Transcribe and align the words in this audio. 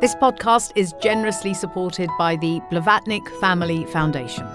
This 0.00 0.14
podcast 0.14 0.70
is 0.76 0.94
generously 1.02 1.52
supported 1.54 2.08
by 2.16 2.36
the 2.36 2.60
Blavatnik 2.70 3.28
Family 3.40 3.84
Foundation. 3.86 4.46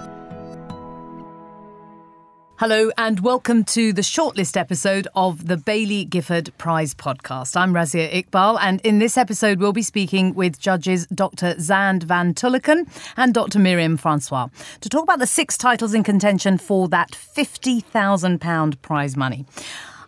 Hello, 2.56 2.90
and 2.96 3.20
welcome 3.20 3.62
to 3.64 3.92
the 3.92 4.00
shortlist 4.00 4.56
episode 4.56 5.06
of 5.14 5.46
the 5.46 5.56
Baillie 5.56 6.08
Gifford 6.08 6.50
Prize 6.56 6.94
podcast. 6.94 7.56
I'm 7.58 7.74
Razia 7.74 8.10
Iqbal, 8.10 8.56
and 8.58 8.80
in 8.86 9.00
this 9.00 9.18
episode, 9.18 9.58
we'll 9.60 9.74
be 9.74 9.82
speaking 9.82 10.32
with 10.32 10.58
judges 10.58 11.06
Dr. 11.08 11.56
Xand 11.56 12.04
van 12.04 12.32
Tulleken 12.32 12.88
and 13.18 13.34
Dr. 13.34 13.58
Myriam 13.58 14.00
Francois 14.00 14.48
to 14.80 14.88
talk 14.88 15.02
about 15.02 15.18
the 15.18 15.26
six 15.26 15.58
titles 15.58 15.92
in 15.92 16.04
contention 16.04 16.56
for 16.56 16.88
that 16.88 17.10
£50,000 17.10 18.80
prize 18.80 19.14
money. 19.14 19.44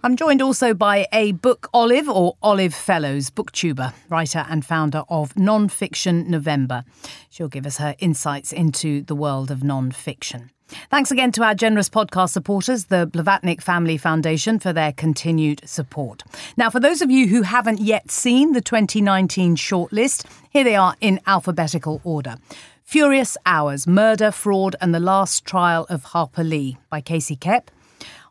I'm 0.06 0.14
joined 0.14 0.40
also 0.40 0.72
by 0.72 1.08
a 1.12 1.32
book 1.32 1.68
olive 1.74 2.08
or 2.08 2.36
Olive 2.40 2.72
Fellows 2.72 3.28
booktuber, 3.28 3.92
writer 4.08 4.46
and 4.48 4.64
founder 4.64 5.02
of 5.08 5.36
Non-Fiction 5.36 6.30
November. 6.30 6.84
She'll 7.28 7.48
give 7.48 7.66
us 7.66 7.78
her 7.78 7.96
insights 7.98 8.52
into 8.52 9.02
the 9.02 9.16
world 9.16 9.50
of 9.50 9.64
non-fiction. 9.64 10.52
Thanks 10.92 11.10
again 11.10 11.32
to 11.32 11.42
our 11.42 11.56
generous 11.56 11.88
podcast 11.88 12.28
supporters, 12.28 12.84
the 12.84 13.08
Blavatnik 13.08 13.60
Family 13.60 13.96
Foundation, 13.96 14.60
for 14.60 14.72
their 14.72 14.92
continued 14.92 15.60
support. 15.64 16.22
Now, 16.56 16.70
for 16.70 16.78
those 16.78 17.02
of 17.02 17.10
you 17.10 17.26
who 17.26 17.42
haven't 17.42 17.80
yet 17.80 18.08
seen 18.12 18.52
the 18.52 18.60
2019 18.60 19.56
shortlist, 19.56 20.24
here 20.50 20.62
they 20.62 20.76
are 20.76 20.94
in 21.00 21.18
alphabetical 21.26 22.00
order. 22.04 22.36
Furious 22.84 23.36
Hours, 23.44 23.88
Murder, 23.88 24.30
Fraud, 24.30 24.76
and 24.80 24.94
the 24.94 25.00
Last 25.00 25.44
Trial 25.44 25.84
of 25.90 26.04
Harper 26.04 26.44
Lee 26.44 26.76
by 26.90 27.00
Casey 27.00 27.36
Cep. 27.42 27.72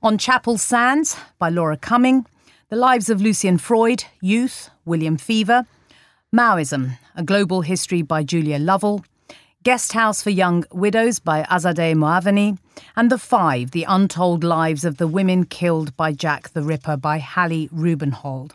On 0.05 0.19
Chapel 0.19 0.59
Sands 0.59 1.17
by 1.39 1.49
Laura 1.49 1.77
Cumming. 1.77 2.27
The 2.69 2.75
Lives 2.75 3.09
of 3.09 3.23
Lucian 3.23 3.57
Freud, 3.57 4.03
Youth, 4.21 4.69
William 4.85 5.17
Feaver. 5.17 5.65
Maoism, 6.31 6.99
A 7.15 7.23
Global 7.23 7.61
History 7.61 8.03
by 8.03 8.21
Julia 8.21 8.59
Lovell. 8.59 9.03
Guest 9.63 9.93
House 9.93 10.21
for 10.21 10.29
Young 10.29 10.63
Widows 10.71 11.17
by 11.17 11.41
Azadeh 11.49 11.95
Moaveni, 11.95 12.59
and 12.95 13.11
The 13.11 13.17
Five, 13.17 13.71
The 13.71 13.85
Untold 13.85 14.43
Lives 14.43 14.85
of 14.85 14.97
the 14.97 15.07
Women 15.07 15.43
Killed 15.43 15.97
by 15.97 16.11
Jack 16.11 16.49
the 16.49 16.61
Ripper 16.61 16.97
by 16.97 17.17
Hallie 17.17 17.69
Rubenhold. 17.69 18.51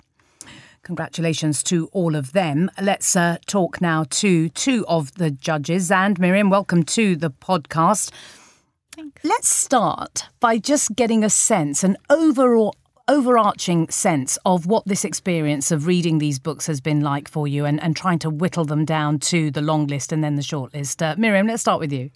Congratulations 0.84 1.64
to 1.64 1.88
all 1.90 2.14
of 2.14 2.30
them. 2.30 2.70
Let's 2.80 3.16
uh, 3.16 3.38
talk 3.48 3.80
now 3.80 4.04
to 4.10 4.50
two 4.50 4.86
of 4.86 5.14
the 5.14 5.32
judges. 5.32 5.90
And 5.90 6.16
Myriam, 6.16 6.48
welcome 6.48 6.84
to 6.84 7.16
the 7.16 7.32
podcast. 7.32 8.12
Thanks. 8.92 9.24
Let's 9.24 9.48
start 9.48 10.28
by 10.40 10.58
just 10.58 10.96
getting 10.96 11.24
a 11.24 11.30
sense, 11.30 11.84
an 11.84 11.96
overall 12.08 12.74
overarching 13.08 13.88
sense 13.88 14.38
of 14.46 14.66
what 14.66 14.84
this 14.86 15.04
experience 15.04 15.72
of 15.72 15.88
reading 15.88 16.18
these 16.18 16.38
books 16.38 16.68
has 16.68 16.80
been 16.80 17.00
like 17.00 17.28
for 17.28 17.48
you 17.48 17.64
and, 17.64 17.82
and 17.82 17.96
trying 17.96 18.20
to 18.20 18.30
whittle 18.30 18.64
them 18.64 18.84
down 18.84 19.18
to 19.18 19.50
the 19.50 19.60
long 19.60 19.88
list 19.88 20.12
and 20.12 20.22
then 20.22 20.36
the 20.36 20.42
short 20.42 20.72
list. 20.72 21.02
Uh, 21.02 21.16
Myriam, 21.16 21.48
let's 21.48 21.60
start 21.60 21.80
with 21.80 21.92
you. 21.92 22.10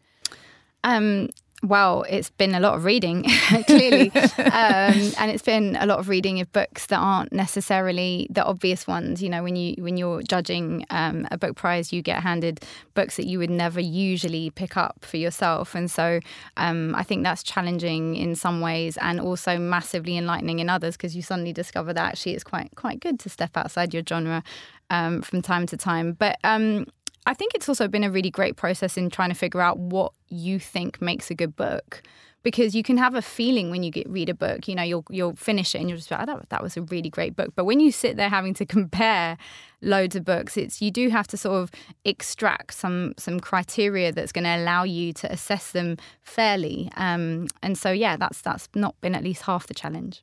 Um, 0.85 1.31
well, 1.65 2.05
it's 2.09 2.31
been 2.31 2.55
a 2.55 2.61
lot 2.61 2.75
of 2.75 2.85
reading, 2.85 3.25
clearly, 3.67 4.11
um, 4.39 4.95
and 5.19 5.31
it's 5.31 5.43
been 5.43 5.77
a 5.77 5.87
lot 5.87 5.99
of 5.99 6.09
reading 6.09 6.41
of 6.41 6.53
books 6.53 6.87
that 6.87 6.99
aren't 6.99 7.33
necessarily 7.33 8.27
the 8.31 8.45
obvious 8.45 8.87
ones. 8.87 9.23
You 9.23 9.31
know, 9.31 9.43
when 9.43 9.57
you 9.57 9.75
when 9.83 9.97
you're 9.97 10.23
judging 10.23 10.85
um, 10.91 11.27
a 11.31 11.39
book 11.39 11.57
prize, 11.57 11.93
you 11.93 12.03
get 12.03 12.23
handed 12.23 12.61
books 12.93 13.17
that 13.17 13.27
you 13.27 13.39
would 13.39 13.51
never 13.51 13.81
usually 13.81 14.51
pick 14.51 14.77
up 14.77 15.05
for 15.05 15.17
yourself, 15.17 15.75
and 15.75 15.91
so 15.91 16.21
um, 16.59 16.95
I 16.95 17.03
think 17.03 17.25
that's 17.25 17.43
challenging 17.43 18.15
in 18.17 18.35
some 18.35 18.61
ways, 18.61 18.99
and 18.99 19.19
also 19.19 19.59
massively 19.59 20.19
enlightening 20.19 20.59
in 20.59 20.69
others 20.69 20.97
because 20.97 21.17
you 21.17 21.23
suddenly 21.23 21.55
discover 21.55 21.95
that 21.95 22.05
actually 22.05 22.35
it's 22.35 22.45
quite 22.45 22.71
quite 22.77 23.01
good 23.01 23.19
to 23.21 23.31
step 23.31 23.57
outside 23.57 23.95
your 23.95 24.03
genre 24.07 24.43
um, 24.91 25.23
from 25.23 25.41
time 25.41 25.67
to 25.67 25.77
time. 25.77 26.13
But 26.13 26.39
um, 26.45 26.87
I 27.27 27.35
think 27.35 27.55
it's 27.55 27.69
also 27.69 27.89
been 27.89 28.05
a 28.05 28.11
really 28.11 28.31
great 28.31 28.57
process 28.57 28.97
in 28.97 29.11
trying 29.11 29.31
to 29.31 29.35
figure 29.35 29.61
out 29.61 29.79
what 29.79 30.13
you 30.29 30.59
think 30.59 31.01
makes 31.01 31.31
a 31.31 31.35
good 31.35 31.57
book. 31.57 32.03
Because 32.43 32.75
you 32.75 32.83
can 32.83 32.99
have 32.99 33.15
a 33.15 33.23
feeling 33.23 33.71
when 33.71 33.83
you 33.83 33.91
get 33.91 34.07
read 34.07 34.29
a 34.29 34.35
book, 34.35 34.69
you 34.69 34.75
know, 34.75 34.83
you'll 34.83 35.07
you'll 35.09 35.35
finish 35.35 35.75
it 35.75 35.79
and 35.79 35.89
you're 35.89 35.97
just 35.97 36.11
be 36.11 36.15
like, 36.15 36.29
oh, 36.29 36.37
that, 36.37 36.51
that 36.51 36.63
was 36.63 36.77
a 36.77 36.83
really 36.83 37.09
great 37.09 37.35
book. 37.35 37.55
But 37.57 37.65
when 37.65 37.81
you 37.81 37.91
sit 37.91 38.19
there 38.19 38.29
having 38.29 38.53
to 38.55 38.67
compare 38.77 39.39
loads 39.81 40.15
of 40.15 40.27
books, 40.27 40.59
it's 40.59 40.83
you 40.83 40.91
do 40.91 41.09
have 41.09 41.27
to 41.29 41.39
sort 41.39 41.63
of 41.63 41.71
extract 42.05 42.75
some 42.75 43.15
some 43.17 43.41
criteria 43.41 44.13
that's 44.13 44.31
going 44.31 44.45
to 44.45 44.57
allow 44.57 44.83
you 44.85 45.15
to 45.15 45.33
assess 45.33 45.71
them 45.73 45.97
fairly. 46.23 46.91
Um, 46.99 47.47
and 47.63 47.79
so, 47.79 47.91
yeah, 47.91 48.19
that's 48.19 48.43
that's 48.43 48.69
not 48.75 49.01
been 49.01 49.15
at 49.15 49.25
least 49.25 49.45
half 49.45 49.67
the 49.67 49.73
challenge. 49.73 50.23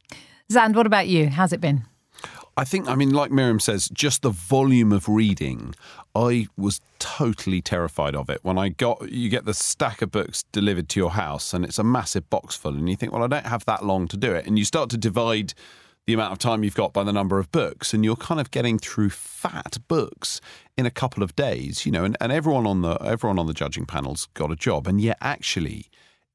Xand, 0.52 0.76
what 0.76 0.86
about 0.86 1.08
you? 1.08 1.30
How's 1.30 1.54
it 1.54 1.60
been? 1.60 1.86
I 2.62 2.64
think, 2.64 2.88
I 2.88 2.94
mean, 2.94 3.10
like 3.10 3.32
Myriam 3.32 3.60
says, 3.60 3.90
just 3.92 4.22
the 4.22 4.30
volume 4.30 4.92
of 4.92 5.10
reading, 5.10 5.74
I 6.14 6.46
was 6.56 6.80
totally 7.00 7.60
terrified 7.60 8.16
of 8.16 8.30
it. 8.30 8.38
When 8.44 8.60
I 8.60 8.70
got, 8.70 9.12
you 9.12 9.30
get 9.30 9.46
the 9.46 9.54
stack 9.56 10.04
of 10.04 10.12
books 10.12 10.44
delivered 10.52 10.88
to 10.90 11.00
your 11.00 11.10
house 11.10 11.56
and 11.56 11.66
it's 11.66 11.80
a 11.80 11.84
massive 11.84 12.30
box 12.30 12.56
full, 12.56 12.76
and 12.76 12.88
you 12.88 12.96
think, 12.96 13.14
well, 13.14 13.24
I 13.24 13.28
don't 13.28 13.48
have 13.48 13.66
that 13.66 13.84
long 13.84 14.08
to 14.10 14.16
do 14.16 14.36
it. 14.36 14.46
And 14.46 14.60
you 14.60 14.66
start 14.66 14.92
to 14.92 14.98
divide 14.98 15.56
the 16.06 16.14
amount 16.14 16.34
of 16.34 16.38
time 16.38 16.64
you've 16.64 16.76
got 16.76 16.94
by 16.94 17.04
the 17.04 17.12
number 17.12 17.40
of 17.40 17.52
books, 17.52 17.96
and 17.96 18.06
you're 18.06 18.16
kind 18.16 18.40
of 18.40 18.52
getting 18.52 18.78
through 18.78 19.10
fat 19.10 19.80
books 19.88 20.40
in 20.78 20.86
a 20.86 20.92
couple 20.92 21.24
of 21.24 21.36
days, 21.36 21.88
you 21.88 21.92
know, 21.92 22.04
and, 22.04 22.16
and 22.22 22.32
everyone 22.32 22.68
on 22.68 22.84
the 22.84 22.94
everyone 23.04 23.40
on 23.40 23.48
the 23.48 23.56
judging 23.56 23.88
panel's 23.88 24.28
got 24.36 24.52
a 24.52 24.56
job. 24.56 24.86
And 24.86 25.02
yet 25.02 25.18
actually 25.20 25.88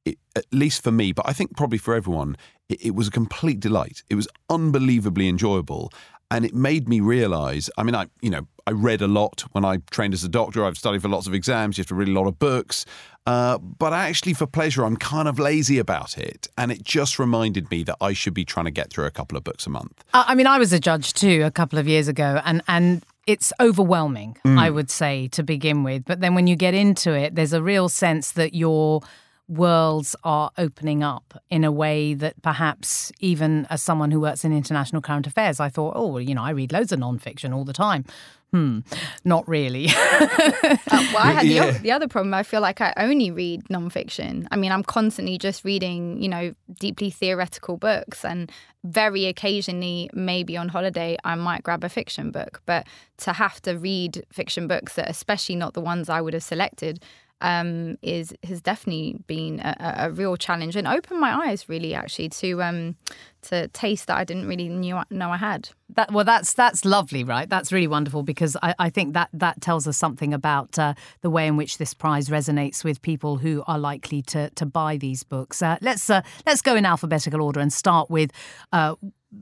it, 0.04 0.18
at 0.34 0.46
least 0.50 0.82
for 0.82 0.90
me, 0.90 1.12
but 1.12 1.28
I 1.28 1.32
think 1.32 1.56
probably 1.56 1.78
for 1.78 1.94
everyone, 1.94 2.36
it, 2.68 2.86
it 2.86 2.94
was 2.96 3.06
a 3.06 3.12
complete 3.12 3.60
delight. 3.60 4.02
It 4.08 4.16
was 4.16 4.26
unbelievably 4.50 5.28
enjoyable 5.28 5.92
and 6.30 6.44
it 6.44 6.54
made 6.54 6.88
me 6.88 7.00
realize 7.00 7.70
i 7.78 7.82
mean 7.82 7.94
i 7.94 8.06
you 8.20 8.30
know 8.30 8.46
i 8.66 8.70
read 8.70 9.00
a 9.00 9.06
lot 9.06 9.44
when 9.52 9.64
i 9.64 9.78
trained 9.90 10.14
as 10.14 10.24
a 10.24 10.28
doctor. 10.28 10.64
I've 10.64 10.78
studied 10.78 11.02
for 11.02 11.08
lots 11.08 11.26
of 11.26 11.34
exams. 11.34 11.78
You 11.78 11.82
have 11.82 11.88
to 11.88 11.94
read 11.94 12.08
a 12.08 12.12
lot 12.12 12.26
of 12.26 12.38
books. 12.38 12.84
Uh, 13.26 13.58
but 13.58 13.92
actually 13.92 14.34
for 14.34 14.46
pleasure 14.46 14.84
i'm 14.84 14.96
kind 14.96 15.28
of 15.28 15.38
lazy 15.38 15.78
about 15.78 16.16
it. 16.16 16.46
And 16.56 16.70
it 16.70 16.82
just 16.84 17.18
reminded 17.18 17.70
me 17.70 17.82
that 17.84 17.96
i 18.00 18.12
should 18.12 18.34
be 18.34 18.44
trying 18.44 18.66
to 18.66 18.70
get 18.70 18.90
through 18.90 19.06
a 19.06 19.10
couple 19.10 19.36
of 19.36 19.44
books 19.44 19.66
a 19.66 19.70
month. 19.70 20.04
I 20.12 20.34
mean 20.34 20.46
i 20.46 20.58
was 20.58 20.72
a 20.72 20.80
judge 20.80 21.12
too 21.12 21.42
a 21.44 21.50
couple 21.50 21.78
of 21.78 21.88
years 21.88 22.08
ago. 22.08 22.40
And 22.44 22.62
and 22.68 23.04
it's 23.26 23.52
overwhelming 23.60 24.36
mm. 24.44 24.58
i 24.58 24.70
would 24.70 24.90
say 24.90 25.28
to 25.28 25.42
begin 25.42 25.82
with. 25.82 26.04
But 26.04 26.20
then 26.20 26.34
when 26.34 26.46
you 26.46 26.56
get 26.56 26.74
into 26.74 27.12
it 27.12 27.34
there's 27.34 27.52
a 27.52 27.62
real 27.62 27.88
sense 27.88 28.32
that 28.32 28.54
you're 28.54 29.00
worlds 29.48 30.16
are 30.24 30.50
opening 30.58 31.02
up 31.02 31.40
in 31.50 31.64
a 31.64 31.70
way 31.70 32.14
that 32.14 32.40
perhaps 32.42 33.12
even 33.20 33.66
as 33.70 33.82
someone 33.82 34.10
who 34.10 34.20
works 34.20 34.44
in 34.44 34.52
international 34.52 35.00
current 35.00 35.26
affairs, 35.26 35.60
I 35.60 35.68
thought, 35.68 35.92
oh, 35.96 36.08
well, 36.08 36.20
you 36.20 36.34
know, 36.34 36.42
I 36.42 36.50
read 36.50 36.72
loads 36.72 36.92
of 36.92 36.98
nonfiction 36.98 37.54
all 37.54 37.64
the 37.64 37.72
time. 37.72 38.04
Hmm, 38.52 38.80
not 39.24 39.46
really. 39.48 39.88
uh, 39.90 40.76
well, 40.90 41.18
I 41.18 41.32
had 41.32 41.46
yeah. 41.46 41.72
the, 41.72 41.78
the, 41.80 41.90
other 41.90 42.06
problem. 42.06 42.32
I 42.32 42.44
feel 42.44 42.60
like 42.60 42.80
I 42.80 42.94
only 42.96 43.30
read 43.30 43.64
nonfiction. 43.64 44.46
I 44.52 44.56
mean, 44.56 44.70
I'm 44.70 44.84
constantly 44.84 45.36
just 45.36 45.64
reading, 45.64 46.22
you 46.22 46.28
know, 46.28 46.54
deeply 46.78 47.10
theoretical 47.10 47.76
books, 47.76 48.24
and 48.24 48.50
very 48.84 49.26
occasionally, 49.26 50.08
maybe 50.14 50.56
on 50.56 50.68
holiday, 50.68 51.16
I 51.24 51.34
might 51.34 51.64
grab 51.64 51.82
a 51.82 51.88
fiction 51.88 52.30
book. 52.30 52.62
But 52.66 52.86
to 53.18 53.32
have 53.32 53.60
to 53.62 53.74
read 53.74 54.24
fiction 54.32 54.68
books 54.68 54.94
that, 54.94 55.10
especially 55.10 55.56
not 55.56 55.74
the 55.74 55.80
ones 55.80 56.08
I 56.08 56.20
would 56.20 56.32
have 56.32 56.44
selected, 56.44 57.02
um, 57.40 57.98
is 58.00 58.34
has 58.44 58.62
definitely 58.62 59.18
been 59.26 59.60
a, 59.60 59.94
a, 59.98 60.10
real 60.10 60.36
challenge 60.36 60.74
and 60.74 60.86
opened 60.86 61.20
my 61.20 61.48
eyes 61.48 61.68
really 61.68 61.92
actually 61.92 62.30
to 62.30 62.62
um, 62.62 62.96
to 63.42 63.68
taste 63.68 64.06
that 64.06 64.16
I 64.16 64.24
didn't 64.24 64.48
really 64.48 64.68
knew, 64.68 65.00
know 65.10 65.30
I 65.30 65.36
had. 65.36 65.68
That 65.90 66.12
well, 66.12 66.24
that's 66.24 66.54
that's 66.54 66.84
lovely, 66.84 67.24
right? 67.24 67.48
That's 67.48 67.72
really 67.72 67.86
wonderful 67.86 68.22
because 68.22 68.56
I, 68.62 68.74
I 68.78 68.90
think 68.90 69.12
that 69.14 69.28
that 69.34 69.60
tells 69.60 69.86
us 69.86 69.98
something 69.98 70.32
about 70.32 70.78
uh, 70.78 70.94
the 71.20 71.30
way 71.30 71.46
in 71.46 71.56
which 71.56 71.76
this 71.76 71.92
prize 71.92 72.28
resonates 72.28 72.84
with 72.84 73.02
people 73.02 73.36
who 73.36 73.62
are 73.66 73.78
likely 73.78 74.22
to 74.22 74.48
to 74.50 74.64
buy 74.64 74.96
these 74.96 75.22
books. 75.22 75.60
Uh, 75.60 75.76
let's 75.82 76.08
uh, 76.08 76.22
let's 76.46 76.62
go 76.62 76.74
in 76.74 76.86
alphabetical 76.86 77.42
order 77.42 77.60
and 77.60 77.72
start 77.72 78.10
with 78.10 78.30
uh, 78.72 78.94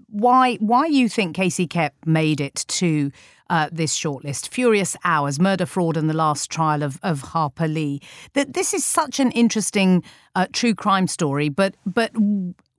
why 0.09 0.57
why 0.57 0.87
you 0.87 1.09
think 1.09 1.37
Casey 1.37 1.69
Cep 1.71 1.95
made 2.05 2.41
it 2.41 2.65
to 2.69 3.13
uh, 3.51 3.69
this 3.73 3.99
shortlist. 3.99 4.49
Furious 4.49 4.97
Hours, 5.05 5.39
Murder, 5.39 5.67
Fraud, 5.67 5.97
and 5.97 6.09
the 6.09 6.15
Last 6.15 6.51
Trial 6.51 6.83
of, 6.83 6.99
of 7.03 7.21
Harper 7.21 7.69
Lee. 7.69 8.01
That 8.33 8.55
this 8.55 8.75
is 8.75 8.85
such 8.85 9.21
an 9.21 9.31
interesting 9.33 10.03
uh, 10.35 10.47
true 10.53 10.75
crime 10.75 11.07
story, 11.07 11.49
but 11.49 11.75
but 11.87 12.13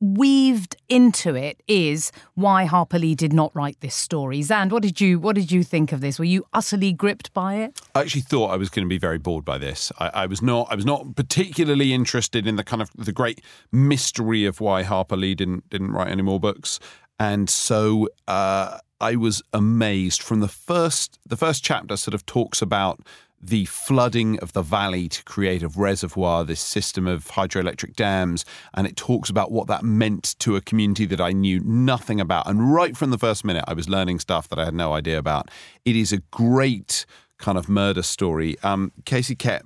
weaved 0.02 0.76
into 0.90 1.36
it 1.36 1.62
is 1.68 2.12
why 2.36 2.66
Harper 2.66 3.00
Lee 3.00 3.16
did 3.16 3.34
not 3.34 3.56
write 3.56 3.80
this 3.80 3.96
story. 3.96 4.42
Xand, 4.42 4.72
what 4.72 4.84
did 4.84 5.00
you 5.00 5.20
what 5.20 5.36
did 5.36 5.52
you 5.52 5.64
think 5.64 5.92
of 5.92 6.02
this? 6.02 6.20
Were 6.20 6.26
you 6.26 6.46
utterly 6.54 6.94
gripped 6.94 7.34
by 7.34 7.56
it? 7.56 7.80
I 7.94 8.02
actually 8.02 8.22
thought 8.22 8.48
I 8.48 8.58
was 8.58 8.70
going 8.70 8.86
to 8.86 8.90
be 8.90 8.98
very 8.98 9.18
bored 9.18 9.46
by 9.46 9.58
this. 9.58 9.92
I, 10.00 10.10
I, 10.10 10.26
was 10.26 10.42
not. 10.42 10.68
I 10.70 10.76
was 10.76 10.86
not 10.86 11.16
particularly 11.16 11.94
interested 11.94 12.46
in 12.48 12.56
the 12.56 12.64
kind 12.64 12.82
of 12.82 12.90
the 12.96 13.14
great 13.14 13.42
mystery 13.72 14.46
of 14.46 14.60
why 14.60 14.84
Harper 14.84 15.18
Lee 15.18 15.36
didn't 15.36 15.70
didn't 15.70 15.92
write 15.92 16.10
any 16.10 16.22
more 16.22 16.40
books, 16.40 16.80
and 17.20 17.50
so. 17.50 18.10
Uh, 18.28 18.80
I 19.00 19.16
was 19.16 19.42
amazed 19.54 20.22
from 20.22 20.40
the 20.40 20.48
first 20.48 21.20
the 21.26 21.38
first 21.38 21.64
chapter 21.64 21.98
sort 21.98 22.14
of 22.14 22.26
talks 22.26 22.62
about 22.62 23.02
the 23.42 23.66
flooding 23.66 24.40
of 24.40 24.54
the 24.54 24.62
valley 24.62 25.08
to 25.08 25.24
create 25.24 25.62
a 25.62 25.68
reservoir, 25.68 26.44
this 26.44 26.62
system 26.62 27.06
of 27.06 27.28
hydroelectric 27.28 27.96
dams, 27.96 28.44
and 28.74 28.88
it 28.88 28.96
talks 28.96 29.30
about 29.30 29.52
what 29.52 29.68
that 29.68 29.84
meant 29.84 30.36
to 30.40 30.56
a 30.56 30.62
community 30.62 31.06
that 31.06 31.22
I 31.22 31.32
knew 31.32 31.60
nothing 31.60 32.20
about. 32.20 32.48
And 32.48 32.74
right 32.74 32.98
from 32.98 33.12
the 33.12 33.18
first 33.18 33.46
minute, 33.46 33.64
I 33.68 33.74
was 33.74 33.88
learning 33.88 34.20
stuff 34.20 34.48
that 34.50 34.58
I 34.58 34.66
had 34.66 34.74
no 34.74 34.94
idea 34.94 35.20
about. 35.20 35.52
It 35.84 35.96
is 35.96 36.12
a 36.12 36.18
great 36.32 37.06
kind 37.38 37.58
of 37.58 37.70
murder 37.70 38.02
story. 38.02 38.58
Um, 38.64 38.92
Casey 39.06 39.36
Cep 39.36 39.66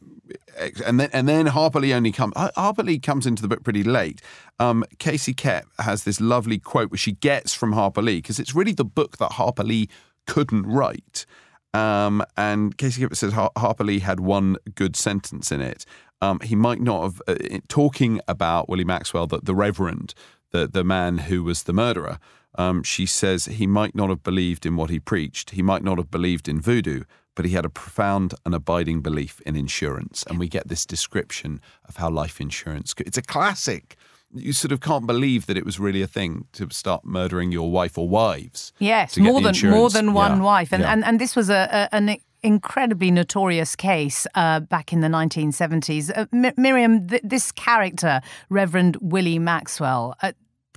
and 0.86 1.00
then 1.00 1.10
and 1.14 1.28
then 1.28 1.48
Harper 1.48 1.80
Lee 1.80 1.94
only 1.94 2.12
comes. 2.12 2.34
Harper 2.36 2.84
Lee 2.84 3.00
comes 3.00 3.26
into 3.26 3.42
the 3.42 3.48
book 3.48 3.64
pretty 3.64 3.84
late. 3.84 4.22
Um, 4.60 4.84
Casey 4.98 5.34
Cep 5.38 5.66
has 5.80 6.04
this 6.04 6.20
lovely 6.20 6.60
quote 6.60 6.92
which 6.92 7.02
she 7.02 7.14
gets 7.14 7.54
from 7.54 7.74
Harper 7.74 8.02
Lee 8.02 8.18
because 8.18 8.40
it's 8.40 8.56
really 8.56 8.74
the 8.74 8.86
book 8.86 9.18
that 9.18 9.34
Harper 9.34 9.64
Lee 9.64 9.90
couldn't 10.28 10.66
write. 10.66 11.26
Um, 11.74 12.24
and 12.36 12.78
Casey 12.78 13.02
Cep 13.02 13.16
says 13.16 13.34
Harper 13.34 13.84
Lee 13.84 14.00
had 14.00 14.20
one 14.20 14.58
good 14.76 14.96
sentence 14.96 15.52
in 15.52 15.62
it. 15.62 15.86
Um, 16.22 16.40
he 16.42 16.56
might 16.56 16.82
not 16.82 17.04
have 17.04 17.22
uh, 17.28 17.60
talking 17.68 18.20
about 18.28 18.68
Willie 18.68 18.84
Maxwell, 18.84 19.28
the, 19.28 19.40
the 19.42 19.56
Reverend, 19.56 20.14
the 20.52 20.68
the 20.68 20.84
man 20.84 21.20
who 21.20 21.44
was 21.44 21.64
the 21.64 21.74
murderer. 21.74 22.20
Um, 22.56 22.84
she 22.84 23.06
says 23.06 23.46
he 23.46 23.68
might 23.68 23.96
not 23.96 24.10
have 24.10 24.24
believed 24.24 24.66
in 24.66 24.76
what 24.76 24.90
he 24.90 25.00
preached. 25.00 25.52
He 25.52 25.62
might 25.62 25.84
not 25.84 25.98
have 25.98 26.12
believed 26.12 26.48
in 26.48 26.60
voodoo, 26.60 27.04
but 27.40 27.46
he 27.46 27.54
had 27.54 27.64
a 27.64 27.70
profound 27.70 28.34
and 28.46 28.54
abiding 28.54 29.00
belief 29.00 29.40
in 29.46 29.56
insurance. 29.56 30.26
And 30.28 30.38
we 30.38 30.50
get 30.50 30.68
this 30.68 30.86
description 30.86 31.62
of 31.88 31.96
how 31.96 32.10
life 32.10 32.42
insurance. 32.42 32.94
It's 32.98 33.18
a 33.18 33.22
classic. 33.22 33.96
You 34.34 34.52
sort 34.52 34.74
of 34.74 34.82
can't 34.82 35.08
believe 35.08 35.46
that 35.46 35.56
it 35.56 35.64
was 35.64 35.80
really 35.80 36.02
a 36.02 36.08
thing 36.08 36.48
to 36.52 36.70
start 36.70 37.06
murdering 37.06 37.54
your 37.54 37.72
wife 37.72 37.98
or 37.98 38.10
wives. 38.10 38.74
Yes, 38.80 39.18
more 39.18 39.40
than 39.40 39.56
more 39.70 39.90
than 39.90 40.12
one 40.12 40.40
yeah. 40.40 40.44
wife, 40.44 40.74
and, 40.74 40.84
yeah. 40.84 40.92
and 40.92 41.06
and 41.06 41.18
this 41.22 41.34
was 41.34 41.50
a, 41.50 41.70
a 41.72 41.96
an 41.96 42.18
incredibly 42.44 43.10
notorious 43.10 43.74
case 43.74 44.28
uh, 44.36 44.60
back 44.60 44.92
in 44.92 45.00
the 45.00 45.08
1970s. 45.08 46.12
Uh, 46.14 46.26
M- 46.34 46.56
Myriam, 46.58 47.10
th- 47.10 47.22
this 47.24 47.54
character, 47.54 48.20
Reverend 48.50 48.98
Willie 49.00 49.40
Maxwell, 49.40 50.14
uh, 50.22 50.34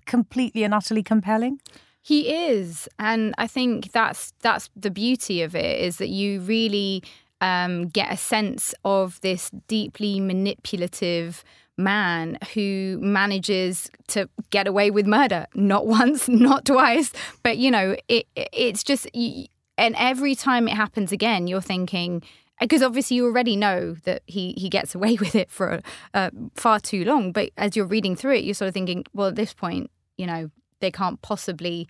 completely 0.06 0.62
and 0.62 0.73
utterly 0.73 1.03
compelling. 1.03 1.58
He 2.03 2.35
is, 2.35 2.89
and 2.99 3.33
I 3.39 3.47
think 3.47 3.93
that's 3.93 4.33
that's 4.43 4.69
the 4.75 4.91
beauty 4.91 5.43
of 5.43 5.55
it 5.55 5.81
is 5.81 5.99
that 5.99 6.09
you 6.09 6.41
really 6.41 7.05
um, 7.41 7.89
get 7.89 8.13
a 8.13 8.17
sense 8.17 8.75
of 8.85 9.21
this 9.21 9.51
deeply 9.69 10.19
manipulative 10.19 11.45
man 11.79 12.39
who 12.55 12.99
manages 13.01 13.91
to 14.09 14.29
get 14.51 14.67
away 14.67 14.91
with 14.91 15.07
murder. 15.07 15.47
Not 15.55 15.87
once 15.87 16.29
not 16.29 16.65
twice 16.65 17.13
but 17.43 17.57
you 17.59 17.71
know 17.71 17.97
it 18.09 18.27
it's 18.35 18.83
just 18.83 19.07
and 19.15 19.95
every 19.97 20.35
time 20.35 20.69
it 20.69 20.75
happens 20.75 21.13
again 21.13 21.47
you're 21.47 21.61
thinking 21.61 22.23
because 22.61 22.83
obviously 22.83 23.17
you 23.17 23.25
already 23.25 23.57
know 23.57 23.95
that 24.05 24.23
he 24.27 24.53
he 24.57 24.69
gets 24.69 24.95
away 24.95 25.17
with 25.21 25.35
it 25.35 25.51
for 25.51 25.81
uh, 26.15 26.31
far 26.55 26.79
too 26.79 27.05
long 27.05 27.33
but 27.33 27.51
as 27.57 27.77
you're 27.77 27.87
reading 27.87 28.15
through 28.15 28.35
it 28.35 28.45
you're 28.45 28.55
sort 28.55 28.69
of 28.69 28.75
thinking 28.75 29.05
well 29.13 29.29
at 29.29 29.37
this 29.37 29.55
point 29.55 29.91
you 30.17 30.27
know 30.27 30.51
they 30.82 30.90
can't 30.90 31.23
possibly 31.23 31.88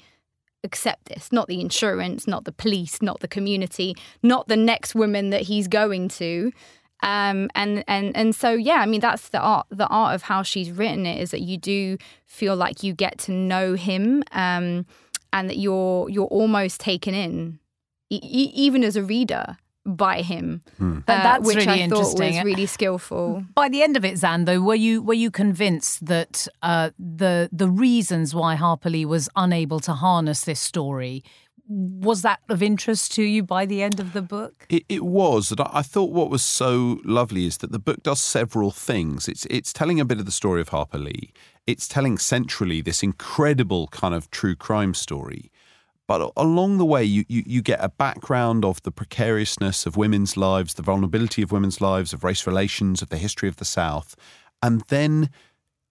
accept 0.62 1.06
this. 1.06 1.32
Not 1.32 1.48
the 1.48 1.60
insurance 1.60 2.28
not 2.28 2.44
the 2.44 2.52
police 2.52 3.02
not 3.02 3.18
the 3.18 3.28
community 3.28 3.96
not 4.22 4.46
the 4.46 4.56
next 4.56 4.94
woman 4.94 5.30
that 5.30 5.42
he's 5.42 5.66
going 5.66 6.08
to. 6.10 6.52
Um, 7.02 7.50
and 7.56 7.82
and 7.88 8.16
and 8.16 8.32
so 8.32 8.52
yeah 8.52 8.76
i 8.76 8.86
mean 8.86 9.00
that's 9.00 9.30
the 9.30 9.40
art 9.40 9.66
the 9.70 9.88
art 9.88 10.14
of 10.14 10.22
how 10.22 10.44
she's 10.44 10.70
written 10.70 11.04
it 11.04 11.20
is 11.20 11.32
that 11.32 11.40
you 11.40 11.58
do 11.58 11.98
feel 12.26 12.54
like 12.54 12.84
you 12.84 12.92
get 12.92 13.18
to 13.26 13.32
know 13.32 13.74
him 13.74 14.22
um, 14.30 14.86
and 15.32 15.50
that 15.50 15.58
you're 15.58 16.08
you're 16.08 16.26
almost 16.26 16.78
taken 16.78 17.12
in 17.12 17.58
e- 18.08 18.52
even 18.54 18.84
as 18.84 18.94
a 18.94 19.02
reader 19.02 19.56
by 19.84 20.22
him, 20.22 20.62
hmm. 20.78 20.98
uh, 20.98 21.02
that's 21.06 21.46
which 21.46 21.56
really 21.56 21.84
I 21.84 21.88
thought 21.88 22.18
was 22.18 22.44
really 22.44 22.66
skillful. 22.66 23.44
By 23.54 23.68
the 23.68 23.82
end 23.82 23.96
of 23.96 24.04
it, 24.04 24.14
Xand, 24.14 24.46
though, 24.46 24.60
were 24.60 24.74
you 24.74 25.02
were 25.02 25.14
you 25.14 25.30
convinced 25.30 26.06
that 26.06 26.46
uh, 26.62 26.90
the 26.98 27.48
the 27.52 27.68
reasons 27.68 28.34
why 28.34 28.54
Harper 28.54 28.90
Lee 28.90 29.04
was 29.04 29.28
unable 29.36 29.80
to 29.80 29.92
harness 29.92 30.44
this 30.44 30.60
story 30.60 31.24
was 31.68 32.22
that 32.22 32.40
of 32.48 32.62
interest 32.62 33.12
to 33.12 33.22
you 33.22 33.42
by 33.42 33.66
the 33.66 33.82
end 33.82 34.00
of 34.00 34.12
the 34.12 34.22
book? 34.22 34.66
It, 34.68 34.84
it 34.88 35.04
was. 35.04 35.50
And 35.50 35.60
I 35.60 35.82
thought 35.82 36.10
what 36.10 36.30
was 36.30 36.42
so 36.44 37.00
lovely 37.04 37.46
is 37.46 37.58
that 37.58 37.72
the 37.72 37.78
book 37.78 38.02
does 38.02 38.20
several 38.20 38.70
things. 38.70 39.28
It's 39.28 39.46
it's 39.46 39.72
telling 39.72 40.00
a 40.00 40.04
bit 40.04 40.18
of 40.18 40.26
the 40.26 40.32
story 40.32 40.60
of 40.60 40.68
Harper 40.70 40.98
Lee. 40.98 41.32
It's 41.66 41.86
telling 41.86 42.18
centrally 42.18 42.80
this 42.80 43.02
incredible 43.02 43.86
kind 43.88 44.14
of 44.14 44.30
true 44.30 44.56
crime 44.56 44.94
story. 44.94 45.51
But 46.08 46.32
along 46.36 46.78
the 46.78 46.84
way, 46.84 47.04
you, 47.04 47.24
you, 47.28 47.42
you, 47.46 47.62
get 47.62 47.82
a 47.82 47.88
background 47.88 48.64
of 48.64 48.82
the 48.82 48.90
precariousness 48.90 49.86
of 49.86 49.96
women's 49.96 50.36
lives, 50.36 50.74
the 50.74 50.82
vulnerability 50.82 51.42
of 51.42 51.52
women's 51.52 51.80
lives, 51.80 52.12
of 52.12 52.24
race 52.24 52.46
relations, 52.46 53.02
of 53.02 53.08
the 53.08 53.18
history 53.18 53.48
of 53.48 53.56
the 53.56 53.64
South. 53.64 54.16
And 54.62 54.82
then 54.88 55.30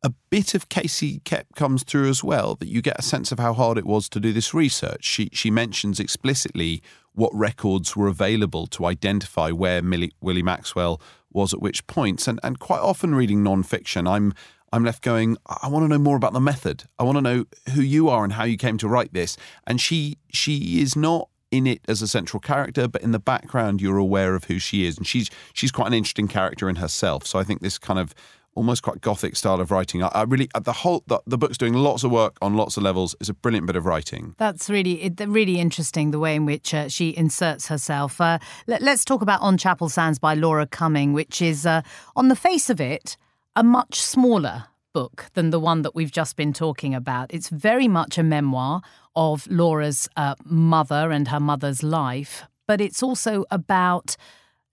a 0.03 0.13
bit 0.29 0.53
of 0.53 0.69
Casey 0.69 1.21
Cep 1.25 1.55
comes 1.55 1.83
through 1.83 2.09
as 2.09 2.23
well, 2.23 2.55
that 2.55 2.67
you 2.67 2.81
get 2.81 2.99
a 2.99 3.03
sense 3.03 3.31
of 3.31 3.39
how 3.39 3.53
hard 3.53 3.77
it 3.77 3.85
was 3.85 4.09
to 4.09 4.19
do 4.19 4.33
this 4.33 4.53
research. 4.53 5.03
She, 5.03 5.29
she 5.31 5.51
mentions 5.51 5.99
explicitly 5.99 6.81
what 7.13 7.33
records 7.33 7.95
were 7.95 8.07
available 8.07 8.67
to 8.67 8.85
identify 8.85 9.51
where 9.51 9.81
Millie, 9.81 10.13
Willie 10.21 10.43
Maxwell 10.43 11.01
was 11.31 11.53
at 11.53 11.61
which 11.61 11.85
points. 11.87 12.27
And, 12.27 12.39
and 12.43 12.59
quite 12.59 12.79
often 12.79 13.13
reading 13.13 13.43
nonfiction, 13.43 14.09
I'm 14.09 14.33
I'm 14.73 14.83
left 14.83 15.03
going, 15.03 15.37
I 15.45 15.67
want 15.67 15.83
to 15.83 15.87
know 15.89 15.97
more 15.97 16.15
about 16.15 16.33
the 16.33 16.39
method. 16.39 16.83
I 16.97 17.03
want 17.03 17.17
to 17.17 17.21
know 17.21 17.45
who 17.73 17.81
you 17.81 18.09
are 18.09 18.23
and 18.23 18.33
how 18.33 18.45
you 18.45 18.57
came 18.57 18.77
to 18.79 18.87
write 18.87 19.13
this. 19.13 19.37
And 19.67 19.81
she 19.81 20.17
she 20.31 20.81
is 20.81 20.95
not 20.95 21.29
in 21.51 21.67
it 21.67 21.81
as 21.87 22.01
a 22.01 22.07
central 22.07 22.39
character, 22.39 22.87
but 22.87 23.01
in 23.01 23.11
the 23.11 23.19
background 23.19 23.81
you're 23.81 23.97
aware 23.97 24.35
of 24.35 24.45
who 24.45 24.59
she 24.59 24.85
is. 24.85 24.97
And 24.97 25.05
she's 25.05 25.29
she's 25.53 25.71
quite 25.71 25.87
an 25.87 25.93
interesting 25.93 26.27
character 26.27 26.69
in 26.69 26.77
herself. 26.77 27.27
So 27.27 27.37
I 27.37 27.43
think 27.43 27.61
this 27.61 27.77
kind 27.77 27.99
of 27.99 28.15
almost 28.53 28.83
quite 28.83 28.99
gothic 28.99 29.35
style 29.35 29.61
of 29.61 29.71
writing. 29.71 30.03
I, 30.03 30.07
I 30.07 30.23
really 30.23 30.49
the 30.61 30.73
whole 30.73 31.03
the, 31.07 31.21
the, 31.25 31.37
book's 31.37 31.57
doing 31.57 31.73
lots 31.73 32.03
of 32.03 32.11
work 32.11 32.37
on 32.41 32.55
lots 32.55 32.77
of 32.77 32.83
levels. 32.83 33.15
It's 33.19 33.29
a 33.29 33.33
brilliant 33.33 33.67
bit 33.67 33.75
of 33.75 33.85
writing. 33.85 34.35
That's 34.37 34.69
really 34.69 35.13
really 35.19 35.59
interesting 35.59 36.11
the 36.11 36.19
way 36.19 36.35
in 36.35 36.45
which 36.45 36.73
uh, 36.73 36.87
she 36.87 37.15
inserts 37.15 37.67
herself. 37.67 38.19
Uh, 38.19 38.39
let, 38.67 38.81
us 38.83 39.05
talk 39.05 39.21
about 39.21 39.41
On 39.41 39.57
Chapel 39.57 39.89
Sands 39.89 40.19
by 40.19 40.33
Laura 40.33 40.65
Cumming, 40.65 41.13
which 41.13 41.41
is 41.41 41.65
uh, 41.65 41.81
on 42.15 42.29
the 42.29 42.35
face 42.35 42.69
of 42.69 42.79
it 42.79 43.17
a 43.55 43.63
much 43.63 44.01
smaller 44.01 44.65
book 44.93 45.25
than 45.33 45.49
the 45.49 45.59
one 45.59 45.81
that 45.83 45.95
we've 45.95 46.11
just 46.11 46.35
been 46.35 46.53
talking 46.53 46.93
about. 46.93 47.33
It's 47.33 47.49
very 47.49 47.87
much 47.87 48.17
a 48.17 48.23
memoir 48.23 48.81
of 49.15 49.47
Laura's 49.47 50.09
uh, 50.15 50.35
mother 50.43 51.11
and 51.11 51.27
her 51.29 51.39
mother's 51.39 51.83
life, 51.83 52.43
but 52.67 52.81
it's 52.81 53.01
also 53.03 53.45
about 53.51 54.15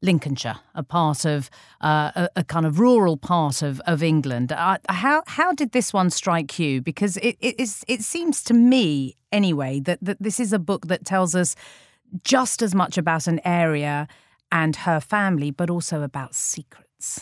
Lincolnshire, 0.00 0.60
a 0.76 0.84
part 0.84 1.24
of 1.24 1.50
uh, 1.80 2.12
a, 2.14 2.28
a, 2.36 2.44
kind 2.44 2.66
of 2.66 2.78
rural 2.78 3.16
part 3.16 3.62
of, 3.62 3.80
of 3.80 4.00
England. 4.00 4.52
Uh, 4.52 4.78
how 4.88 5.24
how 5.26 5.52
did 5.52 5.72
this 5.72 5.92
one 5.92 6.08
strike 6.10 6.56
you? 6.56 6.80
Because 6.80 7.16
it 7.16 7.36
it, 7.40 7.58
is, 7.58 7.84
it 7.88 8.02
seems 8.02 8.44
to 8.44 8.54
me 8.54 9.16
anyway 9.32 9.80
that, 9.80 9.98
that 10.00 10.22
this 10.22 10.38
is 10.38 10.52
a 10.52 10.58
book 10.60 10.86
that 10.86 11.04
tells 11.04 11.34
us 11.34 11.56
just 12.22 12.62
as 12.62 12.76
much 12.76 12.96
about 12.96 13.26
an 13.26 13.40
area 13.44 14.06
and 14.52 14.76
her 14.76 15.00
family, 15.00 15.50
but 15.50 15.68
also 15.68 16.02
about 16.02 16.32
secrets. 16.32 17.20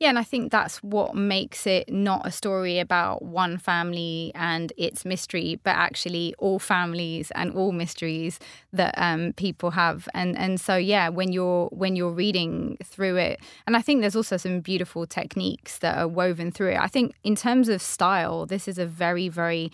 Yeah, 0.00 0.10
and 0.10 0.18
I 0.18 0.22
think 0.22 0.52
that's 0.52 0.78
what 0.78 1.16
makes 1.16 1.66
it 1.66 1.92
not 1.92 2.24
a 2.24 2.30
story 2.30 2.78
about 2.78 3.22
one 3.24 3.58
family 3.58 4.30
and 4.36 4.72
its 4.76 5.04
mystery, 5.04 5.58
but 5.64 5.70
actually 5.74 6.36
all 6.38 6.60
families 6.60 7.32
and 7.34 7.52
all 7.52 7.72
mysteries 7.72 8.38
that 8.72 8.94
um, 8.96 9.32
people 9.32 9.72
have. 9.72 10.08
And 10.14 10.38
and 10.38 10.60
so 10.60 10.76
yeah, 10.76 11.08
when 11.08 11.32
you're 11.32 11.66
when 11.72 11.96
you're 11.96 12.12
reading 12.12 12.78
through 12.84 13.16
it, 13.16 13.40
and 13.66 13.76
I 13.76 13.82
think 13.82 14.00
there's 14.00 14.14
also 14.14 14.36
some 14.36 14.60
beautiful 14.60 15.04
techniques 15.04 15.78
that 15.78 15.98
are 15.98 16.06
woven 16.06 16.52
through 16.52 16.70
it. 16.74 16.78
I 16.80 16.86
think 16.86 17.14
in 17.24 17.34
terms 17.34 17.68
of 17.68 17.82
style, 17.82 18.46
this 18.46 18.68
is 18.68 18.78
a 18.78 18.86
very 18.86 19.28
very 19.28 19.72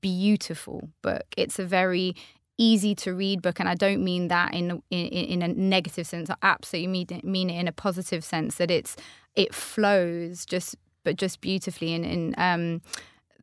beautiful 0.00 0.88
book. 1.02 1.24
It's 1.36 1.58
a 1.58 1.64
very 1.64 2.14
easy 2.58 2.94
to 2.94 3.12
read 3.14 3.40
book 3.42 3.58
and 3.58 3.68
i 3.68 3.74
don't 3.74 4.04
mean 4.04 4.28
that 4.28 4.52
in 4.52 4.82
in, 4.90 5.06
in 5.06 5.42
a 5.42 5.48
negative 5.48 6.06
sense 6.06 6.30
i 6.30 6.36
absolutely 6.42 6.86
mean 6.86 7.06
it, 7.10 7.24
mean 7.24 7.50
it 7.50 7.58
in 7.58 7.66
a 7.66 7.72
positive 7.72 8.22
sense 8.22 8.56
that 8.56 8.70
it's 8.70 8.94
it 9.34 9.54
flows 9.54 10.44
just 10.44 10.76
but 11.04 11.16
just 11.16 11.40
beautifully 11.40 11.94
and 11.94 12.04
in 12.04 12.34
um, 12.38 12.80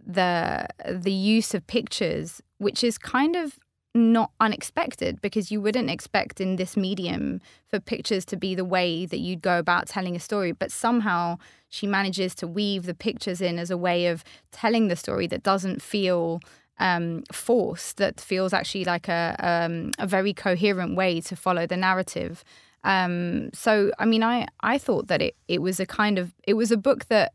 the 0.05 0.67
the 0.87 1.11
use 1.11 1.53
of 1.53 1.65
pictures, 1.67 2.41
which 2.57 2.83
is 2.83 2.97
kind 2.97 3.35
of 3.35 3.59
not 3.95 4.31
unexpected 4.39 5.19
because 5.19 5.51
you 5.51 5.59
wouldn't 5.59 5.89
expect 5.89 6.39
in 6.39 6.57
this 6.57 6.77
medium 6.77 7.41
for 7.67 7.79
pictures 7.79 8.23
to 8.23 8.37
be 8.37 8.53
the 8.53 8.63
way 8.63 9.05
that 9.05 9.17
you'd 9.17 9.41
go 9.41 9.57
about 9.57 9.87
telling 9.87 10.15
a 10.15 10.19
story 10.19 10.51
but 10.51 10.71
somehow 10.71 11.35
she 11.69 11.87
manages 11.87 12.35
to 12.35 12.45
weave 12.45 12.85
the 12.85 12.93
pictures 12.93 13.41
in 13.41 13.57
as 13.57 13.71
a 13.71 13.77
way 13.77 14.05
of 14.05 14.23
telling 14.51 14.89
the 14.89 14.95
story 14.95 15.25
that 15.25 15.41
doesn't 15.41 15.81
feel 15.81 16.39
um, 16.79 17.23
forced 17.31 17.97
that 17.97 18.19
feels 18.19 18.53
actually 18.53 18.85
like 18.85 19.07
a 19.07 19.35
um, 19.39 19.91
a 19.99 20.07
very 20.07 20.33
coherent 20.33 20.95
way 20.95 21.21
to 21.21 21.35
follow 21.35 21.67
the 21.67 21.77
narrative 21.77 22.43
um, 22.83 23.49
so, 23.53 23.91
I 23.99 24.05
mean, 24.05 24.23
I, 24.23 24.47
I 24.61 24.77
thought 24.77 25.07
that 25.07 25.21
it, 25.21 25.35
it 25.47 25.61
was 25.61 25.79
a 25.79 25.85
kind 25.85 26.17
of, 26.17 26.33
it 26.43 26.53
was 26.53 26.71
a 26.71 26.77
book 26.77 27.05
that 27.05 27.33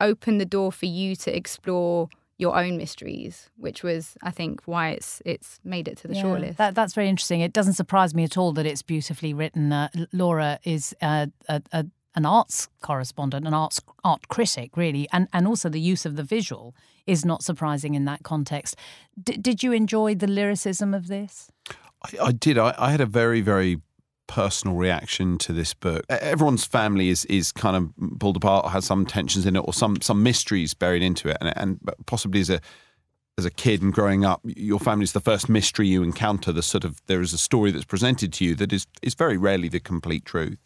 opened 0.00 0.40
the 0.40 0.46
door 0.46 0.72
for 0.72 0.86
you 0.86 1.16
to 1.16 1.34
explore 1.34 2.08
your 2.36 2.58
own 2.58 2.76
mysteries, 2.76 3.48
which 3.56 3.82
was, 3.82 4.16
I 4.22 4.30
think, 4.30 4.62
why 4.66 4.90
it's 4.90 5.22
it's 5.24 5.60
made 5.64 5.86
it 5.86 5.96
to 5.98 6.08
the 6.08 6.16
yeah, 6.16 6.24
shortlist. 6.24 6.56
That, 6.56 6.74
that's 6.74 6.92
very 6.92 7.08
interesting. 7.08 7.40
It 7.40 7.52
doesn't 7.52 7.74
surprise 7.74 8.12
me 8.12 8.24
at 8.24 8.36
all 8.36 8.52
that 8.54 8.66
it's 8.66 8.82
beautifully 8.82 9.32
written. 9.32 9.72
Uh, 9.72 9.88
Laura 10.12 10.58
is 10.64 10.94
uh, 11.00 11.26
a, 11.48 11.62
a, 11.72 11.86
an 12.14 12.26
arts 12.26 12.68
correspondent, 12.80 13.46
an 13.46 13.54
arts 13.54 13.80
art 14.02 14.28
critic, 14.28 14.76
really, 14.76 15.08
and 15.12 15.28
and 15.32 15.46
also 15.46 15.68
the 15.68 15.80
use 15.80 16.06
of 16.06 16.16
the 16.16 16.22
visual 16.22 16.74
is 17.06 17.24
not 17.24 17.42
surprising 17.42 17.94
in 17.94 18.04
that 18.04 18.22
context. 18.22 18.76
D- 19.22 19.36
did 19.36 19.62
you 19.62 19.72
enjoy 19.72 20.14
the 20.14 20.26
lyricism 20.26 20.94
of 20.94 21.08
this? 21.08 21.50
I, 22.02 22.26
I 22.26 22.32
did. 22.32 22.58
I, 22.58 22.74
I 22.78 22.90
had 22.90 23.00
a 23.00 23.06
very 23.06 23.40
very 23.40 23.80
personal 24.26 24.76
reaction 24.76 25.36
to 25.38 25.52
this 25.52 25.74
book. 25.74 26.04
Everyone's 26.08 26.64
family 26.64 27.08
is 27.08 27.24
is 27.26 27.52
kind 27.52 27.76
of 27.76 28.18
pulled 28.18 28.36
apart, 28.36 28.70
has 28.70 28.84
some 28.84 29.06
tensions 29.06 29.46
in 29.46 29.56
it, 29.56 29.60
or 29.60 29.72
some 29.72 30.00
some 30.00 30.22
mysteries 30.22 30.74
buried 30.74 31.02
into 31.02 31.28
it, 31.28 31.38
and 31.40 31.52
and 31.56 31.80
possibly 32.06 32.40
as 32.40 32.50
a 32.50 32.60
as 33.36 33.44
a 33.44 33.50
kid 33.50 33.82
and 33.82 33.92
growing 33.92 34.24
up, 34.24 34.40
your 34.44 34.78
family's 34.78 35.12
the 35.12 35.20
first 35.20 35.48
mystery 35.48 35.88
you 35.88 36.02
encounter. 36.02 36.52
The 36.52 36.62
sort 36.62 36.84
of 36.84 37.00
there 37.06 37.20
is 37.20 37.32
a 37.32 37.38
story 37.38 37.70
that's 37.70 37.84
presented 37.84 38.32
to 38.34 38.44
you 38.44 38.54
that 38.56 38.72
is 38.72 38.86
is 39.02 39.14
very 39.14 39.36
rarely 39.36 39.68
the 39.68 39.80
complete 39.80 40.24
truth. 40.24 40.58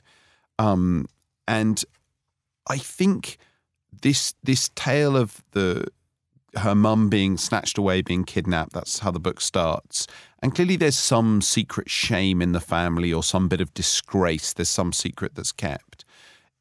Um, 0.58 1.06
and 1.48 1.84
I 2.68 2.78
think 2.78 3.38
this 4.02 4.34
this 4.44 4.70
tale 4.76 5.16
of 5.16 5.42
the 5.52 5.88
her 6.56 6.74
mum 6.74 7.08
being 7.08 7.36
snatched 7.36 7.78
away, 7.78 8.02
being 8.02 8.24
kidnapped. 8.24 8.72
That's 8.72 9.00
how 9.00 9.10
the 9.10 9.20
book 9.20 9.40
starts. 9.40 10.06
And 10.40 10.54
clearly, 10.54 10.76
there's 10.76 10.98
some 10.98 11.42
secret 11.42 11.90
shame 11.90 12.40
in 12.40 12.52
the 12.52 12.60
family 12.60 13.12
or 13.12 13.22
some 13.22 13.48
bit 13.48 13.60
of 13.60 13.74
disgrace. 13.74 14.52
There's 14.52 14.68
some 14.68 14.92
secret 14.92 15.34
that's 15.34 15.52
kept. 15.52 16.04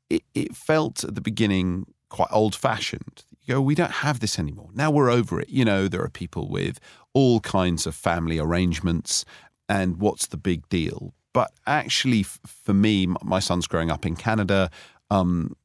It, 0.10 0.24
it 0.34 0.56
felt 0.56 1.04
at 1.04 1.16
the 1.16 1.22
beginning 1.22 1.86
quite 2.10 2.30
old 2.32 2.56
fashioned. 2.56 3.24
You 3.44 3.56
go, 3.56 3.62
we 3.62 3.76
don't 3.76 3.92
have 3.92 4.20
this 4.20 4.40
anymore. 4.40 4.70
Now 4.74 4.90
we're 4.90 5.10
over 5.10 5.40
it. 5.40 5.50
You 5.50 5.66
know, 5.66 5.88
there 5.88 6.02
are 6.02 6.10
people 6.10 6.50
with 6.50 6.80
all 7.14 7.40
kinds 7.40 7.86
of 7.86 7.96
family 7.96 8.40
arrangements, 8.40 9.26
and 9.68 9.98
what's 9.98 10.28
the 10.28 10.38
big 10.38 10.68
deal? 10.70 11.14
But 11.38 11.52
actually, 11.68 12.22
f- 12.22 12.40
for 12.48 12.74
me, 12.74 13.04
m- 13.04 13.16
my 13.24 13.38
son's 13.38 13.68
growing 13.68 13.92
up 13.92 14.08
in 14.08 14.16
Canada. 14.16 14.72
Um, 15.12 15.56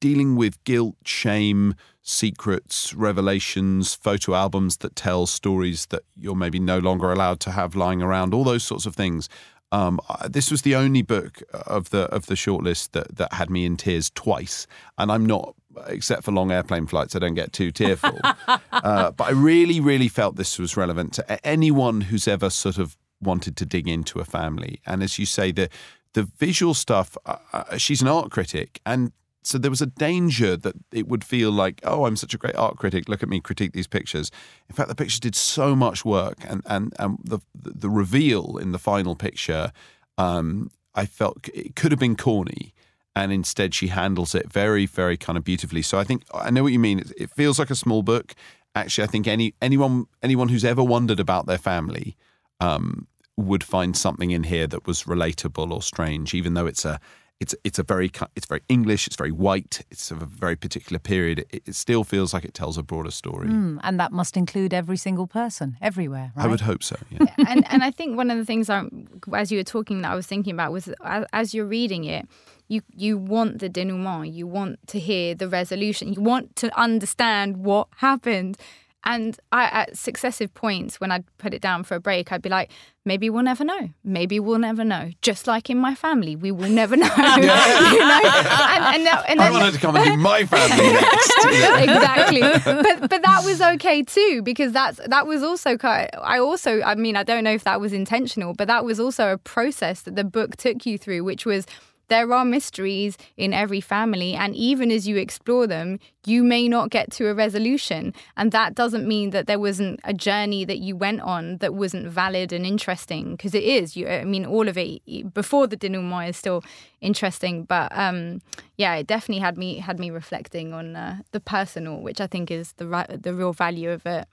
dealing 0.00 0.36
with 0.36 0.62
guilt, 0.64 0.96
shame, 1.02 1.74
secrets, 2.02 2.92
revelations, 2.92 3.94
photo 3.94 4.34
albums 4.34 4.76
that 4.78 4.94
tell 4.94 5.24
stories 5.24 5.86
that 5.86 6.02
you're 6.14 6.34
maybe 6.34 6.58
no 6.58 6.78
longer 6.78 7.10
allowed 7.10 7.40
to 7.40 7.52
have 7.52 7.74
lying 7.74 8.02
around, 8.02 8.34
all 8.34 8.44
those 8.44 8.64
sorts 8.64 8.84
of 8.84 8.94
things. 8.94 9.30
Um, 9.72 9.98
this 10.28 10.50
was 10.50 10.60
the 10.60 10.74
only 10.74 11.00
book 11.00 11.42
of 11.54 11.88
the 11.88 12.02
of 12.14 12.26
the 12.26 12.34
shortlist 12.34 12.90
that 12.92 13.16
that 13.16 13.32
had 13.32 13.48
me 13.48 13.64
in 13.64 13.78
tears 13.78 14.10
twice, 14.10 14.66
and 14.98 15.10
I'm 15.10 15.24
not, 15.24 15.54
except 15.86 16.24
for 16.24 16.32
long 16.32 16.52
airplane 16.52 16.86
flights, 16.86 17.16
I 17.16 17.18
don't 17.18 17.32
get 17.32 17.54
too 17.54 17.70
tearful. 17.70 18.20
uh, 18.72 19.10
but 19.12 19.24
I 19.24 19.30
really, 19.30 19.80
really 19.80 20.08
felt 20.08 20.36
this 20.36 20.58
was 20.58 20.76
relevant 20.76 21.14
to 21.14 21.46
anyone 21.46 22.02
who's 22.02 22.28
ever 22.28 22.50
sort 22.50 22.76
of 22.76 22.98
wanted 23.20 23.56
to 23.56 23.66
dig 23.66 23.88
into 23.88 24.20
a 24.20 24.24
family. 24.24 24.80
And 24.86 25.02
as 25.02 25.18
you 25.18 25.26
say, 25.26 25.52
the 25.52 25.68
the 26.14 26.24
visual 26.38 26.74
stuff. 26.74 27.16
Uh, 27.26 27.36
uh, 27.52 27.76
she's 27.76 28.02
an 28.02 28.08
art 28.08 28.30
critic, 28.30 28.80
and 28.86 29.12
so 29.42 29.56
there 29.56 29.70
was 29.70 29.80
a 29.80 29.86
danger 29.86 30.56
that 30.56 30.74
it 30.92 31.08
would 31.08 31.24
feel 31.24 31.50
like, 31.50 31.80
oh, 31.84 32.04
I'm 32.04 32.16
such 32.16 32.34
a 32.34 32.38
great 32.38 32.56
art 32.56 32.76
critic. 32.76 33.08
Look 33.08 33.22
at 33.22 33.28
me 33.28 33.40
critique 33.40 33.72
these 33.72 33.86
pictures. 33.86 34.30
In 34.68 34.74
fact, 34.74 34.88
the 34.88 34.94
pictures 34.94 35.20
did 35.20 35.34
so 35.34 35.74
much 35.74 36.04
work, 36.04 36.38
and 36.46 36.62
and 36.66 36.92
and 36.98 37.18
the 37.22 37.38
the 37.54 37.90
reveal 37.90 38.58
in 38.58 38.72
the 38.72 38.78
final 38.78 39.16
picture, 39.16 39.72
um, 40.16 40.70
I 40.94 41.06
felt 41.06 41.48
it 41.54 41.76
could 41.76 41.92
have 41.92 42.00
been 42.00 42.16
corny. 42.16 42.74
And 43.16 43.32
instead, 43.32 43.74
she 43.74 43.88
handles 43.88 44.32
it 44.32 44.52
very, 44.52 44.86
very 44.86 45.16
kind 45.16 45.36
of 45.36 45.42
beautifully. 45.42 45.82
So 45.82 45.98
I 45.98 46.04
think 46.04 46.22
I 46.32 46.50
know 46.50 46.62
what 46.62 46.72
you 46.72 46.78
mean. 46.78 47.00
It, 47.00 47.12
it 47.16 47.30
feels 47.30 47.58
like 47.58 47.70
a 47.70 47.74
small 47.74 48.02
book. 48.02 48.34
Actually, 48.76 49.04
I 49.04 49.08
think 49.08 49.26
any 49.26 49.54
anyone 49.60 50.06
anyone 50.22 50.50
who's 50.50 50.64
ever 50.64 50.84
wondered 50.84 51.18
about 51.18 51.46
their 51.46 51.58
family 51.58 52.16
um, 52.60 53.06
would 53.36 53.62
find 53.62 53.96
something 53.96 54.30
in 54.30 54.44
here 54.44 54.66
that 54.66 54.86
was 54.86 55.04
relatable 55.04 55.70
or 55.70 55.82
strange, 55.82 56.34
even 56.34 56.54
though 56.54 56.66
it's 56.66 56.84
a 56.84 57.00
it's 57.40 57.54
it's 57.62 57.78
a 57.78 57.82
very 57.84 58.10
it's 58.34 58.46
very 58.46 58.62
English, 58.68 59.06
it's 59.06 59.16
very 59.16 59.30
white, 59.30 59.84
it's 59.90 60.10
of 60.10 60.22
a 60.22 60.26
very 60.26 60.56
particular 60.56 60.98
period. 60.98 61.46
It, 61.50 61.62
it 61.66 61.74
still 61.74 62.02
feels 62.02 62.34
like 62.34 62.44
it 62.44 62.52
tells 62.52 62.76
a 62.76 62.82
broader 62.82 63.12
story. 63.12 63.48
Mm, 63.48 63.78
and 63.82 64.00
that 64.00 64.10
must 64.12 64.36
include 64.36 64.74
every 64.74 64.96
single 64.96 65.26
person, 65.26 65.76
everywhere, 65.80 66.32
right? 66.34 66.46
I 66.46 66.48
would 66.48 66.62
hope 66.62 66.82
so. 66.82 66.96
Yeah. 67.10 67.26
and 67.46 67.64
and 67.70 67.84
I 67.84 67.90
think 67.92 68.16
one 68.16 68.30
of 68.30 68.38
the 68.38 68.44
things 68.44 68.68
I, 68.68 68.84
as 69.32 69.52
you 69.52 69.58
were 69.58 69.64
talking, 69.64 70.02
that 70.02 70.10
I 70.10 70.14
was 70.16 70.26
thinking 70.26 70.52
about 70.52 70.72
was 70.72 70.88
as, 71.04 71.24
as 71.32 71.54
you're 71.54 71.66
reading 71.66 72.04
it, 72.04 72.26
you 72.66 72.82
you 72.96 73.16
want 73.16 73.60
the 73.60 73.68
denouement, 73.68 74.32
you 74.32 74.46
want 74.48 74.84
to 74.88 74.98
hear 74.98 75.34
the 75.36 75.48
resolution, 75.48 76.12
you 76.12 76.20
want 76.20 76.56
to 76.56 76.76
understand 76.78 77.58
what 77.58 77.88
happened. 77.96 78.58
And 79.04 79.38
I, 79.52 79.64
at 79.64 79.96
successive 79.96 80.52
points, 80.54 81.00
when 81.00 81.10
I'd 81.12 81.24
put 81.38 81.54
it 81.54 81.62
down 81.62 81.84
for 81.84 81.94
a 81.94 82.00
break, 82.00 82.32
I'd 82.32 82.42
be 82.42 82.48
like, 82.48 82.70
maybe 83.04 83.30
we'll 83.30 83.44
never 83.44 83.64
know. 83.64 83.88
Maybe 84.04 84.38
we'll 84.40 84.58
never 84.58 84.84
know. 84.84 85.12
Just 85.22 85.46
like 85.46 85.70
in 85.70 85.78
my 85.78 85.94
family, 85.94 86.34
we 86.36 86.50
will 86.50 86.68
never 86.68 86.96
know. 86.96 87.06
you 87.16 87.22
know? 87.22 87.32
And, 87.40 88.84
and, 88.96 89.06
that- 89.06 89.24
and 89.28 89.40
I 89.40 89.44
then- 89.44 89.52
wanted 89.52 89.74
to 89.74 89.80
come 89.80 89.96
and 89.96 90.04
do 90.04 90.16
my 90.16 90.44
family 90.44 90.92
next. 90.92 91.32
exactly 91.78 92.40
but 92.64 93.08
but 93.08 93.22
that 93.22 93.42
was 93.44 93.60
okay 93.60 94.02
too 94.02 94.42
because 94.42 94.72
that's 94.72 95.00
that 95.06 95.26
was 95.26 95.42
also 95.42 95.76
kind 95.76 96.10
i 96.22 96.38
also 96.38 96.82
i 96.82 96.94
mean 96.94 97.16
i 97.16 97.22
don't 97.22 97.44
know 97.44 97.52
if 97.52 97.64
that 97.64 97.80
was 97.80 97.92
intentional 97.92 98.52
but 98.54 98.66
that 98.68 98.84
was 98.84 98.98
also 99.00 99.32
a 99.32 99.38
process 99.38 100.02
that 100.02 100.16
the 100.16 100.24
book 100.24 100.56
took 100.56 100.84
you 100.84 100.98
through 100.98 101.22
which 101.24 101.46
was 101.46 101.66
there 102.08 102.32
are 102.32 102.44
mysteries 102.44 103.16
in 103.36 103.52
every 103.52 103.80
family 103.80 104.34
and 104.34 104.54
even 104.54 104.90
as 104.90 105.06
you 105.06 105.16
explore 105.16 105.66
them 105.66 105.98
you 106.28 106.44
may 106.44 106.68
not 106.68 106.90
get 106.90 107.10
to 107.10 107.26
a 107.28 107.34
resolution. 107.34 108.12
And 108.36 108.52
that 108.52 108.74
doesn't 108.74 109.08
mean 109.08 109.30
that 109.30 109.46
there 109.46 109.58
wasn't 109.58 109.98
a 110.04 110.12
journey 110.12 110.64
that 110.66 110.78
you 110.78 110.94
went 110.94 111.22
on 111.22 111.56
that 111.58 111.74
wasn't 111.74 112.06
valid 112.08 112.52
and 112.52 112.66
interesting 112.66 113.32
because 113.32 113.54
it 113.54 113.64
is. 113.64 113.96
You 113.96 114.08
i 114.08 114.24
mean 114.24 114.44
all 114.44 114.68
of 114.68 114.76
it 114.76 115.00
before 115.32 115.66
the 115.66 115.76
denouement 115.76 116.28
is 116.30 116.36
still 116.36 116.62
interesting 117.00 117.64
but 117.64 117.90
um 117.96 118.42
yeah 118.76 118.94
it 118.96 119.06
definitely 119.06 119.40
had 119.40 119.56
me 119.56 119.78
had 119.78 119.98
me 119.98 120.10
reflecting 120.10 120.72
on 120.72 120.96
uh, 120.96 121.18
the 121.30 121.38
personal 121.38 122.00
which 122.00 122.20
i 122.20 122.26
think 122.26 122.50
is 122.50 122.72
the 122.72 122.86
the 123.22 123.32
real 123.32 123.52
value 123.52 123.90
of 123.90 124.04
it. 124.06 124.26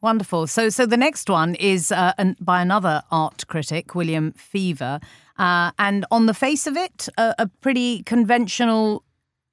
Wonderful. 0.00 0.48
So, 0.48 0.68
so 0.68 0.84
the 0.84 0.96
next 0.96 1.30
one 1.30 1.54
is 1.54 1.92
uh, 1.92 2.12
an, 2.18 2.36
by 2.40 2.60
another 2.60 3.02
art 3.12 3.46
critic, 3.46 3.94
William 3.94 4.32
Feaver, 4.32 4.98
uh, 5.38 5.70
and 5.78 6.04
on 6.10 6.26
the 6.26 6.34
face 6.34 6.66
of 6.66 6.76
it, 6.76 7.08
a, 7.16 7.34
a 7.38 7.46
pretty 7.60 8.02
conventional 8.02 9.04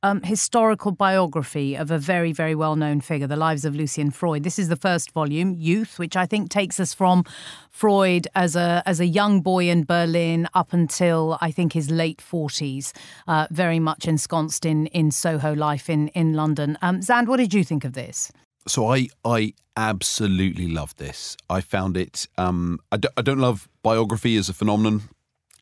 um, 0.01 0.21
historical 0.21 0.91
biography 0.91 1.75
of 1.75 1.91
a 1.91 1.97
very, 1.97 2.31
very 2.31 2.55
well-known 2.55 3.01
figure, 3.01 3.27
the 3.27 3.35
lives 3.35 3.65
of 3.65 3.75
Lucian 3.75 4.11
Freud. 4.11 4.43
This 4.43 4.57
is 4.57 4.69
the 4.69 4.75
first 4.75 5.11
volume, 5.11 5.53
Youth, 5.57 5.99
which 5.99 6.15
I 6.15 6.25
think 6.25 6.49
takes 6.49 6.79
us 6.79 6.93
from 6.93 7.25
Freud 7.69 8.27
as 8.35 8.55
a 8.55 8.81
as 8.85 8.99
a 8.99 9.05
young 9.05 9.41
boy 9.41 9.69
in 9.69 9.83
Berlin 9.83 10.47
up 10.53 10.71
until 10.71 11.37
I 11.41 11.51
think 11.51 11.73
his 11.73 11.91
late 11.91 12.21
forties, 12.21 12.93
uh, 13.27 13.47
very 13.51 13.79
much 13.79 14.07
ensconced 14.07 14.65
in 14.65 14.87
in 14.87 15.11
Soho 15.11 15.53
life 15.53 15.89
in 15.89 16.07
in 16.09 16.33
London. 16.33 16.77
Um, 16.81 17.01
Xand, 17.01 17.27
what 17.27 17.37
did 17.37 17.53
you 17.53 17.63
think 17.63 17.83
of 17.83 17.93
this? 17.93 18.31
So 18.67 18.87
I 18.87 19.09
I 19.25 19.53
absolutely 19.75 20.67
love 20.67 20.95
this. 20.95 21.35
I 21.49 21.61
found 21.61 21.97
it. 21.97 22.27
Um, 22.37 22.79
I, 22.91 22.99
I 23.17 23.21
don't 23.21 23.39
love 23.39 23.67
biography 23.83 24.37
as 24.37 24.49
a 24.49 24.53
phenomenon. 24.53 25.09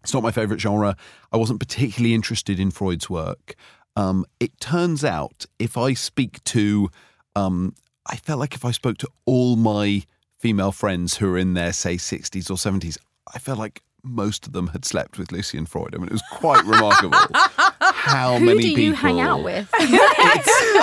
It's 0.07 0.13
not 0.13 0.23
my 0.23 0.31
favorite 0.31 0.61
genre. 0.61 0.95
I 1.33 1.37
wasn't 1.37 1.59
particularly 1.59 2.15
interested 2.15 2.61
in 2.61 2.71
Freud's 2.71 3.09
work. 3.09 3.55
Um, 3.97 4.25
it 4.39 4.57
turns 4.61 5.03
out 5.03 5.45
if 5.59 5.77
I 5.77 5.95
speak 5.95 6.41
to, 6.45 6.89
um, 7.35 7.75
I 8.05 8.15
felt 8.15 8.39
like 8.39 8.55
if 8.55 8.63
I 8.63 8.71
spoke 8.71 8.97
to 8.99 9.09
all 9.25 9.57
my 9.57 10.03
female 10.39 10.71
friends 10.71 11.17
who 11.17 11.29
are 11.33 11.37
in 11.37 11.55
their 11.55 11.73
say 11.73 11.97
sixties 11.97 12.49
or 12.49 12.57
seventies, 12.57 12.97
I 13.35 13.39
felt 13.39 13.59
like 13.59 13.83
most 14.01 14.47
of 14.47 14.53
them 14.53 14.67
had 14.67 14.85
slept 14.85 15.19
with 15.19 15.33
Lucian 15.33 15.65
Freud. 15.65 15.93
I 15.93 15.97
mean, 15.97 16.07
it 16.07 16.13
was 16.13 16.23
quite 16.31 16.63
remarkable 16.63 17.19
how 18.07 18.37
who 18.37 18.45
many 18.45 18.61
do 18.61 18.67
people 18.69 18.83
you 18.83 18.93
hang 18.93 19.19
out 19.19 19.43
with 19.43 19.69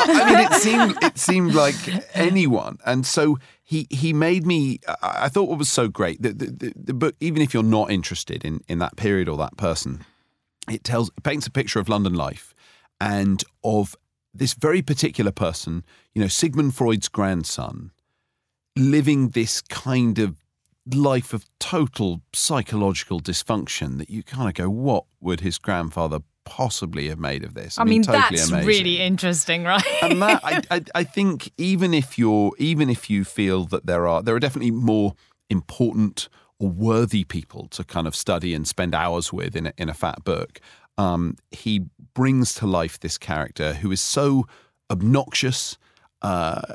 I 0.06 0.24
mean, 0.26 0.46
it 0.46 0.52
seemed 0.60 0.98
it 1.02 1.18
seemed 1.18 1.54
like 1.54 1.76
anyone, 2.14 2.78
and 2.84 3.06
so 3.06 3.38
he 3.62 3.86
he 3.90 4.12
made 4.12 4.46
me. 4.46 4.80
I 4.86 5.24
I 5.24 5.28
thought 5.28 5.48
what 5.48 5.58
was 5.58 5.68
so 5.68 5.88
great 5.88 6.20
the, 6.20 6.32
the, 6.32 6.46
the, 6.46 6.72
the 6.76 6.94
book, 6.94 7.14
even 7.20 7.42
if 7.42 7.54
you're 7.54 7.62
not 7.62 7.90
interested 7.90 8.44
in 8.44 8.60
in 8.68 8.78
that 8.78 8.96
period 8.96 9.28
or 9.28 9.36
that 9.38 9.56
person, 9.56 10.04
it 10.68 10.84
tells 10.84 11.10
it 11.16 11.22
paints 11.22 11.46
a 11.46 11.50
picture 11.50 11.80
of 11.80 11.88
London 11.88 12.14
life 12.14 12.54
and 13.00 13.44
of 13.62 13.96
this 14.32 14.54
very 14.54 14.82
particular 14.82 15.32
person. 15.32 15.84
You 16.14 16.22
know, 16.22 16.28
Sigmund 16.28 16.74
Freud's 16.74 17.08
grandson, 17.08 17.90
living 18.76 19.30
this 19.30 19.60
kind 19.60 20.18
of 20.18 20.36
life 20.92 21.32
of 21.32 21.46
total 21.58 22.20
psychological 22.34 23.20
dysfunction 23.20 23.98
that 23.98 24.10
you 24.10 24.22
kind 24.22 24.48
of 24.48 24.54
go, 24.54 24.68
what 24.68 25.04
would 25.20 25.40
his 25.40 25.58
grandfather 25.58 26.20
possibly 26.44 27.08
have 27.08 27.18
made 27.18 27.44
of 27.44 27.54
this? 27.54 27.78
I, 27.78 27.84
mean, 27.84 28.02
totally 28.02 28.36
that's 28.36 28.50
amazing 28.50 28.66
really 28.66 29.00
interesting, 29.00 29.64
right? 29.64 29.82
and 30.02 30.22
that 30.22 30.40
I, 30.44 30.62
I, 30.70 30.84
I 30.94 31.04
think 31.04 31.52
even 31.56 31.94
if 31.94 32.18
you're 32.18 32.52
even 32.58 32.90
if 32.90 33.10
you 33.10 33.24
feel 33.24 33.64
that 33.66 33.86
there 33.86 34.06
are 34.06 34.22
there 34.22 34.34
are 34.34 34.40
definitely 34.40 34.70
more 34.70 35.14
important 35.50 36.28
or 36.58 36.68
worthy 36.68 37.24
people 37.24 37.66
to 37.68 37.84
kind 37.84 38.06
of 38.06 38.14
study 38.14 38.54
and 38.54 38.66
spend 38.66 38.94
hours 38.94 39.32
with 39.32 39.56
in 39.56 39.66
a, 39.66 39.72
in 39.76 39.88
a 39.88 39.94
fat 39.94 40.24
book, 40.24 40.60
um, 40.98 41.36
he 41.50 41.86
brings 42.14 42.54
to 42.54 42.66
life 42.66 43.00
this 43.00 43.18
character 43.18 43.74
who 43.74 43.90
is 43.90 44.00
so 44.00 44.46
obnoxious. 44.90 45.76
Uh, 46.24 46.74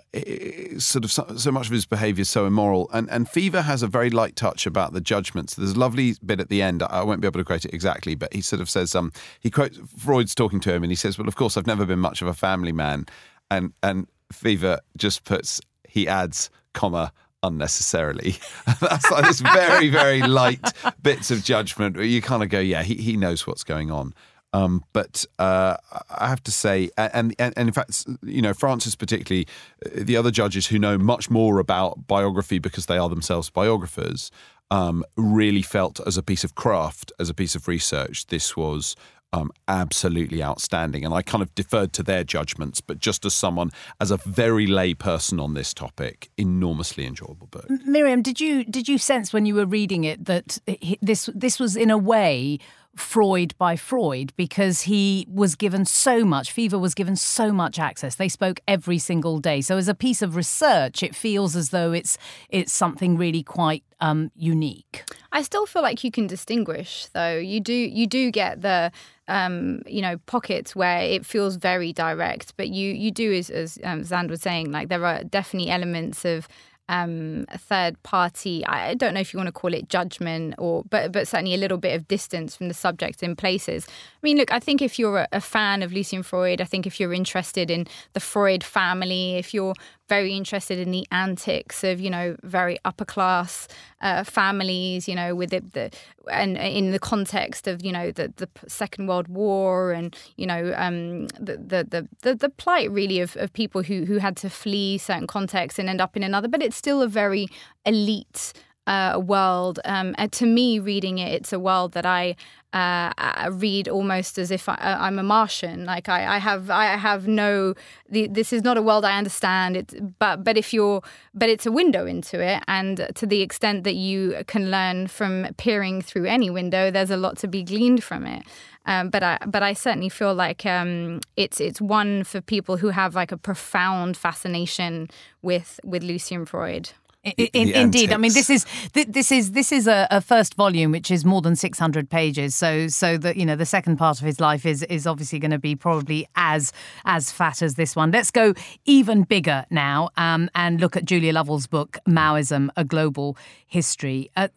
sort 0.77 1.03
of 1.03 1.11
so, 1.11 1.25
so 1.35 1.51
much 1.51 1.65
of 1.65 1.71
his 1.71 1.87
behaviour 1.87 2.21
is 2.21 2.29
so 2.29 2.45
immoral, 2.45 2.89
and 2.93 3.09
and 3.09 3.27
Feaver 3.27 3.63
has 3.63 3.81
a 3.81 3.87
very 3.87 4.11
light 4.11 4.35
touch 4.35 4.67
about 4.67 4.93
the 4.93 5.01
judgments. 5.01 5.55
There's 5.55 5.71
a 5.71 5.79
lovely 5.79 6.15
bit 6.23 6.39
at 6.39 6.49
the 6.49 6.61
end. 6.61 6.83
I 6.83 7.01
won't 7.01 7.19
be 7.19 7.27
able 7.27 7.39
to 7.39 7.43
quote 7.43 7.65
it 7.65 7.73
exactly, 7.73 8.13
but 8.13 8.31
he 8.31 8.41
sort 8.41 8.61
of 8.61 8.69
says, 8.69 8.93
um, 8.93 9.11
he 9.39 9.49
quotes 9.49 9.79
Freud's 9.97 10.35
talking 10.35 10.59
to 10.59 10.73
him, 10.73 10.83
and 10.83 10.91
he 10.91 10.95
says, 10.95 11.17
"Well, 11.17 11.27
of 11.27 11.35
course, 11.35 11.57
I've 11.57 11.65
never 11.65 11.85
been 11.85 11.99
much 11.99 12.21
of 12.21 12.27
a 12.27 12.33
family 12.33 12.71
man," 12.71 13.07
and 13.49 13.73
and 13.81 14.07
Feaver 14.31 14.79
just 14.95 15.23
puts 15.23 15.59
he 15.89 16.07
adds, 16.07 16.49
comma, 16.73 17.11
unnecessarily. 17.43 18.35
That's 18.79 19.09
like 19.11 19.25
this 19.25 19.39
very, 19.39 19.89
very 19.89 20.21
light 20.21 20.73
bits 21.01 21.31
of 21.31 21.43
judgment 21.43 21.95
where 21.95 22.05
you 22.05 22.21
kind 22.21 22.43
of 22.43 22.49
go, 22.49 22.59
yeah, 22.59 22.83
he, 22.83 22.95
he 22.95 23.17
knows 23.17 23.47
what's 23.47 23.63
going 23.63 23.91
on. 23.91 24.13
Um, 24.51 24.83
but 24.93 25.25
uh, 25.37 25.77
I 26.09 26.27
have 26.27 26.43
to 26.43 26.51
say, 26.51 26.89
and, 26.97 27.35
and, 27.37 27.53
and 27.55 27.69
in 27.69 27.71
fact, 27.71 28.05
you 28.23 28.41
know, 28.41 28.53
Francis 28.53 28.95
particularly, 28.95 29.47
uh, 29.85 29.89
the 30.03 30.17
other 30.17 30.31
judges 30.31 30.67
who 30.67 30.79
know 30.79 30.97
much 30.97 31.29
more 31.29 31.59
about 31.59 32.07
biography 32.07 32.57
because 32.57 32.87
they 32.87 32.97
are 32.97 33.09
themselves 33.09 33.49
biographers, 33.49 34.31
um, 34.71 35.03
really 35.15 35.61
felt 35.61 35.99
as 36.05 36.17
a 36.17 36.23
piece 36.23 36.43
of 36.43 36.55
craft, 36.55 37.11
as 37.19 37.29
a 37.29 37.33
piece 37.33 37.55
of 37.55 37.67
research, 37.67 38.27
this 38.27 38.55
was 38.55 38.95
um, 39.33 39.51
absolutely 39.67 40.43
outstanding. 40.43 41.05
And 41.05 41.13
I 41.13 41.21
kind 41.21 41.41
of 41.41 41.53
deferred 41.55 41.93
to 41.93 42.03
their 42.03 42.23
judgments, 42.23 42.81
but 42.81 42.99
just 42.99 43.25
as 43.25 43.33
someone, 43.33 43.71
as 43.99 44.11
a 44.11 44.17
very 44.17 44.65
lay 44.65 44.93
person 44.93 45.39
on 45.39 45.53
this 45.53 45.73
topic, 45.73 46.29
enormously 46.37 47.05
enjoyable 47.05 47.47
book. 47.47 47.67
Myriam, 47.87 48.23
did 48.23 48.39
you 48.39 48.63
did 48.63 48.87
you 48.87 48.97
sense 48.97 49.31
when 49.31 49.45
you 49.45 49.55
were 49.55 49.65
reading 49.65 50.03
it 50.03 50.25
that 50.25 50.57
this 51.01 51.29
this 51.33 51.59
was 51.59 51.75
in 51.75 51.89
a 51.89 51.97
way 51.97 52.59
Freud 52.99 53.55
by 53.57 53.75
Freud 53.75 54.33
because 54.35 54.81
he 54.81 55.25
was 55.29 55.55
given 55.55 55.85
so 55.85 56.23
much, 56.25 56.51
Feaver 56.51 56.77
was 56.77 56.93
given 56.93 57.15
so 57.15 57.51
much 57.51 57.79
access. 57.79 58.15
They 58.15 58.29
spoke 58.29 58.59
every 58.67 58.99
single 58.99 59.39
day. 59.39 59.61
So 59.61 59.77
as 59.77 59.87
a 59.87 59.95
piece 59.95 60.21
of 60.21 60.35
research, 60.35 61.01
it 61.03 61.15
feels 61.15 61.55
as 61.55 61.69
though 61.69 61.91
it's 61.91 62.17
it's 62.49 62.71
something 62.71 63.17
really 63.17 63.43
quite 63.43 63.83
um, 64.01 64.31
unique. 64.35 65.03
I 65.31 65.41
still 65.41 65.65
feel 65.65 65.81
like 65.81 66.03
you 66.03 66.11
can 66.11 66.27
distinguish, 66.27 67.07
though. 67.13 67.37
You 67.37 67.59
do 67.59 67.73
you 67.73 68.07
do 68.07 68.31
get 68.31 68.61
the 68.61 68.91
um, 69.27 69.81
you 69.85 70.01
know 70.01 70.17
pockets 70.25 70.75
where 70.75 71.01
it 71.01 71.25
feels 71.25 71.55
very 71.55 71.93
direct, 71.93 72.55
but 72.57 72.69
you 72.69 72.93
you 72.93 73.11
do 73.11 73.33
as 73.33 73.49
as 73.49 73.79
um, 73.83 74.01
Xand 74.01 74.29
was 74.29 74.41
saying, 74.41 74.71
like 74.71 74.89
there 74.89 75.05
are 75.05 75.23
definitely 75.23 75.69
elements 75.69 76.25
of 76.25 76.47
um, 76.89 77.45
a 77.49 77.57
third 77.57 78.01
party. 78.03 78.65
I 78.65 78.95
don't 78.95 79.13
know 79.13 79.19
if 79.19 79.31
you 79.31 79.37
want 79.37 79.47
to 79.47 79.53
call 79.53 79.73
it 79.73 79.87
judgment 79.89 80.55
or, 80.57 80.83
but 80.89 81.11
but 81.11 81.27
certainly 81.27 81.53
a 81.53 81.57
little 81.57 81.77
bit 81.77 81.95
of 81.95 82.07
distance 82.07 82.55
from 82.55 82.67
the 82.67 82.73
subject 82.73 83.23
in 83.23 83.35
places. 83.35 83.85
I 83.87 84.19
mean, 84.23 84.37
look, 84.37 84.51
I 84.51 84.59
think 84.59 84.81
if 84.81 84.99
you're 84.99 85.19
a, 85.19 85.27
a 85.31 85.39
fan 85.39 85.83
of 85.83 85.93
Lucian 85.93 86.23
Freud, 86.23 86.59
I 86.59 86.65
think 86.65 86.87
if 86.87 86.99
you're 86.99 87.13
interested 87.13 87.69
in 87.71 87.87
the 88.13 88.19
Freud 88.19 88.63
family, 88.63 89.35
if 89.35 89.53
you're 89.53 89.75
very 90.09 90.33
interested 90.33 90.79
in 90.79 90.91
the 90.91 91.07
antics 91.11 91.83
of 91.83 92.01
you 92.01 92.09
know 92.09 92.35
very 92.43 92.77
upper 92.83 93.05
class 93.05 93.67
uh, 94.01 94.23
families 94.23 95.07
you 95.07 95.15
know 95.15 95.35
with 95.35 95.53
it 95.53 95.73
the 95.73 95.89
and 96.31 96.57
in 96.57 96.91
the 96.91 96.99
context 96.99 97.67
of 97.67 97.83
you 97.85 97.91
know 97.91 98.11
the 98.11 98.33
the 98.37 98.49
second 98.67 99.07
world 99.07 99.27
war 99.27 99.91
and 99.91 100.17
you 100.35 100.45
know 100.45 100.73
um, 100.75 101.27
the, 101.39 101.55
the 101.91 102.07
the 102.21 102.35
the 102.35 102.49
plight 102.49 102.91
really 102.91 103.19
of, 103.19 103.37
of 103.37 103.53
people 103.53 103.83
who 103.83 104.05
who 104.05 104.17
had 104.17 104.35
to 104.35 104.49
flee 104.49 104.97
certain 104.97 105.27
contexts 105.27 105.79
and 105.79 105.87
end 105.87 106.01
up 106.01 106.17
in 106.17 106.23
another 106.23 106.47
but 106.47 106.61
it's 106.61 106.75
still 106.75 107.01
a 107.01 107.07
very 107.07 107.47
elite 107.85 108.53
uh, 108.89 109.19
world. 109.19 109.79
Um, 109.85 110.15
to 110.15 110.45
me, 110.45 110.79
reading 110.79 111.19
it, 111.19 111.31
it's 111.31 111.53
a 111.53 111.59
world 111.59 111.91
that 111.93 112.07
I 112.07 112.35
uh, 112.73 113.49
read 113.51 113.87
almost 113.87 114.39
as 114.39 114.49
if 114.49 114.67
I, 114.67 114.77
am 114.81 115.19
uh, 115.19 115.21
a 115.21 115.23
Martian. 115.23 115.85
Like 115.85 116.09
I, 116.09 116.35
I, 116.35 116.37
have, 116.39 116.71
I 116.71 116.85
have 116.97 117.27
no. 117.27 117.75
The, 118.09 118.27
this 118.27 118.51
is 118.51 118.63
not 118.63 118.77
a 118.77 118.81
world 118.81 119.05
I 119.05 119.15
understand. 119.15 119.77
It, 119.77 120.17
but 120.17 120.43
but 120.43 120.57
if 120.57 120.73
you're, 120.73 121.03
but 121.35 121.49
it's 121.49 121.67
a 121.67 121.71
window 121.71 122.07
into 122.07 122.41
it, 122.41 122.63
and 122.67 123.07
to 123.13 123.27
the 123.27 123.41
extent 123.41 123.83
that 123.83 123.95
you 123.95 124.43
can 124.47 124.71
learn 124.71 125.07
from 125.07 125.47
peering 125.57 126.01
through 126.01 126.25
any 126.25 126.49
window, 126.49 126.89
there's 126.89 127.11
a 127.11 127.17
lot 127.17 127.37
to 127.37 127.47
be 127.47 127.63
gleaned 127.63 128.03
from 128.03 128.25
it. 128.25 128.43
Um, 128.87 129.09
but 129.09 129.21
I, 129.21 129.37
but 129.45 129.61
I 129.61 129.73
certainly 129.73 130.09
feel 130.09 130.33
like 130.33 130.65
um, 130.65 131.19
it's 131.37 131.59
it's 131.59 131.79
one 131.79 132.23
for 132.23 132.41
people 132.41 132.77
who 132.77 132.89
have 132.89 133.13
like 133.13 133.31
a 133.31 133.37
profound 133.37 134.17
fascination 134.17 135.09
with 135.43 135.79
with 135.83 136.01
Lucian 136.01 136.45
Freud. 136.45 136.89
In, 137.37 137.47
in, 137.53 137.69
indeed, 137.69 138.11
I 138.11 138.17
mean 138.17 138.33
this 138.33 138.49
is 138.49 138.65
this 138.93 139.31
is 139.31 139.51
this 139.51 139.71
is 139.71 139.87
a, 139.87 140.07
a, 140.11 140.21
first 140.21 140.55
volume 140.55 140.91
which 140.91 141.11
is 141.11 141.25
more 141.25 141.41
than 141.41 141.55
six 141.55 141.79
hundred 141.79 142.09
pages. 142.09 142.55
So 142.55 142.87
so 142.87 143.17
that 143.17 143.37
you 143.37 143.45
know 143.45 143.55
the 143.55 143.65
second 143.65 143.97
part 143.97 144.19
of 144.19 144.25
his 144.25 144.39
life 144.39 144.65
is 144.65 144.83
is 144.83 145.07
obviously 145.07 145.39
going 145.39 145.51
to 145.51 145.59
be 145.59 145.75
probably 145.75 146.27
as 146.35 146.71
as 147.05 147.31
fat 147.31 147.61
as 147.61 147.75
this 147.75 147.95
one. 147.95 148.11
Let's 148.11 148.31
go 148.31 148.53
even 148.85 149.23
bigger 149.23 149.65
now 149.69 150.09
um, 150.17 150.49
and 150.55 150.79
look 150.79 150.95
at 150.95 151.05
Julia 151.05 151.33
Lovell's 151.33 151.67
book 151.67 151.97
Maoism: 152.07 152.69
A 152.75 152.83
Global 152.83 153.37
History. 153.67 154.29
Uh, 154.35 154.49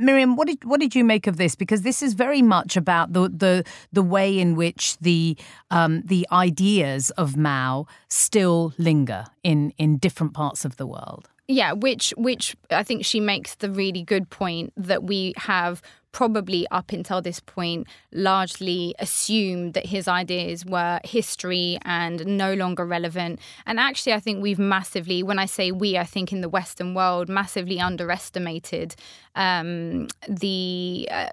Myriam, 0.00 0.36
what 0.36 0.48
did 0.48 0.64
what 0.64 0.80
did 0.80 0.94
you 0.94 1.04
make 1.04 1.26
of 1.26 1.36
this? 1.36 1.54
Because 1.54 1.82
this 1.82 2.02
is 2.02 2.14
very 2.14 2.40
much 2.40 2.76
about 2.76 3.12
the 3.12 3.28
the 3.28 3.64
the 3.92 4.02
way 4.02 4.38
in 4.38 4.56
which 4.56 4.96
the 4.98 5.36
um, 5.70 6.02
the 6.02 6.26
ideas 6.32 7.10
of 7.10 7.36
Mao 7.36 7.86
still 8.08 8.72
linger 8.78 9.26
in 9.42 9.72
in 9.76 9.98
different 9.98 10.32
parts 10.32 10.64
of 10.64 10.76
the 10.76 10.86
world. 10.86 11.28
Yeah, 11.50 11.72
which 11.72 12.14
which 12.16 12.54
I 12.70 12.84
think 12.84 13.04
she 13.04 13.18
makes 13.18 13.56
the 13.56 13.72
really 13.72 14.04
good 14.04 14.30
point 14.30 14.72
that 14.76 15.02
we 15.02 15.34
have 15.36 15.82
probably 16.12 16.66
up 16.70 16.92
until 16.92 17.22
this 17.22 17.40
point 17.40 17.86
largely 18.12 18.94
assumed 18.98 19.74
that 19.74 19.86
his 19.86 20.08
ideas 20.08 20.64
were 20.64 21.00
history 21.04 21.78
and 21.82 22.26
no 22.26 22.54
longer 22.54 22.84
relevant. 22.84 23.40
And 23.66 23.78
actually, 23.78 24.12
I 24.12 24.20
think 24.20 24.42
we've 24.42 24.58
massively, 24.58 25.22
when 25.22 25.38
I 25.38 25.46
say 25.46 25.70
we, 25.70 25.96
I 25.96 26.04
think 26.04 26.32
in 26.32 26.40
the 26.40 26.48
Western 26.48 26.94
world, 26.94 27.28
massively 27.28 27.80
underestimated 27.80 28.94
um, 29.36 30.08
the 30.28 31.08
uh, 31.10 31.28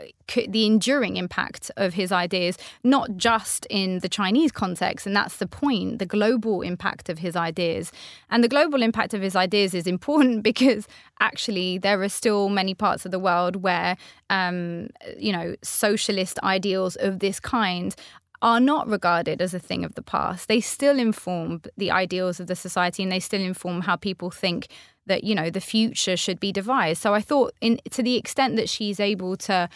the 0.50 0.66
enduring 0.66 1.16
impact 1.16 1.72
of 1.78 1.94
his 1.94 2.12
ideas, 2.12 2.58
not 2.84 3.16
just 3.16 3.66
in 3.70 4.00
the 4.00 4.10
Chinese 4.10 4.52
context, 4.52 5.08
and 5.08 5.16
that's 5.16 5.38
the 5.38 5.48
point, 5.48 6.00
the 6.00 6.06
global 6.06 6.62
impact 6.62 7.10
of 7.10 7.20
his 7.20 7.36
ideas. 7.36 7.92
And 8.30 8.44
the 8.44 8.50
global 8.50 8.82
impact 8.84 9.14
of 9.14 9.22
his 9.22 9.36
ideas 9.36 9.74
is 9.74 9.88
important 9.88 10.44
because 10.52 10.88
actually 11.20 11.78
there 11.78 12.02
are 12.02 12.10
still 12.10 12.50
many 12.50 12.74
parts 12.74 13.06
of 13.06 13.12
the 13.12 13.20
world 13.20 13.58
where 13.58 13.98
um, 14.30 14.90
you 15.18 15.32
know 15.32 15.56
socialist 15.64 16.40
ideals 16.44 16.96
of 16.98 17.20
this 17.20 17.40
kind 17.40 17.96
are 18.42 18.60
not 18.60 18.88
regarded 18.88 19.42
as 19.42 19.54
a 19.54 19.60
thing 19.60 19.84
of 19.84 19.96
the 19.96 20.02
past. 20.02 20.48
They 20.48 20.62
still 20.62 21.00
inform 21.00 21.62
the 21.76 21.90
ideals 21.90 22.40
of 22.40 22.48
the 22.48 22.56
society 22.56 23.04
and 23.04 23.12
they 23.12 23.20
still 23.20 23.42
inform 23.42 23.82
how 23.82 23.96
people 23.96 24.30
think 24.30 24.68
that, 25.08 25.24
you 25.24 25.34
know, 25.34 25.50
the 25.50 25.62
future 25.62 26.16
should 26.16 26.40
be 26.40 26.52
devised. 26.52 27.02
So 27.02 27.14
I 27.14 27.22
thought 27.22 27.54
in 27.62 27.80
to 27.92 28.04
the 28.04 28.16
extent 28.16 28.56
that 28.58 28.70
she's 28.70 29.00
able 29.00 29.38
to 29.38 29.70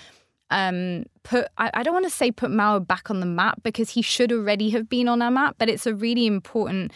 um, 0.51 1.06
put 1.23 1.47
I, 1.58 1.71
I 1.73 1.84
don't 1.84 1.93
want 1.93 2.06
to 2.06 2.12
say 2.12 2.30
put 2.30 2.51
Mao 2.51 2.77
back 2.80 3.10
on 3.10 3.19
the 3.19 3.25
map 3.25 3.63
because 3.63 3.91
he 3.91 4.01
should 4.01 4.32
already 4.32 4.69
have 4.71 4.89
been 4.89 5.08
on 5.08 5.21
our 5.21 5.32
map, 5.32 5.56
but 5.58 5.69
it's 5.69 5.88
a 5.88 5.95
really 5.95 6.27
important 6.27 6.91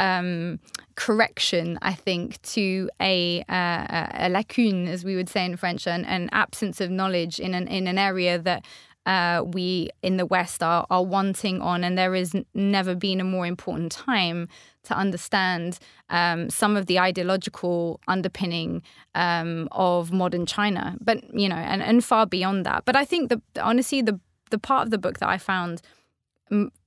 um, 0.00 0.58
correction, 0.96 1.78
I 1.82 1.92
think, 1.92 2.40
to 2.54 2.90
a, 3.00 3.42
uh, 3.48 4.06
a 4.26 4.30
lacune, 4.30 4.88
as 4.88 5.04
we 5.04 5.14
would 5.14 5.28
say 5.28 5.44
in 5.44 5.56
French, 5.56 5.86
an, 5.86 6.04
an 6.06 6.30
absence 6.32 6.80
of 6.80 6.90
knowledge 6.90 7.38
in 7.38 7.54
an 7.54 7.68
in 7.68 7.86
an 7.86 7.98
area 7.98 8.38
that 8.38 8.64
uh, 9.06 9.44
we 9.44 9.90
in 10.02 10.16
the 10.16 10.26
West 10.26 10.62
are, 10.62 10.86
are 10.90 11.04
wanting 11.04 11.60
on, 11.60 11.84
and 11.84 11.98
there 11.98 12.14
has 12.14 12.34
never 12.54 12.94
been 12.94 13.20
a 13.20 13.24
more 13.24 13.46
important 13.46 13.92
time 13.92 14.48
to 14.84 14.96
understand 14.96 15.78
um, 16.08 16.48
some 16.48 16.76
of 16.76 16.86
the 16.86 16.98
ideological 16.98 18.00
underpinning 18.08 18.82
um, 19.14 19.68
of 19.72 20.12
modern 20.12 20.46
China, 20.46 20.96
but 21.00 21.22
you 21.34 21.48
know, 21.48 21.56
and, 21.56 21.82
and 21.82 22.02
far 22.02 22.24
beyond 22.26 22.64
that. 22.64 22.84
But 22.86 22.96
I 22.96 23.04
think 23.04 23.28
the 23.28 23.40
honestly 23.60 24.00
the 24.00 24.18
the 24.50 24.58
part 24.58 24.84
of 24.84 24.90
the 24.90 24.98
book 24.98 25.18
that 25.18 25.28
I 25.28 25.36
found 25.36 25.82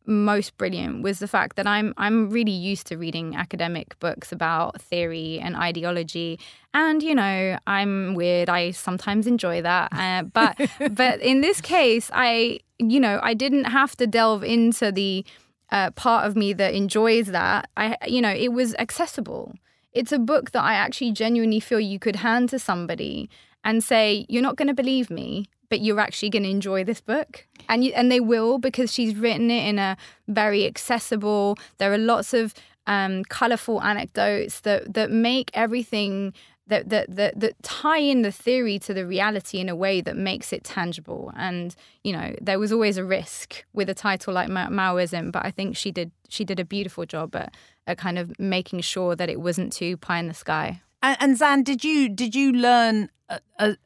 most 0.06 0.58
brilliant 0.58 1.02
was 1.02 1.20
the 1.20 1.28
fact 1.28 1.56
that 1.56 1.68
I'm 1.68 1.94
I'm 1.98 2.30
really 2.30 2.52
used 2.52 2.88
to 2.88 2.98
reading 2.98 3.36
academic 3.36 3.98
books 4.00 4.32
about 4.32 4.82
theory 4.82 5.40
and 5.40 5.56
ideology, 5.56 6.40
and 6.74 7.02
you 7.02 7.16
know 7.16 7.58
I'm 7.68 8.14
weird. 8.16 8.50
I 8.50 8.72
sometimes 8.72 9.28
enjoy 9.28 9.62
that, 9.62 9.94
uh, 9.94 10.24
but 10.24 10.58
but 10.96 11.22
in 11.22 11.42
this 11.42 11.62
case, 11.62 12.10
I 12.14 12.60
you 12.80 13.00
know 13.00 13.20
I 13.24 13.34
didn't 13.34 13.66
have 13.66 13.96
to 13.98 14.08
delve 14.08 14.44
into 14.44 14.92
the 14.92 15.26
uh, 15.72 15.92
part 15.92 16.28
of 16.28 16.36
me 16.36 16.54
that 16.54 16.74
enjoys 16.74 17.28
that. 17.28 17.70
I 17.78 17.98
you 18.08 18.22
know 18.22 18.34
it 18.34 18.52
was 18.54 18.76
accessible. 18.76 19.56
It's 19.94 20.12
a 20.12 20.20
book 20.20 20.52
that 20.52 20.64
I 20.64 20.74
actually 20.74 21.12
genuinely 21.12 21.60
feel 21.60 21.80
you 21.80 22.00
could 22.00 22.18
hand 22.18 22.50
to 22.50 22.60
somebody 22.60 23.30
and 23.64 23.84
say, 23.84 24.26
"You're 24.28 24.42
not 24.42 24.58
going 24.58 24.68
to 24.68 24.74
believe 24.74 25.10
me, 25.10 25.48
but 25.74 25.82
you're 25.82 26.00
actually 26.00 26.30
going 26.30 26.44
to 26.44 26.52
enjoy 26.52 26.84
this 26.84 27.02
book. 27.02 27.48
And 27.68 27.84
you, 27.84 27.94
and 27.96 28.12
they 28.12 28.20
will 28.20 28.60
because 28.60 28.94
she's 28.94 29.16
written 29.16 29.50
it 29.50 29.68
in 29.68 29.80
a 29.80 29.98
very 30.28 30.68
accessible 30.68 31.58
there 31.80 31.92
are 31.92 31.98
lots 31.98 32.32
of 32.32 32.54
um, 32.86 33.24
colorful 33.24 33.82
anecdotes 33.82 34.60
that 34.60 34.94
that 34.94 35.10
make 35.10 35.50
everything 35.56 36.32
that, 36.68 36.90
that 36.90 37.16
that 37.16 37.40
that 37.40 37.64
tie 37.64 37.98
in 37.98 38.22
the 38.22 38.32
theory 38.32 38.78
to 38.86 38.94
the 38.94 39.08
reality 39.08 39.58
in 39.58 39.68
a 39.68 39.76
way 39.76 40.00
that 40.00 40.16
makes 40.16 40.54
it 40.54 40.64
tangible. 40.64 41.34
And 41.36 41.76
you 42.04 42.14
know 42.14 42.36
there 42.40 42.60
was 42.60 42.72
always 42.72 43.00
a 43.00 43.04
risk 43.04 43.66
with 43.74 43.90
a 43.90 43.96
title 43.96 44.32
like 44.32 44.50
Ma- 44.50 44.70
Maoism 44.70 45.32
but 45.32 45.44
I 45.44 45.50
think 45.50 45.76
she 45.76 45.92
did 45.92 46.12
she 46.30 46.46
did 46.46 46.60
a 46.60 46.66
beautiful 46.66 47.08
job 47.08 47.36
at, 47.36 47.56
at 47.88 47.98
kind 47.98 48.20
of 48.20 48.40
making 48.40 48.82
sure 48.82 49.16
that 49.16 49.28
it 49.28 49.42
wasn't 49.42 49.74
too 49.74 49.98
pie 49.98 50.20
in 50.20 50.28
the 50.28 50.36
sky. 50.36 50.84
And, 51.02 51.18
and 51.20 51.36
Xand, 51.36 51.64
did 51.64 51.84
you 51.84 52.10
did 52.10 52.36
you 52.36 52.52
learn 52.52 53.10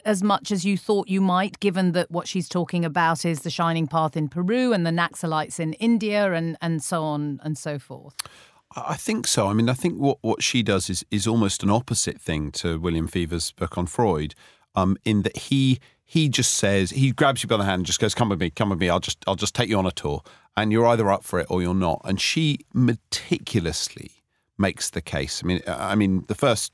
as 0.05 0.23
much 0.23 0.51
as 0.51 0.65
you 0.65 0.77
thought 0.77 1.07
you 1.07 1.21
might, 1.21 1.59
given 1.59 1.91
that 1.93 2.09
what 2.11 2.27
she's 2.27 2.49
talking 2.49 2.85
about 2.85 3.25
is 3.25 3.41
the 3.41 3.49
shining 3.49 3.87
path 3.87 4.17
in 4.17 4.27
Peru 4.29 4.73
and 4.73 4.85
the 4.85 4.91
Naxalites 4.91 5.59
in 5.59 5.73
India 5.73 6.33
and 6.33 6.57
and 6.61 6.83
so 6.83 7.03
on 7.03 7.39
and 7.43 7.57
so 7.57 7.79
forth? 7.79 8.15
I 8.75 8.95
think 8.95 9.27
so. 9.27 9.47
I 9.47 9.53
mean, 9.53 9.69
I 9.69 9.73
think 9.73 9.97
what, 9.97 10.17
what 10.21 10.43
she 10.43 10.61
does 10.61 10.89
is 10.89 11.05
is 11.09 11.25
almost 11.25 11.63
an 11.63 11.69
opposite 11.69 12.19
thing 12.19 12.51
to 12.53 12.79
William 12.79 13.07
Feaver's 13.07 13.51
book 13.51 13.77
on 13.77 13.85
Freud, 13.85 14.35
um, 14.75 14.97
in 15.05 15.23
that 15.23 15.37
he 15.37 15.79
he 16.05 16.29
just 16.29 16.53
says 16.53 16.91
he 16.91 17.11
grabs 17.11 17.43
you 17.43 17.49
by 17.49 17.57
the 17.57 17.63
hand 17.63 17.79
and 17.79 17.85
just 17.85 17.99
goes, 17.99 18.13
"Come 18.13 18.29
with 18.29 18.39
me, 18.39 18.49
come 18.49 18.69
with 18.69 18.79
me. 18.79 18.89
I'll 18.89 18.99
just 18.99 19.23
I'll 19.27 19.35
just 19.35 19.55
take 19.55 19.69
you 19.69 19.77
on 19.77 19.85
a 19.85 19.91
tour, 19.91 20.21
and 20.55 20.71
you're 20.71 20.87
either 20.87 21.09
up 21.11 21.23
for 21.23 21.39
it 21.39 21.47
or 21.49 21.61
you're 21.61 21.73
not." 21.73 22.01
And 22.03 22.19
she 22.19 22.59
meticulously 22.73 24.11
makes 24.57 24.89
the 24.89 25.01
case. 25.01 25.41
I 25.43 25.47
mean, 25.47 25.61
I 25.67 25.95
mean, 25.95 26.25
the 26.27 26.35
first 26.35 26.73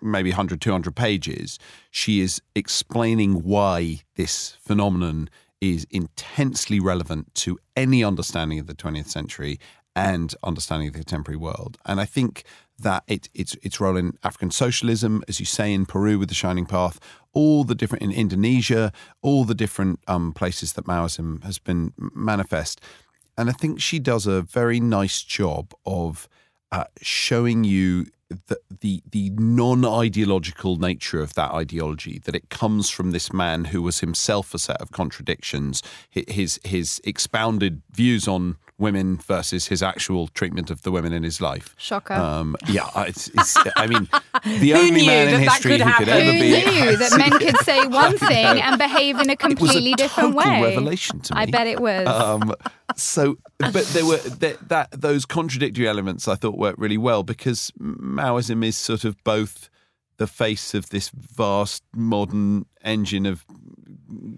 maybe 0.00 0.30
100, 0.30 0.60
200 0.60 0.94
pages, 0.94 1.58
she 1.90 2.20
is 2.20 2.40
explaining 2.54 3.42
why 3.42 4.02
this 4.16 4.56
phenomenon 4.60 5.28
is 5.60 5.86
intensely 5.90 6.80
relevant 6.80 7.34
to 7.34 7.58
any 7.74 8.04
understanding 8.04 8.58
of 8.58 8.66
the 8.66 8.74
20th 8.74 9.08
century 9.08 9.58
and 9.94 10.34
understanding 10.42 10.88
of 10.88 10.94
the 10.94 11.00
contemporary 11.00 11.38
world. 11.38 11.78
And 11.86 12.00
I 12.00 12.04
think 12.04 12.44
that 12.78 13.02
it, 13.06 13.30
its 13.32 13.56
its 13.62 13.80
role 13.80 13.96
in 13.96 14.18
African 14.22 14.50
socialism, 14.50 15.24
as 15.28 15.40
you 15.40 15.46
say 15.46 15.72
in 15.72 15.86
Peru 15.86 16.18
with 16.18 16.28
the 16.28 16.34
Shining 16.34 16.66
Path, 16.66 17.00
all 17.32 17.64
the 17.64 17.74
different 17.74 18.02
in 18.02 18.12
Indonesia, 18.12 18.92
all 19.22 19.44
the 19.44 19.54
different 19.54 20.00
um, 20.06 20.32
places 20.34 20.74
that 20.74 20.84
Maoism 20.84 21.42
has 21.44 21.58
been 21.58 21.94
manifest, 21.96 22.82
and 23.38 23.48
I 23.48 23.52
think 23.52 23.80
she 23.80 23.98
does 23.98 24.26
a 24.26 24.42
very 24.42 24.80
nice 24.80 25.22
job 25.22 25.72
of 25.86 26.28
uh, 26.70 26.84
showing 27.00 27.64
you 27.64 28.06
the 28.28 28.58
the, 28.80 29.02
the 29.10 29.30
non 29.30 29.84
ideological 29.84 30.76
nature 30.76 31.20
of 31.20 31.34
that 31.34 31.52
ideology 31.52 32.18
that 32.24 32.34
it 32.34 32.50
comes 32.50 32.90
from 32.90 33.12
this 33.12 33.32
man 33.32 33.66
who 33.66 33.82
was 33.82 34.00
himself 34.00 34.52
a 34.54 34.58
set 34.58 34.80
of 34.80 34.90
contradictions 34.90 35.82
his 36.10 36.58
his 36.64 37.00
expounded 37.04 37.82
views 37.92 38.26
on 38.28 38.56
women 38.78 39.16
versus 39.16 39.68
his 39.68 39.82
actual 39.82 40.28
treatment 40.28 40.70
of 40.70 40.82
the 40.82 40.90
women 40.90 41.12
in 41.12 41.22
his 41.22 41.40
life 41.40 41.74
shocker 41.78 42.12
um, 42.14 42.54
yeah 42.68 42.88
it's, 43.04 43.28
it's, 43.28 43.56
I 43.76 43.86
mean 43.86 44.06
the 44.60 44.74
only 44.74 45.06
man 45.06 45.28
in 45.28 45.40
history 45.40 45.78
could 45.78 45.80
who 45.82 45.92
could 45.94 46.08
happen? 46.08 46.08
ever 46.08 46.24
Who 46.24 46.32
be 46.32 46.70
knew 46.80 46.96
that 47.02 47.16
men 47.16 47.30
could 47.38 47.56
say 47.64 47.86
one 47.86 48.18
thing 48.18 48.60
and 48.60 48.76
behave 48.78 49.18
in 49.20 49.30
a 49.30 49.32
it 49.40 49.42
was 49.42 49.52
a 49.52 49.54
completely 49.56 49.94
different 49.94 50.34
total 50.34 50.50
way? 50.52 50.62
revelation 50.62 51.20
to 51.20 51.34
me 51.34 51.40
I 51.42 51.46
bet 51.46 51.66
it 51.68 51.80
was. 51.80 52.06
um, 52.06 52.52
so, 52.96 53.36
but 53.58 53.86
there 53.92 54.06
were 54.06 54.16
that, 54.16 54.68
that 54.68 54.90
those 54.90 55.24
contradictory 55.26 55.86
elements 55.86 56.26
I 56.28 56.34
thought 56.34 56.58
worked 56.58 56.78
really 56.78 56.98
well 56.98 57.22
because 57.22 57.70
Maoism 57.78 58.64
is 58.64 58.76
sort 58.76 59.04
of 59.04 59.22
both 59.22 59.68
the 60.16 60.26
face 60.26 60.74
of 60.74 60.88
this 60.88 61.10
vast 61.10 61.82
modern 61.94 62.64
engine 62.82 63.26
of 63.26 63.44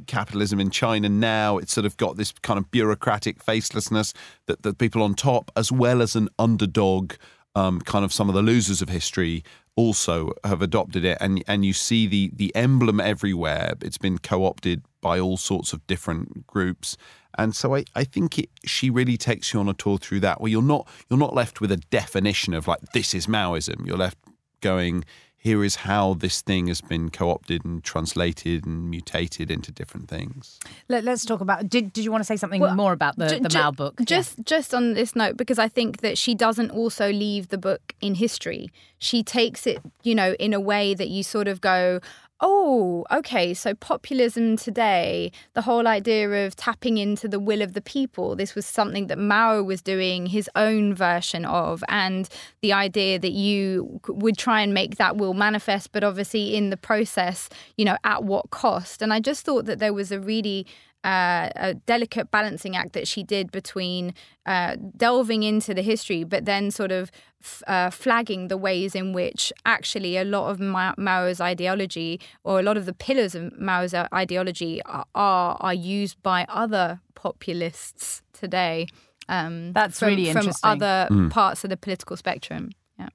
capitalism 0.07 0.59
in 0.59 0.71
China 0.71 1.09
now. 1.09 1.59
It's 1.59 1.73
sort 1.73 1.87
of 1.87 1.97
got 1.97 2.17
this 2.17 2.33
kind 2.43 2.59
of 2.59 2.71
bureaucratic 2.71 3.45
facelessness 3.45 4.13
that 4.47 4.63
the 4.63 4.75
people 4.75 5.03
on 5.03 5.15
top, 5.15 5.51
as 5.57 5.71
well 5.71 6.03
as 6.03 6.17
an 6.17 6.29
underdog. 6.39 7.15
Um, 7.55 7.81
kind 7.81 8.05
of 8.05 8.13
some 8.13 8.29
of 8.29 8.37
the 8.37 8.43
losers 8.43 8.83
of 8.83 8.89
history 8.89 9.43
also 9.75 10.33
have 10.45 10.63
adopted 10.63 11.05
it, 11.05 11.19
and 11.21 11.43
and 11.49 11.65
you 11.65 11.73
see 11.73 12.07
the 12.07 12.31
the 12.35 12.55
emblem 12.55 13.01
everywhere. 13.01 13.75
It's 13.81 13.99
been 13.99 14.19
co-opted 14.19 14.83
by 15.01 15.19
all 15.19 15.37
sorts 15.37 15.73
of 15.73 15.85
different 15.87 16.47
groups, 16.47 16.97
and 17.39 17.55
so 17.57 17.77
I, 17.77 17.85
I 17.95 18.05
think 18.05 18.39
it 18.39 18.51
she 18.65 18.91
really 18.91 19.17
takes 19.17 19.55
you 19.55 19.61
on 19.61 19.69
a 19.69 19.75
tour 19.75 19.97
through 19.99 20.21
that 20.21 20.41
where 20.41 20.51
you're 20.51 20.63
not 20.63 20.87
you're 21.09 21.19
not 21.19 21.35
left 21.35 21.61
with 21.61 21.73
a 21.73 21.77
definition 21.77 22.53
of 22.53 22.67
like 22.69 22.81
this 22.93 23.15
is 23.15 23.27
Maoism. 23.27 23.87
You're 23.87 23.97
left 23.97 24.19
going 24.61 25.05
here 25.41 25.63
is 25.63 25.77
how 25.77 26.15
this 26.15 26.43
thing 26.43 26.67
has 26.67 26.81
been 26.81 27.11
co-opted 27.11 27.65
and 27.65 27.83
translated 27.85 28.67
and 28.67 28.91
mutated 28.91 29.53
into 29.53 29.71
different 29.71 30.09
things. 30.09 30.59
Let, 30.89 31.07
us 31.07 31.25
talk 31.25 31.41
about. 31.41 31.69
Did, 31.69 31.93
did 31.93 32.05
you 32.05 32.11
want 32.11 32.23
to 32.23 32.27
say 32.27 32.37
something 32.37 32.61
Well, 32.61 32.75
more 32.75 32.93
about 32.93 33.17
the, 33.17 33.29
Ju- 33.29 33.41
the 33.41 33.49
ju- 33.49 33.59
Mao 33.59 33.71
book? 33.71 34.01
Just 34.05 34.45
just 34.45 34.75
on 34.75 34.95
this 34.95 35.15
note, 35.15 35.37
because 35.37 35.61
I 35.61 35.69
think 35.69 36.01
that 36.01 36.19
she 36.19 36.35
doesn't 36.35 36.71
also 36.71 37.13
leave 37.13 37.49
the 37.49 37.59
book 37.59 37.95
in 38.01 38.17
history. 38.17 38.71
She 38.99 39.23
takes 39.23 39.65
it, 39.65 39.79
you 40.03 40.15
know, 40.15 40.33
in 40.41 40.53
a 40.53 40.61
way 40.61 40.93
that 40.95 41.09
you 41.09 41.23
sort 41.23 41.47
of 41.47 41.61
go, 41.61 42.01
oh, 42.41 43.05
okay, 43.11 43.53
so 43.53 43.75
populism 43.75 44.57
today, 44.57 45.33
the 45.55 45.63
whole 45.63 45.87
idea 45.89 46.47
of 46.47 46.55
tapping 46.55 46.99
into 46.99 47.27
the 47.27 47.41
will 47.41 47.63
of 47.63 47.73
the 47.73 47.81
people, 47.81 48.37
this 48.37 48.55
was 48.55 48.65
something 48.65 49.09
that 49.09 49.19
Mao 49.19 49.63
was 49.63 49.83
doing 49.83 50.27
his 50.27 50.49
own 50.55 50.95
version 50.95 51.45
of, 51.45 51.83
and 51.89 52.29
the 52.63 52.73
idea 52.73 53.19
that 53.19 53.33
you 53.33 54.01
would 54.09 54.39
try 54.39 54.61
and 54.61 54.73
make 54.73 54.97
that 54.97 55.17
will 55.17 55.35
manifest, 55.35 55.91
but 55.93 56.05
obviously 56.05 56.55
in 56.55 56.71
the 56.71 56.77
process, 56.77 57.49
you 57.77 57.85
know, 57.85 57.97
at 58.05 58.23
what 58.25 58.51
cost? 58.51 59.03
And 59.03 59.13
I 59.13 59.21
just 59.21 59.45
thought 59.45 59.65
that 59.65 59.81
there 59.81 59.93
was 59.93 60.13
a 60.13 60.21
really 60.21 60.67
uh, 61.05 61.49
a 61.55 61.75
delicate 61.87 62.31
balancing 62.31 62.77
act 62.77 62.93
that 62.93 63.07
she 63.07 63.23
did 63.23 63.53
between 63.53 64.15
uh, 64.47 64.77
delving 64.97 65.43
into 65.43 65.73
the 65.73 65.83
history, 65.83 66.25
but 66.25 66.45
then 66.45 66.71
sort 66.71 66.91
of 66.91 67.11
f- 67.43 67.63
uh, 67.69 67.91
flagging 67.91 68.49
the 68.49 68.57
ways 68.57 68.95
in 68.95 69.13
which 69.13 69.53
actually 69.65 70.17
a 70.17 70.25
lot 70.25 70.51
of 70.51 70.59
Ma- 70.59 70.95
Mao's 70.99 71.41
ideology 71.41 72.21
or 72.43 72.59
a 72.59 72.63
lot 72.63 72.77
of 72.77 72.85
the 72.85 72.93
pillars 72.93 73.35
of 73.35 73.59
Mao's 73.59 73.95
ideology 73.95 74.83
are 74.83 75.05
are, 75.15 75.57
are 75.61 75.75
used 75.75 76.21
by 76.23 76.45
other 76.49 77.01
populists 77.15 78.23
today. 78.33 78.87
Um, 79.29 79.73
That's 79.73 79.99
from, 79.99 80.09
really 80.09 80.29
interesting. 80.29 80.53
from 80.55 80.73
interesting. 80.73 81.17
other 81.19 81.31
parts 81.31 81.63
of 81.65 81.71
the 81.71 81.77
political 81.77 82.17
spectrum. 82.17 82.71
Yeah. 82.99 83.09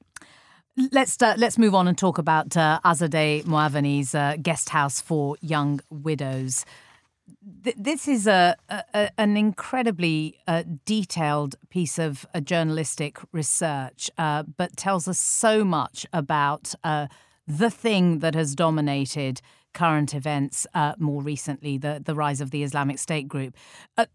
Let's 0.92 1.22
uh, 1.22 1.36
let's 1.38 1.58
move 1.58 1.76
on 1.76 1.88
and 1.88 1.98
talk 1.98 2.18
about 2.18 2.56
uh, 2.56 2.80
Azadeh 2.86 3.44
Moaveni's 3.44 4.16
uh, 4.16 4.36
guest 4.42 4.70
house 4.70 5.02
for 5.02 5.38
young 5.42 5.82
widows. 5.90 6.66
Th- 7.64 7.76
this 7.80 8.08
is 8.08 8.28
a, 8.28 8.56
a 8.70 9.10
an 9.18 9.38
incredibly 9.38 10.40
uh, 10.48 10.64
detailed 10.86 11.56
piece 11.70 11.98
of 11.98 12.26
uh, 12.34 12.40
journalistic 12.40 13.18
research, 13.32 14.10
uh, 14.18 14.44
but 14.44 14.76
tells 14.78 15.08
us 15.08 15.20
so 15.20 15.64
much 15.64 16.06
about 16.12 16.74
uh, 16.84 17.08
the 17.48 17.70
thing 17.70 18.20
that 18.20 18.36
has 18.36 18.56
dominated 18.56 19.42
current 19.74 20.14
events 20.14 20.68
uh, 20.74 20.94
more 20.98 21.22
recently, 21.22 21.78
the 21.78 22.02
the 22.04 22.16
rise 22.16 22.42
of 22.42 22.52
the 22.52 22.64
Islamic 22.64 23.00
State 23.00 23.28
group. 23.28 23.56
Uh, 23.98 24.06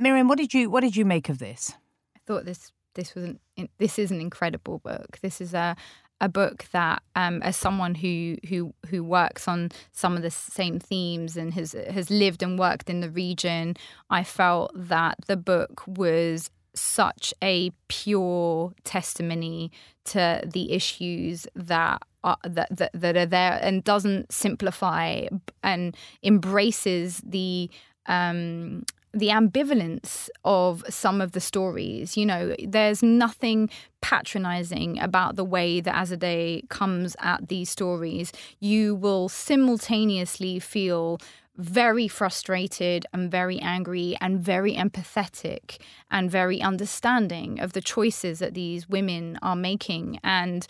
Myriam, 0.00 0.28
what 0.28 0.38
did 0.38 0.52
you 0.54 0.70
what 0.70 0.80
did 0.80 0.96
you 0.96 1.04
make 1.04 1.28
of 1.28 1.38
this? 1.38 1.74
I 2.16 2.20
thought 2.26 2.44
this 2.44 2.72
this 2.94 3.14
was 3.14 3.24
an 3.24 3.40
this 3.78 3.98
is 3.98 4.10
an 4.10 4.20
incredible 4.20 4.78
book. 4.78 5.18
This 5.22 5.40
is 5.40 5.54
a 5.54 5.76
a 6.20 6.28
book 6.28 6.66
that, 6.72 7.02
um, 7.16 7.42
as 7.42 7.56
someone 7.56 7.94
who 7.94 8.36
who 8.48 8.74
who 8.88 9.02
works 9.02 9.48
on 9.48 9.70
some 9.92 10.16
of 10.16 10.22
the 10.22 10.30
same 10.30 10.78
themes 10.78 11.36
and 11.36 11.54
has 11.54 11.72
has 11.90 12.10
lived 12.10 12.42
and 12.42 12.58
worked 12.58 12.90
in 12.90 13.00
the 13.00 13.10
region, 13.10 13.76
I 14.10 14.24
felt 14.24 14.72
that 14.74 15.18
the 15.26 15.36
book 15.36 15.82
was 15.86 16.50
such 16.74 17.34
a 17.42 17.70
pure 17.88 18.72
testimony 18.84 19.72
to 20.04 20.42
the 20.44 20.72
issues 20.72 21.46
that 21.54 22.02
are, 22.22 22.38
that, 22.44 22.68
that 22.76 22.90
that 22.94 23.16
are 23.16 23.26
there 23.26 23.58
and 23.62 23.82
doesn't 23.82 24.32
simplify 24.32 25.26
and 25.62 25.96
embraces 26.22 27.20
the 27.24 27.70
um, 28.06 28.84
the 29.12 29.28
ambivalence 29.28 30.28
of 30.44 30.84
some 30.88 31.20
of 31.20 31.32
the 31.32 31.40
stories. 31.40 32.16
You 32.16 32.26
know, 32.26 32.54
there's 32.64 33.02
nothing 33.02 33.70
patronizing 34.00 34.98
about 35.00 35.36
the 35.36 35.44
way 35.44 35.80
that 35.80 35.94
Azadeh 35.94 36.68
comes 36.68 37.16
at 37.20 37.48
these 37.48 37.70
stories. 37.70 38.32
You 38.60 38.94
will 38.94 39.28
simultaneously 39.28 40.58
feel 40.58 41.18
very 41.56 42.08
frustrated 42.08 43.04
and 43.12 43.30
very 43.30 43.58
angry 43.58 44.16
and 44.20 44.40
very 44.40 44.74
empathetic 44.74 45.78
and 46.10 46.30
very 46.30 46.62
understanding 46.62 47.60
of 47.60 47.72
the 47.72 47.82
choices 47.82 48.38
that 48.38 48.54
these 48.54 48.88
women 48.88 49.38
are 49.42 49.56
making 49.56 50.18
and 50.22 50.66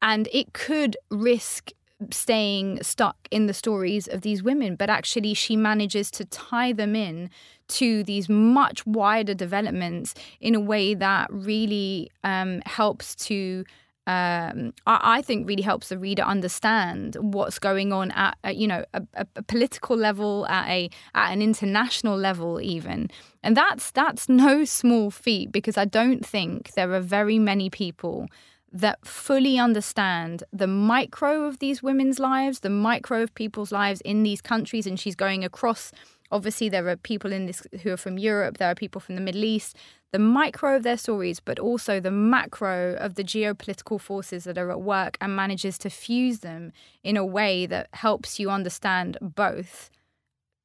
and 0.00 0.28
it 0.32 0.52
could 0.52 0.96
risk 1.10 1.70
staying 2.10 2.82
stuck 2.82 3.16
in 3.30 3.46
the 3.46 3.54
stories 3.54 4.08
of 4.08 4.22
these 4.22 4.42
women, 4.42 4.74
but 4.74 4.90
actually 4.90 5.34
she 5.34 5.56
manages 5.56 6.10
to 6.10 6.24
tie 6.24 6.72
them 6.72 6.96
in 6.96 7.30
to 7.72 8.04
these 8.04 8.28
much 8.28 8.86
wider 8.86 9.34
developments 9.34 10.14
in 10.40 10.54
a 10.54 10.60
way 10.60 10.94
that 10.94 11.28
really 11.30 12.10
um, 12.24 12.62
helps 12.66 13.14
to. 13.16 13.64
Um, 14.04 14.74
I, 14.84 15.18
I 15.18 15.22
think 15.22 15.46
really 15.46 15.62
helps 15.62 15.88
the 15.88 15.96
reader 15.96 16.24
understand 16.24 17.16
what's 17.20 17.60
going 17.60 17.92
on 17.92 18.10
at, 18.10 18.36
at 18.42 18.56
you 18.56 18.66
know 18.66 18.84
a, 18.92 19.02
a, 19.14 19.26
a 19.36 19.42
political 19.42 19.96
level, 19.96 20.44
at 20.48 20.68
a 20.68 20.90
at 21.14 21.32
an 21.32 21.40
international 21.40 22.16
level, 22.16 22.60
even, 22.60 23.10
and 23.44 23.56
that's 23.56 23.92
that's 23.92 24.28
no 24.28 24.64
small 24.64 25.12
feat 25.12 25.52
because 25.52 25.78
I 25.78 25.84
don't 25.84 26.26
think 26.26 26.72
there 26.72 26.92
are 26.92 27.00
very 27.00 27.38
many 27.38 27.70
people 27.70 28.26
that 28.72 29.06
fully 29.06 29.58
understand 29.58 30.42
the 30.52 30.66
micro 30.66 31.44
of 31.44 31.58
these 31.58 31.82
women's 31.82 32.18
lives, 32.18 32.60
the 32.60 32.70
micro 32.70 33.22
of 33.22 33.34
people's 33.34 33.70
lives 33.70 34.00
in 34.02 34.22
these 34.22 34.40
countries. 34.40 34.86
And 34.86 34.98
she's 34.98 35.14
going 35.14 35.44
across. 35.44 35.92
Obviously, 36.32 36.68
there 36.68 36.88
are 36.88 36.96
people 36.96 37.32
in 37.32 37.46
this 37.46 37.62
who 37.82 37.92
are 37.92 37.96
from 37.96 38.18
Europe, 38.18 38.56
there 38.58 38.70
are 38.70 38.74
people 38.74 39.00
from 39.00 39.14
the 39.14 39.20
Middle 39.20 39.44
East, 39.44 39.76
the 40.12 40.18
micro 40.18 40.76
of 40.76 40.82
their 40.82 40.96
stories, 40.96 41.40
but 41.40 41.58
also 41.58 42.00
the 42.00 42.10
macro 42.10 42.94
of 42.94 43.14
the 43.14 43.22
geopolitical 43.22 44.00
forces 44.00 44.44
that 44.44 44.58
are 44.58 44.70
at 44.70 44.80
work 44.80 45.18
and 45.20 45.36
manages 45.36 45.76
to 45.78 45.90
fuse 45.90 46.40
them 46.40 46.72
in 47.04 47.16
a 47.16 47.24
way 47.24 47.66
that 47.66 47.88
helps 47.92 48.40
you 48.40 48.50
understand 48.50 49.18
both. 49.20 49.90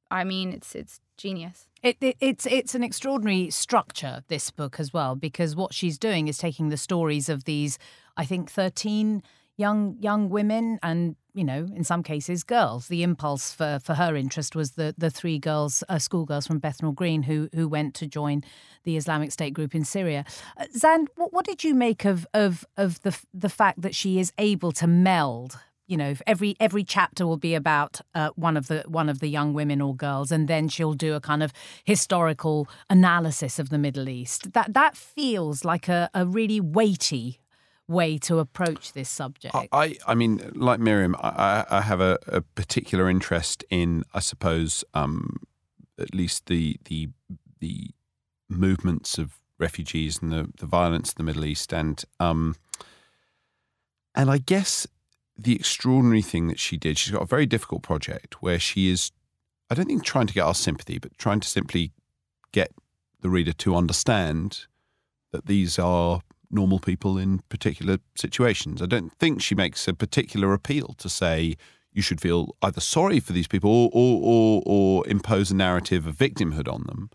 I 0.10 0.24
mean, 0.24 0.54
it's 0.54 0.74
it's 0.74 1.02
genius. 1.18 1.68
It, 1.84 1.98
it, 2.02 2.16
it's 2.20 2.46
it's 2.46 2.74
an 2.74 2.84
extraordinary 2.84 3.50
structure 3.50 4.24
this 4.30 4.52
book 4.52 4.80
as 4.80 4.94
well 4.94 5.16
because 5.16 5.56
what 5.56 5.74
she's 5.74 5.98
doing 5.98 6.28
is 6.28 6.38
taking 6.38 6.70
the 6.70 6.78
stories 6.78 7.30
of 7.30 7.44
these 7.44 7.78
I 8.16 8.26
think 8.26 8.50
thirteen 8.50 9.22
young 9.58 9.98
young 10.00 10.30
women 10.30 10.80
and 10.82 11.16
you 11.34 11.44
know 11.44 11.68
in 11.76 11.84
some 11.84 12.04
cases 12.04 12.44
girls. 12.44 12.88
The 12.88 13.04
impulse 13.04 13.54
for, 13.54 13.80
for 13.84 13.96
her 13.96 14.16
interest 14.16 14.56
was 14.56 14.72
the 14.72 14.96
the 14.98 15.10
three 15.10 15.40
girls 15.40 15.84
uh, 15.90 16.00
schoolgirls 16.00 16.48
from 16.48 16.60
Bethnal 16.60 16.92
Green 16.92 17.24
who 17.24 17.50
who 17.54 17.68
went 17.68 17.94
to 17.96 18.08
join 18.08 18.44
the 18.84 18.98
Islamic 18.98 19.32
State 19.32 19.54
group 19.54 19.76
in 19.76 19.84
Syria. 19.84 20.24
Uh, 20.58 20.66
Xand, 20.76 21.08
what, 21.16 21.34
what 21.34 21.46
did 21.46 21.64
you 21.64 21.74
make 21.74 22.06
of 22.06 22.26
of 22.34 22.66
of 22.78 23.02
the 23.02 23.18
the 23.34 23.50
fact 23.50 23.82
that 23.82 23.96
she 23.96 24.20
is 24.20 24.32
able 24.38 24.72
to 24.74 24.88
meld 24.88 25.58
you 25.88 25.98
know 25.98 26.14
every 26.28 26.56
every 26.60 26.84
chapter 26.84 27.26
will 27.26 27.38
be 27.38 27.56
about 27.56 28.02
uh, 28.14 28.30
one 28.36 28.58
of 28.58 28.68
the 28.68 28.84
one 28.88 29.10
of 29.10 29.20
the 29.20 29.28
young 29.28 29.54
women 29.54 29.82
or 29.82 29.96
girls 29.96 30.32
and 30.32 30.48
then 30.48 30.68
she'll 30.68 30.94
do 30.94 31.16
a 31.16 31.22
kind 31.22 31.42
of 31.42 31.52
historical 31.84 32.68
analysis 32.90 33.58
of 33.58 33.70
the 33.70 33.78
middle 33.78 34.10
east 34.10 34.54
that 34.54 34.74
that 34.74 34.96
feels 34.96 35.66
like 35.66 35.88
a, 35.88 36.10
a 36.14 36.26
really 36.26 36.60
weighty 36.60 37.40
way 37.88 38.18
to 38.20 38.40
approach 38.40 38.94
this 38.94 39.10
subject? 39.10 39.56
I, 39.72 39.98
I 40.06 40.16
mean, 40.16 40.52
like 40.56 40.80
Myriam, 40.80 41.16
I, 41.22 41.66
I 41.70 41.82
have 41.82 42.02
a, 42.02 42.20
a 42.28 42.42
particular 42.42 43.10
interest 43.10 43.64
in, 43.70 44.04
I 44.14 44.20
suppose, 44.20 44.84
um, 44.94 45.38
at 46.00 46.14
least 46.14 46.48
the 46.48 46.78
the 46.86 47.10
the 47.60 47.90
movements 48.50 49.18
of 49.18 49.40
refugees 49.60 50.22
and 50.22 50.32
the, 50.32 50.50
the 50.58 50.66
violence 50.66 51.10
in 51.10 51.16
the 51.18 51.24
Middle 51.24 51.46
East, 51.46 51.74
and 51.74 52.04
um, 52.20 52.56
and 54.14 54.30
I 54.30 54.40
guess 54.40 54.88
the 55.38 55.56
extraordinary 55.56 56.22
thing 56.22 56.48
that 56.48 56.60
she 56.60 56.78
did, 56.78 56.98
she's 56.98 57.14
got 57.14 57.22
a 57.22 57.28
very 57.28 57.46
difficult 57.46 57.84
project 57.84 58.42
where 58.42 58.60
she 58.60 58.90
is, 58.90 59.12
I 59.70 59.76
don't 59.76 59.86
think 59.86 60.04
trying 60.04 60.28
to 60.28 60.34
get 60.34 60.42
our 60.42 60.56
sympathy, 60.56 60.98
but 60.98 61.16
trying 61.18 61.40
to 61.40 61.48
simply 61.48 61.92
get 62.52 62.72
the 63.22 63.30
reader 63.30 63.54
to 63.54 63.76
understand 63.76 64.66
that 65.32 65.46
these 65.46 65.78
are 65.78 66.22
normal 66.50 66.80
people 66.80 67.18
in 67.18 67.40
particular 67.50 67.98
situations. 68.16 68.82
I 68.82 68.86
don't 68.86 69.12
think 69.14 69.42
she 69.42 69.56
makes 69.56 69.88
a 69.88 69.94
particular 69.94 70.54
appeal 70.54 70.96
to 70.98 71.10
say 71.10 71.56
you 71.92 72.02
should 72.02 72.22
feel 72.22 72.56
either 72.62 72.82
sorry 72.82 73.20
for 73.20 73.34
these 73.34 73.48
people 73.48 73.70
or 73.70 73.90
or, 73.92 74.22
or, 74.24 74.64
or 74.66 75.08
impose 75.08 75.52
a 75.52 75.56
narrative 75.56 76.08
of 76.08 76.16
victimhood 76.16 76.72
on 76.72 76.84
them. 76.84 77.10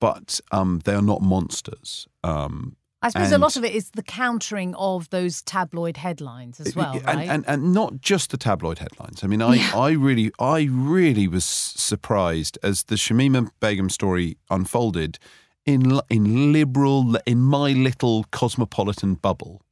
But 0.00 0.40
um, 0.50 0.80
they 0.84 0.94
are 0.94 1.02
not 1.02 1.22
monsters. 1.22 2.06
Um, 2.22 2.76
I 3.04 3.10
suppose 3.10 3.32
a 3.32 3.38
lot 3.38 3.56
of 3.56 3.64
it 3.64 3.74
is 3.74 3.90
the 3.90 4.02
countering 4.02 4.74
of 4.76 5.10
those 5.10 5.42
tabloid 5.42 5.98
headlines 5.98 6.58
as 6.58 6.74
well, 6.74 6.94
and, 6.94 7.04
right? 7.04 7.28
and, 7.28 7.44
and 7.46 7.74
not 7.74 8.00
just 8.00 8.30
the 8.30 8.38
tabloid 8.38 8.78
headlines. 8.78 9.22
I 9.22 9.26
mean, 9.26 9.42
I, 9.42 9.58
I 9.74 9.90
really, 9.90 10.32
I 10.40 10.68
really 10.70 11.28
was 11.28 11.44
surprised 11.44 12.58
as 12.62 12.84
the 12.84 12.94
Shamima 12.94 13.50
Begum 13.60 13.90
story 13.90 14.38
unfolded 14.48 15.18
in 15.66 16.00
in 16.10 16.52
liberal, 16.52 17.16
in 17.26 17.40
my 17.40 17.72
little 17.72 18.24
cosmopolitan 18.30 19.14
bubble. 19.14 19.62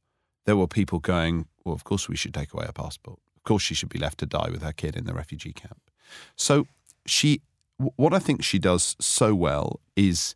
There 0.45 0.57
were 0.57 0.67
people 0.67 0.99
going, 0.99 1.47
"Well, 1.63 1.75
of 1.75 1.83
course 1.83 2.09
we 2.09 2.15
should 2.15 2.33
take 2.33 2.53
away 2.53 2.65
her 2.65 2.73
passport. 2.73 3.19
Of 3.35 3.43
course 3.43 3.63
she 3.63 3.75
should 3.75 3.89
be 3.89 3.99
left 3.99 4.19
to 4.19 4.25
die 4.25 4.49
with 4.51 4.61
her 4.61 4.73
kid 4.73 4.95
in 4.95 5.05
the 5.05 5.13
refugee 5.13 5.53
camp." 5.53 5.89
So 6.35 6.67
she, 7.05 7.41
what 7.77 8.13
I 8.13 8.19
think 8.19 8.43
she 8.43 8.59
does 8.59 8.95
so 8.99 9.35
well 9.35 9.79
is 9.95 10.35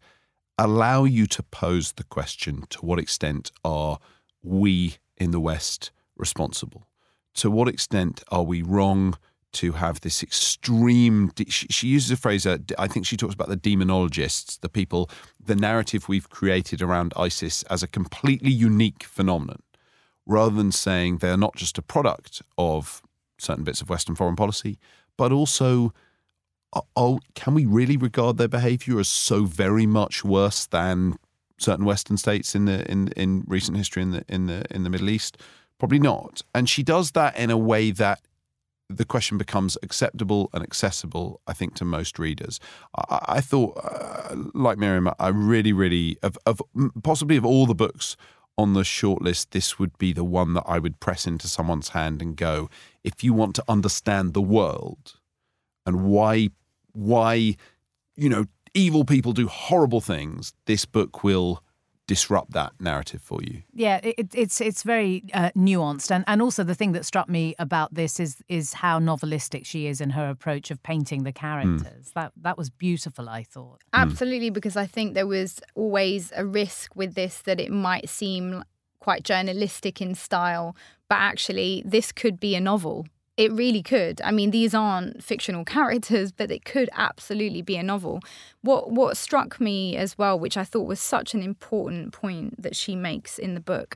allow 0.58 1.04
you 1.04 1.28
to 1.28 1.44
pose 1.44 1.94
the 1.94 2.04
question 2.04 2.66
to 2.70 2.86
what 2.86 3.00
extent 3.00 3.52
are 3.64 4.00
we 4.42 4.98
in 5.18 5.32
the 5.32 5.40
West 5.40 5.92
responsible? 6.16 6.88
To 7.36 7.52
what 7.52 7.68
extent 7.68 8.24
are 8.30 8.44
we 8.44 8.62
wrong 8.62 9.18
to 9.54 9.74
have 9.74 10.02
this 10.02 10.22
extreme? 10.24 11.32
She, 11.48 11.88
uses 11.88 12.12
a 12.12 12.18
phrase, 12.18 12.46
I 12.46 12.88
think 12.88 13.06
she 13.06 13.18
talks 13.18 13.34
about 13.34 13.50
the 13.50 13.58
demonologists, 13.58 14.60
the 14.60 14.70
people, 14.70 15.10
the 15.44 15.56
narrative 15.56 16.08
we've 16.08 16.30
created 16.30 16.82
around 16.82 17.14
ISIS 17.16 17.64
as 17.64 17.84
a 17.84 17.88
completely 17.88 18.52
unique 18.52 19.04
phenomenon, 19.04 19.62
rather 20.26 20.56
than 20.56 20.72
saying 20.72 21.18
they're 21.18 21.38
not 21.38 21.56
just 21.56 21.78
a 21.78 21.82
product 21.82 22.42
of 22.58 23.02
certain 23.38 23.64
bits 23.64 23.82
of 23.82 23.90
Western 23.90 24.16
foreign 24.16 24.36
policy, 24.36 24.80
but 25.16 25.32
also 25.32 25.94
oh, 26.74 26.86
oh 26.96 27.20
can 27.36 27.54
we 27.54 27.66
really 27.66 27.98
regard 27.98 28.38
their 28.38 28.48
behaviour 28.48 29.00
as 29.00 29.08
so 29.08 29.46
very 29.46 29.86
much 29.86 30.24
worse 30.24 30.66
than 30.66 31.18
certain 31.58 31.86
Western 31.86 32.18
states 32.18 32.56
in 32.56 32.66
the 32.66 32.90
in 32.90 33.10
in 33.10 33.44
recent 33.48 33.78
history 33.78 34.04
in 34.04 34.12
the 34.12 34.26
in 34.28 34.48
the 34.48 34.64
in 34.74 34.84
the 34.84 34.90
Middle 34.90 35.10
East? 35.10 35.38
Probably 35.80 36.00
not. 36.00 36.42
And 36.56 36.68
she 36.68 36.82
does 36.82 37.12
that 37.12 37.38
in 37.38 37.52
a 37.52 37.58
way 37.58 37.92
that 37.92 38.22
the 38.90 39.06
question 39.06 39.38
becomes 39.38 39.78
acceptable 39.84 40.50
and 40.54 40.64
accessible, 40.64 41.42
I 41.46 41.54
think, 41.54 41.76
to 41.76 41.86
most 41.86 42.18
readers. 42.18 42.60
I, 42.96 43.20
I 43.28 43.42
thought, 43.42 43.78
uh, 43.84 44.36
like 44.54 44.78
Myriam, 44.78 45.14
I 45.20 45.28
really, 45.30 45.74
really, 45.74 46.18
of, 46.24 46.38
of 46.46 46.62
possibly 47.04 47.38
of 47.38 47.46
all 47.46 47.66
the 47.66 47.76
books 47.76 48.16
on 48.58 48.74
the 48.74 48.82
shortlist, 48.82 49.52
this 49.52 49.78
would 49.78 49.98
be 49.98 50.14
the 50.14 50.24
one 50.24 50.54
that 50.54 50.64
I 50.66 50.80
would 50.80 51.00
press 51.00 51.28
into 51.28 51.48
someone's 51.48 51.90
hand 51.90 52.22
and 52.22 52.36
go, 52.36 52.70
if 53.04 53.24
you 53.24 53.34
want 53.34 53.56
to 53.56 53.64
understand 53.68 54.34
the 54.34 54.42
world 54.42 55.20
and 55.86 56.04
why 56.06 56.50
why 56.94 57.56
you 58.16 58.30
know 58.30 58.46
evil 58.74 59.06
people 59.06 59.34
do 59.34 59.48
horrible 59.48 60.02
things, 60.02 60.54
this 60.66 60.86
book 60.86 61.24
will 61.24 61.64
disrupt 62.08 62.54
that 62.54 62.72
narrative 62.80 63.22
for 63.22 63.40
you. 63.44 63.62
Yeah, 63.74 64.00
it, 64.02 64.34
it's 64.34 64.60
it's 64.62 64.84
very 64.84 65.24
uh, 65.34 65.52
nuanced, 65.56 66.10
and 66.10 66.24
and 66.28 66.42
also 66.42 66.64
the 66.64 66.74
thing 66.74 66.94
that 66.94 67.06
struck 67.06 67.30
me 67.30 67.54
about 67.60 67.94
this 67.94 68.20
is 68.20 68.42
is 68.48 68.74
how 68.74 69.00
novelistic 69.00 69.66
she 69.66 69.88
is 69.88 70.02
in 70.02 70.12
her 70.12 70.30
approach 70.30 70.72
of 70.72 70.82
painting 70.82 71.24
the 71.24 71.34
characters. 71.34 72.10
Mm. 72.10 72.14
That 72.14 72.32
that 72.42 72.58
was 72.58 72.70
beautiful, 72.70 73.30
I 73.30 73.44
thought. 73.44 73.84
Absolutely, 73.94 74.50
because 74.50 74.78
I 74.78 74.88
think 74.88 75.14
there 75.14 75.28
was 75.28 75.60
always 75.76 76.32
a 76.36 76.46
risk 76.46 76.96
with 76.96 77.14
this 77.14 77.42
that 77.44 77.60
it 77.60 77.72
might 77.72 78.10
seem 78.10 78.64
quite 79.00 79.24
journalistic 79.24 80.02
in 80.02 80.16
style, 80.16 80.76
but 81.10 81.16
actually 81.16 81.84
this 81.86 82.12
could 82.12 82.40
be 82.40 82.56
a 82.56 82.62
novel 82.62 83.06
it 83.38 83.52
really 83.52 83.84
could. 83.84 84.20
I 84.22 84.32
mean, 84.32 84.50
these 84.50 84.74
aren't 84.74 85.24
fictional 85.24 85.64
characters, 85.64 86.32
but 86.32 86.52
it 86.52 86.66
could 86.66 86.90
absolutely 86.94 87.62
be 87.62 87.78
a 87.78 87.84
novel. 87.84 88.20
What 88.62 88.92
what 88.92 89.16
struck 89.16 89.62
me 89.62 89.96
as 89.96 90.18
well, 90.18 90.38
which 90.38 90.58
I 90.58 90.64
thought 90.64 90.88
was 90.88 91.00
such 91.00 91.36
an 91.36 91.44
important 91.44 92.12
point 92.12 92.62
that 92.62 92.76
she 92.76 92.96
makes 92.96 93.38
in 93.38 93.54
the 93.54 93.60
book, 93.60 93.96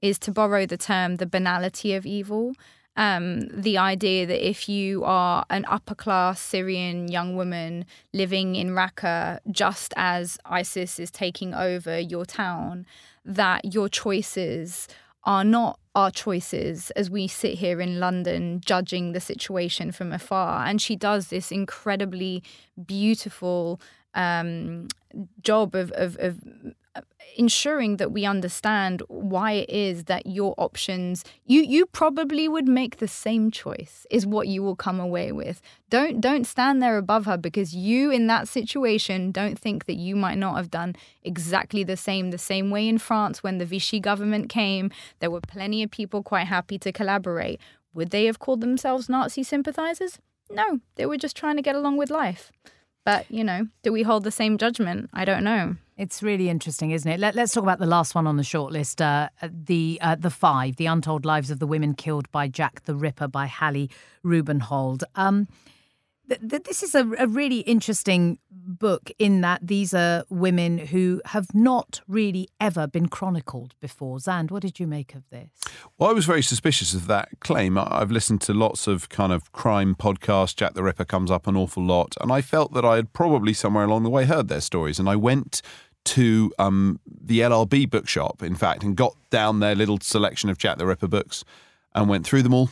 is 0.00 0.18
to 0.20 0.32
borrow 0.32 0.64
the 0.64 0.78
term 0.78 1.16
the 1.16 1.26
banality 1.26 1.94
of 1.94 2.06
evil. 2.06 2.54
Um, 2.96 3.46
the 3.50 3.78
idea 3.78 4.26
that 4.26 4.44
if 4.44 4.68
you 4.68 5.04
are 5.04 5.44
an 5.50 5.64
upper 5.68 5.94
class 5.94 6.40
Syrian 6.40 7.06
young 7.06 7.36
woman 7.36 7.84
living 8.12 8.56
in 8.56 8.70
Raqqa, 8.70 9.38
just 9.52 9.94
as 9.96 10.36
ISIS 10.44 10.98
is 10.98 11.12
taking 11.12 11.54
over 11.54 11.96
your 12.00 12.24
town, 12.24 12.86
that 13.24 13.72
your 13.72 13.88
choices 13.88 14.88
are 15.28 15.44
not 15.44 15.78
our 15.94 16.10
choices 16.10 16.90
as 16.92 17.10
we 17.10 17.28
sit 17.28 17.58
here 17.58 17.82
in 17.82 18.00
London 18.00 18.62
judging 18.64 19.12
the 19.12 19.20
situation 19.20 19.92
from 19.92 20.10
afar. 20.10 20.64
And 20.64 20.80
she 20.80 20.96
does 20.96 21.28
this 21.28 21.52
incredibly 21.52 22.42
beautiful 22.86 23.78
um, 24.14 24.88
job 25.42 25.74
of, 25.74 25.92
of, 25.92 26.16
of 26.18 26.38
ensuring 27.36 27.98
that 27.98 28.12
we 28.12 28.24
understand 28.24 29.02
why 29.08 29.52
it 29.52 29.70
is 29.70 30.04
that 30.04 30.26
your 30.26 30.54
options 30.58 31.24
you 31.44 31.60
you 31.62 31.86
probably 31.86 32.48
would 32.48 32.66
make 32.66 32.96
the 32.96 33.08
same 33.08 33.50
choice 33.50 34.06
is 34.10 34.26
what 34.26 34.48
you 34.48 34.62
will 34.62 34.74
come 34.74 34.98
away 34.98 35.30
with. 35.30 35.60
Don't 35.90 36.20
don't 36.20 36.44
stand 36.44 36.82
there 36.82 36.98
above 36.98 37.26
her 37.26 37.36
because 37.36 37.74
you 37.74 38.10
in 38.10 38.26
that 38.26 38.48
situation 38.48 39.30
don't 39.30 39.58
think 39.58 39.84
that 39.84 39.96
you 39.96 40.16
might 40.16 40.38
not 40.38 40.56
have 40.56 40.70
done 40.70 40.96
exactly 41.22 41.84
the 41.84 41.96
same. 41.96 42.30
The 42.30 42.38
same 42.38 42.70
way 42.70 42.88
in 42.88 42.98
France 42.98 43.42
when 43.42 43.58
the 43.58 43.66
Vichy 43.66 44.00
government 44.00 44.48
came 44.48 44.90
there 45.20 45.30
were 45.30 45.40
plenty 45.40 45.82
of 45.82 45.90
people 45.90 46.22
quite 46.22 46.46
happy 46.46 46.78
to 46.78 46.92
collaborate. 46.92 47.60
Would 47.94 48.10
they 48.10 48.24
have 48.24 48.38
called 48.38 48.60
themselves 48.60 49.08
Nazi 49.08 49.42
sympathizers? 49.42 50.18
No 50.50 50.80
they 50.96 51.06
were 51.06 51.18
just 51.18 51.36
trying 51.36 51.56
to 51.56 51.62
get 51.62 51.76
along 51.76 51.98
with 51.98 52.10
life. 52.10 52.50
But 53.04 53.30
you 53.30 53.44
know 53.44 53.68
do 53.82 53.92
we 53.92 54.02
hold 54.02 54.24
the 54.24 54.32
same 54.32 54.58
judgment? 54.58 55.10
I 55.12 55.24
don't 55.24 55.44
know 55.44 55.76
it's 55.98 56.22
really 56.22 56.48
interesting, 56.48 56.92
isn't 56.92 57.10
it? 57.10 57.18
Let, 57.18 57.36
us 57.36 57.52
talk 57.52 57.64
about 57.64 57.80
the 57.80 57.86
last 57.86 58.14
one 58.14 58.26
on 58.26 58.36
the 58.36 58.44
shortlist, 58.44 59.00
uh, 59.00 59.28
the 59.42 59.98
uh, 60.00 60.14
the 60.14 60.30
five, 60.30 60.76
the 60.76 60.86
untold 60.86 61.24
lives 61.24 61.50
of 61.50 61.58
the 61.58 61.66
women 61.66 61.94
killed 61.94 62.30
by 62.30 62.46
Jack 62.46 62.84
the 62.84 62.94
Ripper 62.94 63.26
by 63.26 63.46
Hallie 63.46 63.90
Rubenhold. 64.24 65.02
Um, 65.16 65.48
th- 66.28 66.40
th- 66.48 66.62
this 66.62 66.84
is 66.84 66.94
a, 66.94 67.10
a, 67.18 67.26
really 67.26 67.60
interesting 67.60 68.38
book 68.50 69.10
in 69.18 69.40
that 69.40 69.66
these 69.66 69.92
are 69.92 70.24
women 70.30 70.78
who 70.78 71.20
have 71.26 71.52
not 71.52 72.00
really 72.06 72.48
ever 72.60 72.86
been 72.86 73.08
chronicled 73.08 73.74
before. 73.80 74.18
Xand, 74.18 74.52
what 74.52 74.62
did 74.62 74.78
you 74.78 74.86
make 74.86 75.16
of 75.16 75.28
this? 75.30 75.48
Well, 75.98 76.10
I 76.10 76.12
was 76.12 76.26
very 76.26 76.42
suspicious 76.42 76.94
of 76.94 77.08
that 77.08 77.40
claim. 77.40 77.76
I've 77.76 78.12
listened 78.12 78.40
to 78.42 78.54
lots 78.54 78.86
of 78.86 79.08
kind 79.08 79.32
of 79.32 79.50
crime 79.50 79.96
podcasts. 79.96 80.54
Jack 80.54 80.74
the 80.74 80.84
Ripper 80.84 81.04
comes 81.04 81.30
up 81.30 81.48
an 81.48 81.56
awful 81.56 81.84
lot, 81.84 82.14
and 82.20 82.30
I 82.30 82.40
felt 82.40 82.72
that 82.74 82.84
I 82.84 82.96
had 82.96 83.12
probably 83.12 83.52
somewhere 83.52 83.84
along 83.84 84.04
the 84.04 84.10
way 84.10 84.26
heard 84.26 84.46
their 84.46 84.60
stories, 84.60 85.00
and 85.00 85.08
I 85.08 85.16
went 85.16 85.60
to 86.04 86.52
um, 86.58 87.00
the 87.06 87.40
LRB 87.40 87.90
bookshop, 87.90 88.42
in 88.42 88.54
fact, 88.54 88.82
and 88.82 88.96
got 88.96 89.14
down 89.30 89.60
their 89.60 89.74
little 89.74 89.98
selection 90.00 90.48
of 90.50 90.58
Jack 90.58 90.78
the 90.78 90.86
Ripper 90.86 91.08
books 91.08 91.44
and 91.94 92.08
went 92.08 92.24
through 92.26 92.42
them 92.42 92.54
all. 92.54 92.70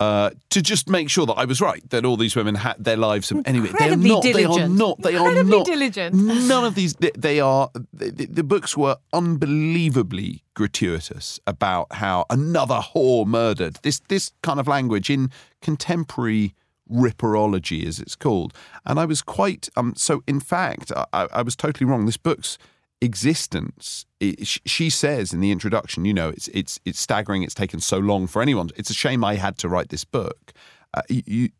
uh, 0.00 0.30
to 0.50 0.60
just 0.60 0.88
make 0.90 1.08
sure 1.08 1.24
that 1.24 1.34
I 1.34 1.44
was 1.44 1.60
right, 1.60 1.88
that 1.90 2.04
all 2.04 2.16
these 2.16 2.34
women 2.36 2.56
had 2.56 2.82
their 2.82 2.96
lives. 2.96 3.32
Anyway, 3.46 3.68
they're 3.78 3.92
Incredibly 3.92 4.08
not. 4.08 4.22
They 4.24 4.44
are 4.44 4.68
not. 4.68 5.00
They 5.02 5.14
are 5.14 5.28
Incredibly 5.28 5.58
not. 5.58 5.66
diligent. 5.66 6.14
None 6.16 6.64
of 6.64 6.74
these. 6.74 6.94
They, 6.94 7.12
they 7.16 7.40
are. 7.40 7.70
The, 7.92 8.10
the- 8.10 8.26
the 8.26 8.42
books 8.42 8.76
were 8.76 8.96
unbelievably 9.12 10.42
gratuitous 10.54 11.40
about 11.46 11.92
how 11.92 12.26
another 12.28 12.80
whore 12.94 13.26
murdered. 13.26 13.78
This 13.82 14.00
this 14.08 14.32
kind 14.42 14.58
of 14.60 14.66
language 14.66 15.10
in 15.10 15.30
contemporary 15.62 16.54
ripperology, 16.90 17.86
as 17.86 18.00
it's 18.00 18.16
called. 18.16 18.54
And 18.84 18.98
I 18.98 19.04
was 19.04 19.22
quite. 19.22 19.68
Um. 19.76 19.94
So 19.96 20.22
in 20.26 20.40
fact, 20.40 20.92
I, 21.12 21.28
I 21.32 21.42
was 21.42 21.56
totally 21.56 21.88
wrong. 21.88 22.06
This 22.06 22.16
book's 22.16 22.58
existence 23.00 24.06
it, 24.18 24.46
she 24.46 24.88
says 24.88 25.32
in 25.32 25.40
the 25.40 25.50
introduction 25.50 26.04
you 26.04 26.14
know 26.14 26.30
it's 26.30 26.48
it's 26.48 26.80
it's 26.86 26.98
staggering 26.98 27.42
it's 27.42 27.54
taken 27.54 27.78
so 27.78 27.98
long 27.98 28.26
for 28.26 28.40
anyone 28.40 28.70
it's 28.76 28.88
a 28.88 28.94
shame 28.94 29.22
i 29.22 29.34
had 29.34 29.58
to 29.58 29.68
write 29.68 29.90
this 29.90 30.04
book 30.04 30.52
uh, 30.94 31.02
you 31.08 31.50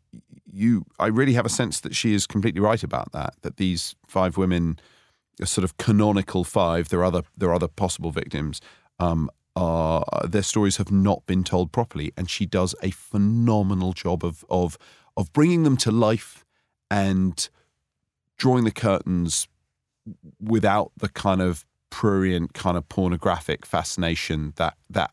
you 0.51 0.85
i 0.97 1.05
really 1.05 1.33
have 1.33 1.45
a 1.45 1.49
sense 1.49 1.79
that 1.81 1.95
she 1.95 2.15
is 2.15 2.25
completely 2.25 2.61
right 2.61 2.83
about 2.83 3.11
that 3.11 3.35
that 3.41 3.57
these 3.57 3.95
five 4.07 4.37
women 4.37 4.79
a 5.39 5.45
sort 5.45 5.63
of 5.63 5.77
canonical 5.77 6.43
five 6.43 6.89
there 6.89 7.01
are 7.01 7.05
other 7.05 7.23
there 7.37 7.49
are 7.49 7.55
other 7.55 7.67
possible 7.67 8.11
victims 8.11 8.59
um 8.99 9.29
are 9.55 10.03
their 10.27 10.43
stories 10.43 10.77
have 10.77 10.91
not 10.91 11.25
been 11.27 11.43
told 11.43 11.71
properly 11.71 12.11
and 12.17 12.29
she 12.29 12.45
does 12.45 12.73
a 12.81 12.89
phenomenal 12.91 13.93
job 13.93 14.23
of 14.25 14.43
of 14.49 14.77
of 15.17 15.31
bringing 15.33 15.63
them 15.63 15.77
to 15.77 15.91
life 15.91 16.43
and 16.91 17.49
drawing 18.37 18.63
the 18.63 18.71
curtains 18.71 19.47
without 20.39 20.91
the 20.97 21.09
kind 21.09 21.41
of 21.41 21.65
prurient 21.89 22.53
kind 22.53 22.77
of 22.77 22.87
pornographic 22.89 23.65
fascination 23.65 24.53
that 24.57 24.75
that 24.89 25.11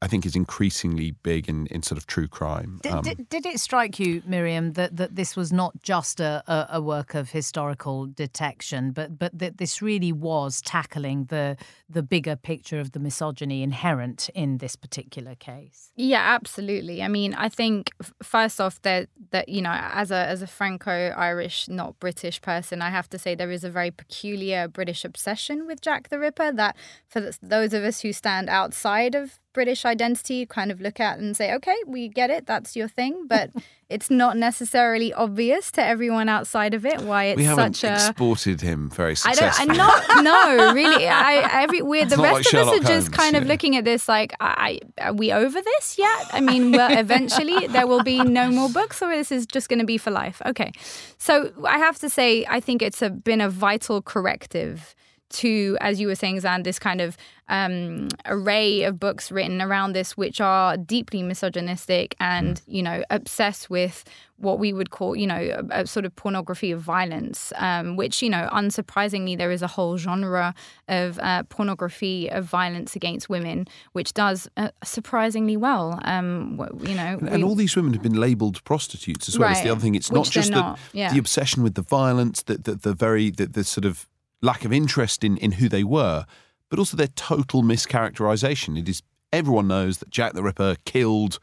I 0.00 0.06
think 0.06 0.24
is 0.24 0.36
increasingly 0.36 1.10
big 1.10 1.48
in, 1.48 1.66
in 1.66 1.82
sort 1.82 1.98
of 1.98 2.06
true 2.06 2.28
crime. 2.28 2.78
Did, 2.82 2.92
Um, 2.92 3.02
did, 3.02 3.28
did 3.28 3.46
it 3.46 3.58
strike 3.58 3.98
you, 3.98 4.22
Myriam, 4.22 4.74
that, 4.74 4.96
that 4.96 5.16
this 5.16 5.34
was 5.34 5.52
not 5.52 5.82
just 5.82 6.20
a, 6.20 6.42
a, 6.46 6.76
a 6.76 6.80
work 6.80 7.14
of 7.16 7.30
historical 7.30 8.06
detection, 8.06 8.92
but 8.92 9.18
but 9.18 9.36
that 9.36 9.58
this 9.58 9.82
really 9.82 10.12
was 10.12 10.60
tackling 10.62 11.24
the 11.26 11.56
the 11.88 12.02
bigger 12.02 12.36
picture 12.36 12.78
of 12.78 12.92
the 12.92 13.00
misogyny 13.00 13.62
inherent 13.62 14.28
in 14.34 14.58
this 14.58 14.76
particular 14.76 15.34
case? 15.34 15.90
Yeah, 15.96 16.22
absolutely. 16.22 17.02
I 17.02 17.08
mean, 17.08 17.34
I 17.34 17.48
think 17.48 17.90
first 18.22 18.60
off 18.60 18.80
that 18.82 19.08
that 19.30 19.48
you 19.48 19.62
know, 19.62 19.72
as 19.72 20.12
a 20.12 20.26
as 20.26 20.42
a 20.42 20.46
Franco-Irish, 20.46 21.68
not 21.68 21.98
British 21.98 22.40
person, 22.40 22.82
I 22.82 22.90
have 22.90 23.08
to 23.10 23.18
say 23.18 23.34
there 23.34 23.50
is 23.50 23.64
a 23.64 23.70
very 23.70 23.90
peculiar 23.90 24.68
British 24.68 25.04
obsession 25.04 25.66
with 25.66 25.80
Jack 25.80 26.08
the 26.08 26.20
Ripper 26.20 26.52
that 26.52 26.76
for 27.08 27.32
those 27.42 27.72
of 27.74 27.82
us 27.82 28.00
who 28.02 28.12
stand 28.12 28.48
outside 28.48 29.16
of 29.16 29.40
British 29.52 29.84
identity 29.84 30.46
kind 30.46 30.70
of 30.70 30.80
look 30.80 31.00
at 31.00 31.18
and 31.18 31.36
say, 31.36 31.54
okay, 31.54 31.76
we 31.86 32.08
get 32.08 32.30
it, 32.30 32.46
that's 32.46 32.76
your 32.76 32.88
thing, 32.88 33.26
but 33.26 33.50
it's 33.88 34.10
not 34.10 34.36
necessarily 34.36 35.12
obvious 35.14 35.72
to 35.72 35.82
everyone 35.82 36.28
outside 36.28 36.74
of 36.74 36.84
it 36.84 37.00
why 37.00 37.24
it's 37.24 37.38
we 37.38 37.44
haven't 37.44 37.74
such 37.74 37.90
a 37.90 37.94
exported 37.94 38.60
him 38.60 38.90
very 38.90 39.16
I 39.24 39.34
don't. 39.34 39.52
successfully. 39.52 39.70
I'm 39.70 39.76
not. 39.76 40.24
No, 40.24 40.72
really. 40.74 41.08
I 41.08 41.62
every 41.62 41.82
we're 41.82 42.04
the 42.04 42.16
rest 42.16 42.18
like 42.18 42.32
of 42.32 42.46
us 42.46 42.50
Sherlock 42.50 42.74
are 42.74 42.78
just 42.80 43.06
Holmes, 43.06 43.08
kind 43.08 43.36
of 43.36 43.44
yeah. 43.44 43.48
looking 43.48 43.76
at 43.76 43.84
this 43.84 44.08
like, 44.08 44.34
I, 44.40 44.80
are 45.00 45.14
we 45.14 45.32
over 45.32 45.60
this 45.60 45.98
yet? 45.98 46.26
I 46.32 46.40
mean, 46.40 46.72
well, 46.72 46.96
eventually 46.96 47.66
there 47.68 47.86
will 47.86 48.02
be 48.02 48.22
no 48.22 48.50
more 48.50 48.68
books, 48.68 49.00
or 49.02 49.08
this 49.08 49.32
is 49.32 49.46
just 49.46 49.68
going 49.68 49.78
to 49.80 49.86
be 49.86 49.98
for 49.98 50.10
life. 50.10 50.42
Okay, 50.44 50.72
so 51.16 51.50
I 51.66 51.78
have 51.78 51.98
to 52.00 52.10
say, 52.10 52.44
I 52.48 52.60
think 52.60 52.82
it's 52.82 53.00
a, 53.00 53.10
been 53.10 53.40
a 53.40 53.48
vital 53.48 54.02
corrective 54.02 54.94
to, 55.30 55.76
as 55.80 56.00
you 56.00 56.06
were 56.06 56.14
saying, 56.14 56.36
Xand, 56.36 56.64
this 56.64 56.78
kind 56.78 57.00
of 57.00 57.16
um, 57.48 58.08
array 58.26 58.82
of 58.82 58.98
books 59.00 59.30
written 59.30 59.60
around 59.62 59.92
this, 59.92 60.16
which 60.16 60.40
are 60.40 60.76
deeply 60.76 61.22
misogynistic 61.22 62.14
and, 62.20 62.60
you 62.66 62.82
know, 62.82 63.02
obsessed 63.10 63.70
with 63.70 64.04
what 64.36 64.58
we 64.58 64.72
would 64.72 64.90
call, 64.90 65.16
you 65.16 65.26
know, 65.26 65.66
a, 65.70 65.80
a 65.82 65.86
sort 65.86 66.06
of 66.06 66.14
pornography 66.14 66.70
of 66.70 66.80
violence, 66.80 67.52
um, 67.56 67.96
which, 67.96 68.22
you 68.22 68.30
know, 68.30 68.48
unsurprisingly, 68.52 69.36
there 69.36 69.50
is 69.50 69.62
a 69.62 69.66
whole 69.66 69.96
genre 69.96 70.54
of 70.88 71.18
uh, 71.18 71.42
pornography 71.44 72.30
of 72.30 72.44
violence 72.44 72.94
against 72.94 73.28
women, 73.28 73.66
which 73.92 74.14
does 74.14 74.48
uh, 74.56 74.70
surprisingly 74.84 75.56
well. 75.56 75.98
Um, 76.04 76.60
you 76.82 76.94
know, 76.94 77.18
And 77.20 77.42
we- 77.42 77.42
all 77.42 77.54
these 77.54 77.74
women 77.74 77.92
have 77.94 78.02
been 78.02 78.20
labelled 78.20 78.62
prostitutes 78.64 79.28
as 79.28 79.38
well. 79.38 79.50
It's 79.50 79.62
the 79.62 79.70
other 79.70 79.80
thing. 79.80 79.94
It's 79.94 80.12
not 80.12 80.26
just 80.26 80.52
they're 80.52 80.62
the, 80.62 80.78
yeah. 80.92 81.12
the 81.12 81.18
obsession 81.18 81.62
with 81.62 81.74
the 81.74 81.82
violence, 81.82 82.42
the, 82.42 82.58
the, 82.58 82.74
the 82.74 82.92
very 82.94 83.30
the, 83.30 83.46
the 83.46 83.64
sort 83.64 83.84
of 83.84 84.06
lack 84.42 84.64
of 84.64 84.72
interest 84.72 85.24
in, 85.24 85.36
in 85.38 85.52
who 85.52 85.68
they 85.68 85.84
were, 85.84 86.24
but 86.70 86.78
also 86.78 86.96
their 86.96 87.08
total 87.08 87.62
mischaracterization. 87.62 88.78
It 88.78 88.88
is 88.88 89.02
everyone 89.32 89.68
knows 89.68 89.98
that 89.98 90.10
Jack 90.10 90.32
the 90.34 90.42
Ripper 90.42 90.76
killed. 90.84 91.38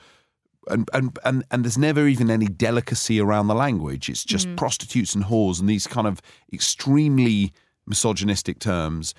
And, 0.68 0.90
and 0.94 1.20
and 1.24 1.44
and 1.52 1.64
there's 1.64 1.78
never 1.78 2.08
even 2.08 2.32
any 2.32 2.48
delicacy 2.48 3.20
around 3.20 3.48
the 3.48 3.54
language. 3.54 4.10
It's 4.10 4.24
just 4.24 4.48
Mm. 4.48 4.58
prostitutes 4.58 5.14
and 5.14 5.26
whores 5.26 5.60
and 5.60 5.70
these 5.70 5.86
kind 5.86 6.08
of 6.08 6.22
extremely 6.52 7.54
misogynistic 7.86 8.58
terms. 8.58 9.14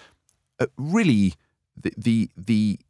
Uh, 0.59 0.67
really, 0.77 1.35
the 1.81 1.93
the 1.97 2.31
the 2.37 2.81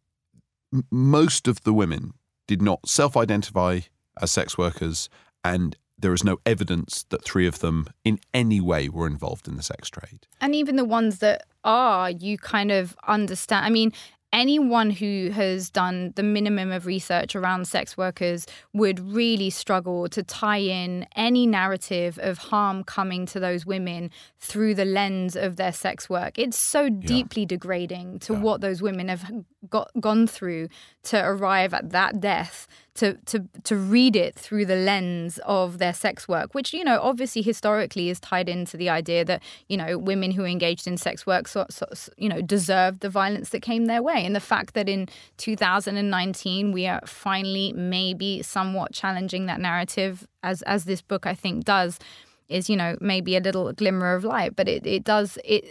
m- 0.72 0.86
most 0.90 1.46
of 1.48 1.64
the 1.64 1.74
women 1.74 2.14
did 2.46 2.62
not 2.62 2.88
self-identify 2.88 3.80
as 4.22 4.32
sex 4.32 4.56
workers, 4.56 5.10
and 5.44 5.76
there 5.98 6.12
is 6.12 6.24
no 6.24 6.38
evidence 6.44 7.04
that 7.10 7.24
three 7.24 7.46
of 7.46 7.60
them 7.60 7.86
in 8.04 8.18
any 8.34 8.60
way 8.60 8.88
were 8.88 9.06
involved 9.06 9.48
in 9.48 9.56
the 9.56 9.62
sex 9.62 9.88
trade. 9.88 10.26
And 10.40 10.54
even 10.54 10.76
the 10.76 10.84
ones 10.84 11.18
that 11.18 11.46
are, 11.64 12.10
you 12.10 12.38
kind 12.38 12.70
of 12.70 12.96
understand. 13.06 13.64
I 13.64 13.70
mean, 13.70 13.92
anyone 14.32 14.90
who 14.90 15.30
has 15.30 15.70
done 15.70 16.12
the 16.16 16.22
minimum 16.22 16.70
of 16.70 16.84
research 16.84 17.34
around 17.34 17.66
sex 17.66 17.96
workers 17.96 18.46
would 18.72 19.00
really 19.00 19.48
struggle 19.48 20.08
to 20.08 20.22
tie 20.22 20.58
in 20.58 21.06
any 21.16 21.46
narrative 21.46 22.18
of 22.20 22.38
harm 22.38 22.84
coming 22.84 23.24
to 23.26 23.40
those 23.40 23.64
women 23.64 24.10
through 24.38 24.74
the 24.74 24.84
lens 24.84 25.36
of 25.36 25.56
their 25.56 25.72
sex 25.72 26.10
work. 26.10 26.38
It's 26.38 26.58
so 26.58 26.88
deeply 26.90 27.46
degrading 27.46 28.18
to 28.20 28.34
what 28.34 28.60
those 28.60 28.82
women 28.82 29.08
have 29.08 29.30
got 29.70 29.90
gone 30.00 30.26
through 30.26 30.68
to 31.04 31.24
arrive 31.24 31.72
at 31.72 31.90
that 31.90 32.20
death 32.20 32.66
to 32.96 33.14
to 33.26 33.44
to 33.64 33.76
read 33.76 34.16
it 34.16 34.34
through 34.34 34.66
the 34.66 34.76
lens 34.76 35.38
of 35.44 35.78
their 35.78 35.94
sex 35.94 36.26
work 36.26 36.54
which 36.54 36.72
you 36.72 36.82
know 36.82 36.98
obviously 37.00 37.42
historically 37.42 38.08
is 38.08 38.18
tied 38.18 38.48
into 38.48 38.76
the 38.76 38.88
idea 38.88 39.24
that 39.24 39.42
you 39.68 39.76
know 39.76 39.98
women 39.98 40.30
who 40.30 40.44
engaged 40.44 40.86
in 40.86 40.96
sex 40.96 41.26
work 41.26 41.46
so, 41.46 41.66
so, 41.70 41.86
you 42.16 42.28
know 42.28 42.40
deserved 42.40 43.00
the 43.00 43.08
violence 43.08 43.50
that 43.50 43.62
came 43.62 43.86
their 43.86 44.02
way. 44.02 44.24
And 44.24 44.34
the 44.34 44.40
fact 44.40 44.74
that 44.74 44.88
in 44.88 45.08
2019 45.36 46.72
we 46.72 46.86
are 46.86 47.00
finally 47.06 47.72
maybe 47.74 48.42
somewhat 48.42 48.92
challenging 48.92 49.46
that 49.46 49.60
narrative 49.60 50.26
as 50.42 50.62
as 50.62 50.84
this 50.84 51.02
book 51.02 51.26
I 51.26 51.34
think 51.34 51.64
does 51.64 51.98
is 52.48 52.70
you 52.70 52.76
know 52.76 52.96
maybe 53.00 53.36
a 53.36 53.40
little 53.40 53.72
glimmer 53.72 54.14
of 54.14 54.24
light. 54.24 54.56
But 54.56 54.68
it, 54.68 54.86
it 54.86 55.04
does 55.04 55.38
it 55.44 55.64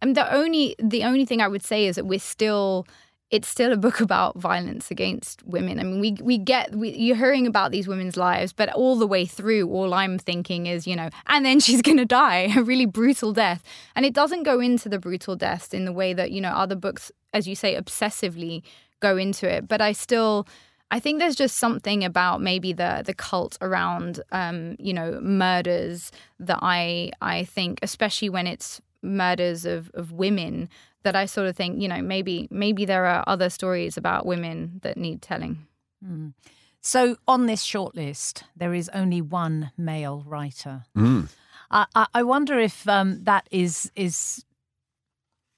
I 0.00 0.06
mean 0.06 0.14
the 0.14 0.32
only 0.32 0.74
the 0.78 1.04
only 1.04 1.24
thing 1.24 1.40
I 1.40 1.48
would 1.48 1.64
say 1.64 1.86
is 1.86 1.96
that 1.96 2.06
we're 2.06 2.18
still 2.18 2.86
it's 3.34 3.48
still 3.48 3.72
a 3.72 3.76
book 3.76 4.00
about 4.00 4.38
violence 4.38 4.92
against 4.92 5.44
women. 5.44 5.80
I 5.80 5.82
mean, 5.82 5.98
we 5.98 6.12
we 6.22 6.38
get 6.38 6.72
we, 6.72 6.90
you're 6.90 7.16
hearing 7.16 7.48
about 7.48 7.72
these 7.72 7.88
women's 7.88 8.16
lives, 8.16 8.52
but 8.52 8.72
all 8.72 8.94
the 8.94 9.08
way 9.08 9.26
through, 9.26 9.68
all 9.68 9.92
I'm 9.92 10.18
thinking 10.18 10.66
is, 10.66 10.86
you 10.86 10.94
know, 10.94 11.10
and 11.26 11.44
then 11.44 11.58
she's 11.58 11.82
going 11.88 11.98
to 11.98 12.04
die 12.04 12.52
a 12.56 12.62
really 12.62 12.86
brutal 12.86 13.32
death, 13.32 13.64
and 13.96 14.06
it 14.06 14.14
doesn't 14.14 14.44
go 14.44 14.60
into 14.60 14.88
the 14.88 15.00
brutal 15.00 15.34
deaths 15.34 15.74
in 15.74 15.84
the 15.84 15.92
way 15.92 16.12
that 16.12 16.30
you 16.30 16.40
know 16.40 16.50
other 16.50 16.76
books, 16.76 17.10
as 17.32 17.48
you 17.48 17.56
say, 17.56 17.74
obsessively 17.74 18.62
go 19.00 19.16
into 19.16 19.52
it. 19.52 19.66
But 19.66 19.80
I 19.80 19.92
still. 19.92 20.46
I 20.90 21.00
think 21.00 21.18
there's 21.18 21.34
just 21.34 21.56
something 21.56 22.04
about 22.04 22.40
maybe 22.40 22.72
the 22.72 23.02
the 23.04 23.14
cult 23.14 23.58
around 23.60 24.22
um, 24.30 24.76
you 24.78 24.92
know 24.92 25.18
murders 25.20 26.12
that 26.38 26.60
I 26.62 27.10
I 27.20 27.42
think 27.42 27.80
especially 27.82 28.28
when 28.28 28.46
it's 28.46 28.80
murders 29.02 29.64
of, 29.66 29.90
of 29.94 30.12
women 30.12 30.68
that 31.04 31.14
I 31.14 31.26
sort 31.26 31.46
of 31.46 31.56
think 31.56 31.80
you 31.80 31.88
know 31.88 32.02
maybe 32.02 32.48
maybe 32.50 32.84
there 32.84 33.06
are 33.06 33.22
other 33.26 33.48
stories 33.50 33.96
about 33.96 34.26
women 34.26 34.80
that 34.82 34.96
need 34.96 35.22
telling. 35.22 35.66
So, 36.80 37.16
on 37.26 37.46
this 37.46 37.64
shortlist, 37.64 38.42
there 38.54 38.74
is 38.74 38.90
only 38.92 39.22
one 39.22 39.70
male 39.78 40.22
writer. 40.26 40.84
Mm. 40.94 41.30
I, 41.70 41.86
I, 41.94 42.06
I 42.12 42.22
wonder 42.22 42.58
if 42.58 42.86
um, 42.86 43.24
that 43.24 43.48
is 43.50 43.90
is 43.96 44.44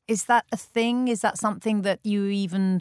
is 0.06 0.26
that 0.26 0.46
a 0.52 0.56
thing? 0.56 1.08
Is 1.08 1.22
that 1.22 1.36
something 1.36 1.82
that 1.82 1.98
you 2.04 2.26
even 2.26 2.80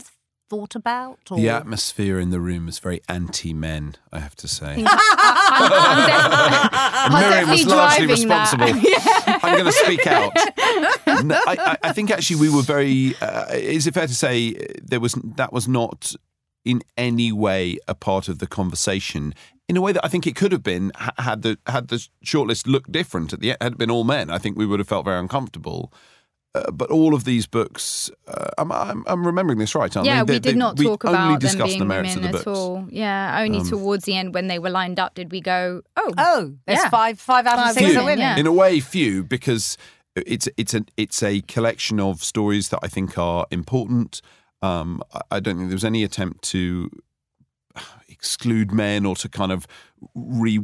thought 0.49 0.75
about? 0.75 1.19
Or? 1.31 1.37
The 1.37 1.49
atmosphere 1.49 2.19
in 2.19 2.29
the 2.29 2.39
room 2.39 2.65
was 2.65 2.79
very 2.79 3.01
anti-men, 3.09 3.95
I 4.11 4.19
have 4.19 4.35
to 4.37 4.47
say. 4.47 4.75
I'm, 4.87 5.71
I'm 5.71 6.05
def- 6.07 6.69
I'm 6.73 7.11
Myriam 7.11 7.49
was 7.49 7.65
largely 7.65 8.07
responsible. 8.07 8.65
that. 8.73 9.39
I'm 9.43 9.53
going 9.53 9.65
to 9.65 9.71
speak 9.71 10.07
out. 10.07 10.31
No, 11.23 11.39
I, 11.47 11.55
I, 11.57 11.77
I 11.89 11.91
think 11.93 12.11
actually 12.11 12.41
we 12.41 12.49
were 12.53 12.61
very. 12.61 13.15
Uh, 13.21 13.45
is 13.53 13.87
it 13.87 13.93
fair 13.93 14.05
to 14.05 14.13
say 14.13 14.53
there 14.83 14.99
was 14.99 15.13
that 15.37 15.53
was 15.53 15.65
not 15.67 16.13
in 16.65 16.81
any 16.97 17.31
way 17.31 17.77
a 17.87 17.95
part 17.95 18.27
of 18.27 18.39
the 18.39 18.47
conversation? 18.47 19.33
In 19.69 19.77
a 19.77 19.81
way 19.81 19.93
that 19.93 20.03
I 20.03 20.09
think 20.09 20.27
it 20.27 20.35
could 20.35 20.51
have 20.51 20.61
been 20.61 20.91
had 21.17 21.43
the 21.43 21.57
had 21.67 21.87
the 21.87 22.05
shortlist 22.25 22.67
looked 22.67 22.91
different 22.91 23.31
at 23.31 23.39
the 23.39 23.55
had 23.61 23.73
it 23.73 23.77
been 23.77 23.89
all 23.89 24.03
men. 24.03 24.29
I 24.29 24.37
think 24.37 24.57
we 24.57 24.65
would 24.65 24.79
have 24.79 24.89
felt 24.89 25.05
very 25.05 25.19
uncomfortable. 25.19 25.93
Uh, 26.55 26.71
but 26.71 26.89
all 26.89 27.13
of 27.13 27.25
these 27.25 27.45
books, 27.45 28.09
uh, 28.29 28.49
I'm, 28.57 28.71
I'm, 28.71 29.03
I'm, 29.07 29.27
remembering 29.27 29.59
this 29.59 29.75
right, 29.75 29.93
aren't 29.95 30.07
yeah, 30.07 30.23
they? 30.23 30.35
we 30.35 30.39
did 30.39 30.53
they, 30.55 30.57
not 30.57 30.79
we 30.79 30.85
talk 30.85 31.03
about 31.03 31.41
them 31.41 31.57
the 31.57 31.63
being 31.65 31.85
merits 31.85 32.15
women 32.15 32.29
of 32.29 32.31
the 32.31 32.39
at 32.39 32.45
books. 32.45 32.57
all. 32.57 32.87
Yeah, 32.89 33.41
only 33.41 33.59
um, 33.59 33.67
towards 33.67 34.05
the 34.05 34.15
end 34.15 34.33
when 34.33 34.47
they 34.47 34.57
were 34.57 34.69
lined 34.69 34.97
up 34.97 35.15
did 35.15 35.33
we 35.33 35.41
go, 35.41 35.81
oh, 35.97 36.13
oh, 36.17 36.53
there's 36.65 36.79
yeah. 36.79 36.89
five, 36.89 37.19
five 37.19 37.45
out 37.45 37.59
of 37.59 37.73
six 37.73 37.87
women, 37.87 37.97
are 37.97 38.05
women. 38.05 38.19
yeah. 38.19 38.37
In 38.37 38.47
a 38.47 38.53
way, 38.53 38.79
few 38.79 39.25
because 39.25 39.77
it's 40.15 40.47
it's 40.55 40.73
a 40.73 40.85
it's 40.95 41.21
a 41.21 41.41
collection 41.41 41.99
of 41.99 42.23
stories 42.23 42.69
that 42.69 42.79
I 42.81 42.87
think 42.87 43.17
are 43.17 43.45
important. 43.51 44.21
Um, 44.61 45.03
I, 45.13 45.21
I 45.31 45.39
don't 45.41 45.57
think 45.57 45.67
there 45.69 45.75
was 45.75 45.83
any 45.83 46.05
attempt 46.05 46.41
to 46.51 46.89
exclude 48.07 48.71
men 48.71 49.05
or 49.05 49.17
to 49.17 49.27
kind 49.27 49.51
of 49.51 49.67
re 50.13 50.59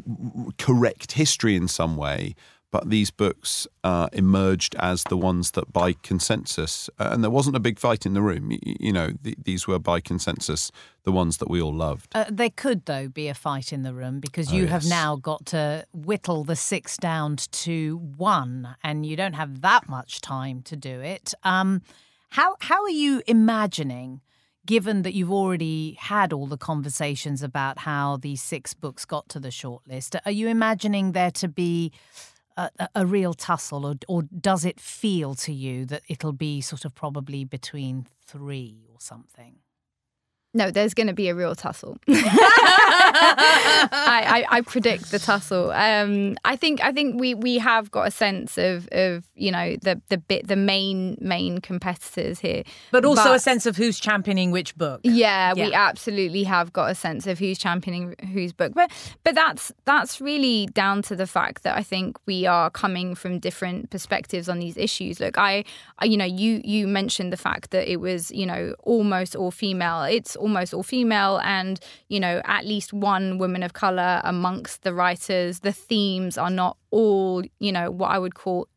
correct 0.57 1.11
history 1.13 1.57
in 1.57 1.67
some 1.67 1.97
way. 1.97 2.33
But 2.71 2.89
these 2.89 3.11
books 3.11 3.67
uh, 3.83 4.07
emerged 4.13 4.75
as 4.79 5.03
the 5.03 5.17
ones 5.17 5.51
that, 5.51 5.73
by 5.73 5.91
consensus, 5.91 6.89
uh, 6.97 7.09
and 7.11 7.21
there 7.21 7.29
wasn't 7.29 7.57
a 7.57 7.59
big 7.59 7.77
fight 7.77 8.05
in 8.05 8.13
the 8.13 8.21
room. 8.21 8.57
You, 8.63 8.93
know, 8.93 9.11
th- 9.23 9.35
these 9.43 9.67
were 9.67 9.77
by 9.77 9.99
consensus 9.99 10.71
the 11.03 11.11
ones 11.11 11.37
that 11.37 11.49
we 11.49 11.61
all 11.61 11.73
loved. 11.73 12.07
Uh, 12.15 12.25
there 12.29 12.49
could, 12.49 12.85
though, 12.85 13.09
be 13.09 13.27
a 13.27 13.33
fight 13.33 13.73
in 13.73 13.83
the 13.83 13.93
room 13.93 14.21
because 14.21 14.53
Oh, 14.53 14.55
you 14.55 14.67
have 14.67 14.85
now 14.85 15.17
got 15.17 15.45
to 15.47 15.85
whittle 15.91 16.45
the 16.45 16.55
six 16.55 16.95
down 16.95 17.35
to 17.35 17.97
one, 17.97 18.75
and 18.83 19.05
you 19.05 19.17
don't 19.17 19.33
have 19.33 19.59
that 19.61 19.89
much 19.89 20.21
time 20.21 20.61
to 20.63 20.77
do 20.77 21.01
it. 21.01 21.33
Um, 21.43 21.81
how 22.29 22.55
how 22.61 22.81
are 22.83 22.89
you 22.89 23.21
imagining? 23.27 24.21
Given 24.63 25.01
that 25.01 25.15
you've 25.15 25.31
already 25.31 25.97
had 25.99 26.31
all 26.31 26.45
the 26.45 26.55
conversations 26.55 27.41
about 27.41 27.79
how 27.79 28.17
these 28.17 28.43
six 28.43 28.75
books 28.75 29.05
got 29.05 29.27
to 29.29 29.39
the 29.39 29.49
shortlist, 29.49 30.15
are 30.23 30.31
you 30.31 30.47
imagining 30.47 31.13
there 31.13 31.31
to 31.31 31.47
be 31.47 31.91
a, 32.57 32.89
a- 32.95 33.05
real 33.05 33.33
tussle, 33.33 33.85
or, 33.85 33.95
or 34.07 34.23
does 34.23 34.65
it 34.65 34.79
feel 34.79 35.35
to 35.35 35.53
you 35.53 35.85
that 35.85 36.01
it'll 36.07 36.33
be 36.33 36.61
sort 36.61 36.85
of 36.85 36.93
probably 36.95 37.43
between 37.45 38.07
three 38.25 38.87
or 38.91 38.97
something? 38.99 39.55
No, 40.53 40.69
there's 40.69 40.93
going 40.93 41.07
to 41.07 41.13
be 41.13 41.29
a 41.29 41.35
real 41.35 41.55
tussle. 41.55 41.97
I, 43.13 44.45
I, 44.51 44.57
I 44.57 44.61
predict 44.61 45.11
the 45.11 45.19
tussle. 45.19 45.71
Um, 45.71 46.37
I 46.45 46.55
think 46.55 46.83
I 46.83 46.91
think 46.91 47.19
we, 47.19 47.33
we 47.33 47.57
have 47.57 47.91
got 47.91 48.07
a 48.07 48.11
sense 48.11 48.57
of, 48.57 48.87
of 48.91 49.25
you 49.35 49.51
know 49.51 49.75
the 49.81 50.01
the 50.09 50.17
bit 50.17 50.47
the 50.47 50.55
main 50.55 51.17
main 51.19 51.59
competitors 51.59 52.39
here, 52.39 52.63
But 52.91 53.05
also 53.05 53.23
But- 53.25 53.35
a 53.35 53.39
sense 53.39 53.65
of 53.65 53.77
who's 53.77 53.99
championing 53.99 54.51
which 54.51 54.75
book. 54.77 55.01
Yeah, 55.03 55.53
we 55.53 55.73
absolutely 55.73 56.43
have 56.43 56.73
got 56.73 56.91
a 56.91 56.95
sense 56.95 57.27
of 57.27 57.39
who's 57.39 57.57
championing 57.57 58.15
whose 58.33 58.53
book, 58.53 58.73
but 58.73 58.91
but 59.23 59.35
that's 59.35 59.71
that's 59.85 60.21
really 60.21 60.67
down 60.67 61.01
to 61.03 61.15
the 61.15 61.27
fact 61.27 61.63
that 61.63 61.77
I 61.77 61.83
think 61.83 62.17
we 62.25 62.45
are 62.45 62.69
coming 62.69 63.15
from 63.15 63.39
different 63.39 63.89
perspectives 63.89 64.47
on 64.49 64.59
these 64.59 64.77
issues. 64.77 65.19
Look, 65.19 65.37
I, 65.37 65.63
I 65.99 66.05
you 66.05 66.17
know 66.17 66.25
you 66.25 66.61
you 66.63 66.87
mentioned 66.87 67.31
the 67.33 67.37
fact 67.37 67.71
that 67.71 67.91
it 67.91 67.97
was 67.99 68.31
you 68.31 68.45
know 68.45 68.75
almost 68.83 69.35
all 69.35 69.51
female. 69.51 70.03
It's 70.03 70.35
almost 70.35 70.73
all 70.73 70.83
female, 70.83 71.39
and 71.43 71.79
you 72.07 72.19
know 72.19 72.41
at 72.45 72.65
least 72.65 72.93
one 73.01 73.37
woman 73.37 73.63
of 73.63 73.73
color 73.73 74.21
amongst 74.23 74.83
the 74.83 74.93
writers. 74.93 75.59
The 75.59 75.73
themes 75.73 76.37
are 76.37 76.49
not 76.49 76.77
all 76.91 77.43
you 77.59 77.71
know 77.71 77.91
what 77.91 78.11
I 78.11 78.19
would 78.19 78.35
call 78.35 78.67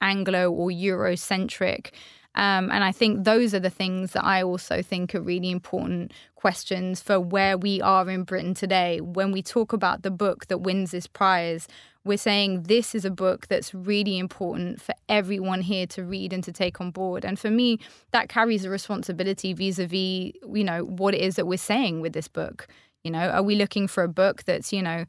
Anglo 0.00 0.50
or 0.50 0.70
Eurocentric. 0.70 1.90
Um, 2.36 2.70
and 2.72 2.82
I 2.82 2.90
think 2.90 3.24
those 3.24 3.54
are 3.54 3.60
the 3.60 3.70
things 3.70 4.12
that 4.12 4.24
I 4.24 4.42
also 4.42 4.82
think 4.82 5.14
are 5.14 5.20
really 5.20 5.50
important 5.50 6.12
questions 6.34 7.00
for 7.00 7.20
where 7.20 7.56
we 7.56 7.80
are 7.80 8.10
in 8.10 8.24
Britain 8.24 8.54
today. 8.54 9.00
When 9.00 9.30
we 9.30 9.40
talk 9.40 9.72
about 9.72 10.02
the 10.02 10.10
book 10.10 10.48
that 10.48 10.58
wins 10.58 10.90
this 10.90 11.06
prize, 11.06 11.68
we're 12.04 12.18
saying 12.18 12.64
this 12.64 12.94
is 12.94 13.04
a 13.04 13.10
book 13.10 13.46
that's 13.46 13.72
really 13.72 14.18
important 14.18 14.82
for 14.82 14.94
everyone 15.08 15.62
here 15.62 15.86
to 15.86 16.02
read 16.02 16.32
and 16.32 16.44
to 16.44 16.52
take 16.52 16.80
on 16.80 16.90
board. 16.90 17.24
And 17.24 17.38
for 17.38 17.50
me, 17.50 17.78
that 18.10 18.28
carries 18.28 18.64
a 18.64 18.70
responsibility 18.70 19.52
vis-a-vis, 19.54 20.32
you 20.52 20.64
know, 20.64 20.84
what 20.84 21.14
it 21.14 21.20
is 21.20 21.36
that 21.36 21.46
we're 21.46 21.56
saying 21.56 22.00
with 22.00 22.12
this 22.12 22.28
book. 22.28 22.66
You 23.04 23.10
know, 23.10 23.28
are 23.28 23.42
we 23.42 23.54
looking 23.54 23.86
for 23.86 24.02
a 24.02 24.08
book 24.08 24.44
that's, 24.44 24.72
you 24.72 24.82
know, 24.82 25.04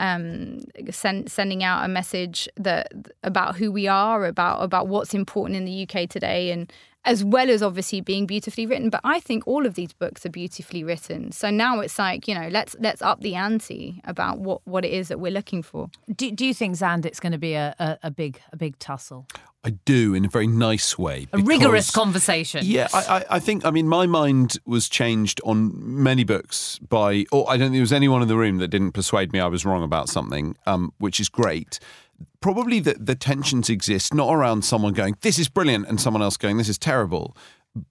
um, 0.00 0.60
send, 0.90 1.30
sending 1.30 1.62
out 1.62 1.84
a 1.84 1.88
message 1.88 2.48
that 2.56 2.90
about 3.22 3.56
who 3.56 3.70
we 3.70 3.86
are, 3.86 4.24
about 4.24 4.62
about 4.62 4.88
what's 4.88 5.12
important 5.12 5.56
in 5.56 5.66
the 5.66 5.86
UK 5.86 6.08
today, 6.08 6.50
and 6.50 6.72
as 7.04 7.22
well 7.22 7.50
as 7.50 7.62
obviously 7.62 8.00
being 8.00 8.26
beautifully 8.26 8.66
written. 8.66 8.88
But 8.88 9.02
I 9.04 9.20
think 9.20 9.46
all 9.46 9.66
of 9.66 9.74
these 9.74 9.92
books 9.92 10.24
are 10.24 10.30
beautifully 10.30 10.82
written. 10.82 11.32
So 11.32 11.50
now 11.50 11.80
it's 11.80 11.98
like 11.98 12.26
you 12.26 12.34
know, 12.34 12.48
let's 12.48 12.74
let's 12.80 13.02
up 13.02 13.20
the 13.20 13.34
ante 13.34 14.00
about 14.04 14.38
what 14.38 14.66
what 14.66 14.86
it 14.86 14.92
is 14.92 15.08
that 15.08 15.20
we're 15.20 15.32
looking 15.32 15.62
for. 15.62 15.90
Do, 16.16 16.30
do 16.32 16.46
you 16.46 16.54
think 16.54 16.76
Xand 16.76 17.04
it's 17.04 17.20
going 17.20 17.32
to 17.32 17.38
be 17.38 17.52
a, 17.52 17.74
a, 17.78 17.98
a 18.04 18.10
big 18.10 18.40
a 18.52 18.56
big 18.56 18.78
tussle, 18.78 19.26
I 19.62 19.70
do 19.70 20.14
in 20.14 20.24
a 20.24 20.28
very 20.28 20.46
nice 20.46 20.98
way. 20.98 21.26
a 21.32 21.38
rigorous 21.38 21.90
conversation? 21.90 22.62
Yeah, 22.64 22.88
I, 22.94 22.98
I, 22.98 23.24
I 23.36 23.38
think. 23.40 23.64
I 23.64 23.70
mean, 23.70 23.86
my 23.86 24.06
mind 24.06 24.58
was 24.64 24.88
changed 24.88 25.40
on 25.44 25.72
many 25.74 26.24
books 26.24 26.78
by, 26.78 27.26
or 27.30 27.44
I 27.48 27.56
don't 27.56 27.66
think 27.66 27.74
there 27.74 27.82
was 27.82 27.92
anyone 27.92 28.22
in 28.22 28.28
the 28.28 28.36
room 28.36 28.58
that 28.58 28.68
didn't 28.68 28.92
persuade 28.92 29.32
me 29.32 29.40
I 29.40 29.48
was 29.48 29.66
wrong 29.66 29.82
about 29.82 30.08
something, 30.08 30.56
um, 30.66 30.92
which 30.98 31.20
is 31.20 31.28
great. 31.28 31.78
Probably 32.40 32.80
the, 32.80 32.94
the 32.94 33.14
tensions 33.14 33.68
exist 33.68 34.14
not 34.14 34.32
around 34.32 34.64
someone 34.64 34.94
going, 34.94 35.16
"This 35.20 35.38
is 35.38 35.48
brilliant," 35.48 35.86
and 35.88 36.00
someone 36.00 36.22
else 36.22 36.38
going, 36.38 36.56
"This 36.56 36.70
is 36.70 36.78
terrible," 36.78 37.36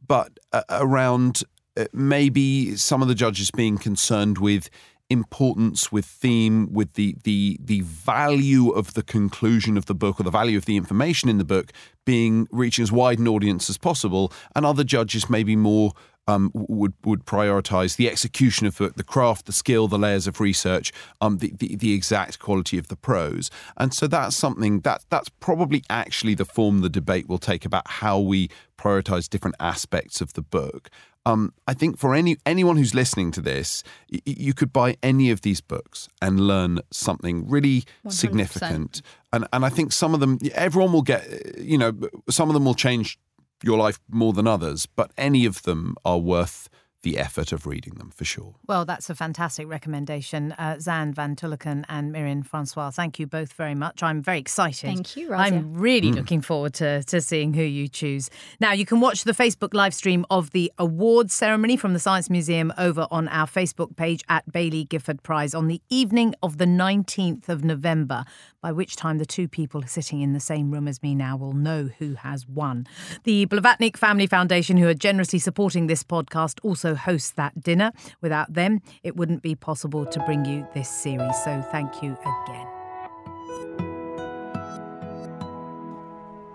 but 0.07 0.39
uh, 0.51 0.63
around 0.71 1.43
uh, 1.77 1.85
maybe 1.93 2.75
some 2.77 3.03
of 3.03 3.07
the 3.07 3.15
judges 3.15 3.51
being 3.51 3.77
concerned 3.77 4.39
with 4.39 4.71
importance 5.09 5.91
with 5.91 6.05
theme 6.05 6.71
with 6.71 6.93
the 6.93 7.15
the 7.23 7.57
the 7.59 7.81
value 7.81 8.69
of 8.69 8.93
the 8.93 9.01
conclusion 9.01 9.75
of 9.75 9.87
the 9.87 9.95
book 9.95 10.19
or 10.19 10.23
the 10.23 10.29
value 10.29 10.57
of 10.57 10.65
the 10.65 10.77
information 10.77 11.29
in 11.29 11.39
the 11.39 11.43
book 11.43 11.71
being 12.05 12.47
reaching 12.51 12.83
as 12.83 12.91
wide 12.91 13.17
an 13.17 13.27
audience 13.27 13.69
as 13.71 13.77
possible 13.77 14.31
and 14.55 14.65
other 14.65 14.83
judges 14.83 15.27
maybe 15.27 15.55
more 15.55 15.93
um, 16.29 16.51
would 16.53 16.93
would 17.03 17.25
prioritize 17.25 17.95
the 17.95 18.07
execution 18.07 18.67
of 18.67 18.77
the, 18.77 18.89
the 18.89 19.03
craft, 19.03 19.45
the 19.45 19.51
skill, 19.51 19.87
the 19.87 19.97
layers 19.97 20.27
of 20.27 20.39
research, 20.39 20.91
um, 21.21 21.39
the, 21.39 21.51
the 21.57 21.75
the 21.75 21.93
exact 21.93 22.39
quality 22.39 22.77
of 22.77 22.87
the 22.87 22.95
prose, 22.95 23.49
and 23.77 23.93
so 23.93 24.07
that's 24.07 24.35
something 24.35 24.81
that 24.81 25.05
that's 25.09 25.29
probably 25.39 25.83
actually 25.89 26.35
the 26.35 26.45
form 26.45 26.81
the 26.81 26.89
debate 26.89 27.27
will 27.27 27.39
take 27.39 27.65
about 27.65 27.87
how 27.87 28.19
we 28.19 28.49
prioritize 28.77 29.27
different 29.27 29.55
aspects 29.59 30.21
of 30.21 30.33
the 30.33 30.41
book. 30.41 30.89
Um, 31.33 31.53
I 31.67 31.73
think 31.73 31.97
for 31.97 32.13
any 32.15 32.37
anyone 32.45 32.77
who's 32.77 32.93
listening 32.93 33.31
to 33.33 33.41
this, 33.41 33.83
y- 34.11 34.19
you 34.25 34.53
could 34.53 34.71
buy 34.71 34.95
any 35.01 35.31
of 35.33 35.41
these 35.41 35.61
books 35.61 36.07
and 36.21 36.39
learn 36.39 36.79
something 36.91 37.47
really 37.49 37.83
100%. 38.03 38.11
significant. 38.11 39.01
And 39.31 39.47
and 39.51 39.65
I 39.65 39.69
think 39.69 39.91
some 39.91 40.13
of 40.13 40.19
them, 40.19 40.37
everyone 40.53 40.91
will 40.93 41.03
get, 41.03 41.23
you 41.57 41.77
know, 41.77 41.91
some 42.29 42.49
of 42.49 42.53
them 42.53 42.65
will 42.65 42.75
change 42.75 43.17
your 43.63 43.77
life 43.77 43.99
more 44.09 44.33
than 44.33 44.47
others, 44.47 44.87
but 44.95 45.11
any 45.17 45.45
of 45.47 45.61
them 45.63 45.95
are 46.03 46.17
worth 46.19 46.68
the 47.01 47.17
effort 47.17 47.51
of 47.51 47.65
reading 47.65 47.95
them 47.95 48.11
for 48.11 48.25
sure. 48.25 48.55
Well, 48.67 48.85
that's 48.85 49.09
a 49.09 49.15
fantastic 49.15 49.67
recommendation. 49.67 50.53
Uh, 50.53 50.75
Xand 50.79 51.15
van 51.15 51.35
Tulleken 51.35 51.85
and 51.87 52.13
Myriam 52.13 52.45
Francois, 52.45 52.91
thank 52.91 53.19
you 53.19 53.27
both 53.27 53.53
very 53.53 53.75
much. 53.75 54.03
I'm 54.03 54.21
very 54.21 54.39
excited. 54.39 54.87
Thank 54.87 55.15
you, 55.15 55.29
Razia. 55.29 55.37
I'm 55.37 55.73
really 55.73 56.11
looking 56.11 56.41
forward 56.41 56.73
to, 56.75 57.03
to 57.03 57.21
seeing 57.21 57.53
who 57.53 57.63
you 57.63 57.87
choose. 57.87 58.29
Now, 58.59 58.73
you 58.73 58.85
can 58.85 58.99
watch 58.99 59.23
the 59.23 59.31
Facebook 59.31 59.73
live 59.73 59.93
stream 59.93 60.25
of 60.29 60.51
the 60.51 60.71
awards 60.77 61.33
ceremony 61.33 61.77
from 61.77 61.93
the 61.93 61.99
Science 61.99 62.29
Museum 62.29 62.73
over 62.77 63.07
on 63.09 63.27
our 63.29 63.47
Facebook 63.47 63.95
page 63.95 64.21
at 64.27 64.49
Baillie 64.51 64.87
Gifford 64.87 65.23
Prize 65.23 65.53
on 65.53 65.67
the 65.67 65.81
evening 65.89 66.35
of 66.43 66.57
the 66.57 66.65
19th 66.65 67.47
of 67.47 67.63
November, 67.63 68.25
by 68.61 68.71
which 68.71 68.95
time 68.95 69.17
the 69.17 69.25
two 69.25 69.47
people 69.47 69.81
sitting 69.83 70.21
in 70.21 70.33
the 70.33 70.39
same 70.39 70.71
room 70.71 70.87
as 70.87 71.01
me 71.01 71.15
now 71.15 71.37
will 71.37 71.53
know 71.53 71.89
who 71.99 72.15
has 72.15 72.47
won. 72.47 72.85
The 73.23 73.45
Blavatnik 73.45 73.97
Family 73.97 74.27
Foundation, 74.27 74.77
who 74.77 74.87
are 74.87 74.93
generously 74.93 75.39
supporting 75.39 75.87
this 75.87 76.03
podcast, 76.03 76.59
also 76.63 76.95
hosts 76.95 77.31
that 77.31 77.61
dinner. 77.61 77.91
Without 78.21 78.53
them, 78.53 78.81
it 79.03 79.15
wouldn't 79.15 79.41
be 79.41 79.55
possible 79.55 80.05
to 80.05 80.19
bring 80.21 80.45
you 80.45 80.67
this 80.73 80.89
series. 80.89 81.35
So 81.43 81.61
thank 81.71 82.03
you 82.03 82.17
again. 82.21 82.67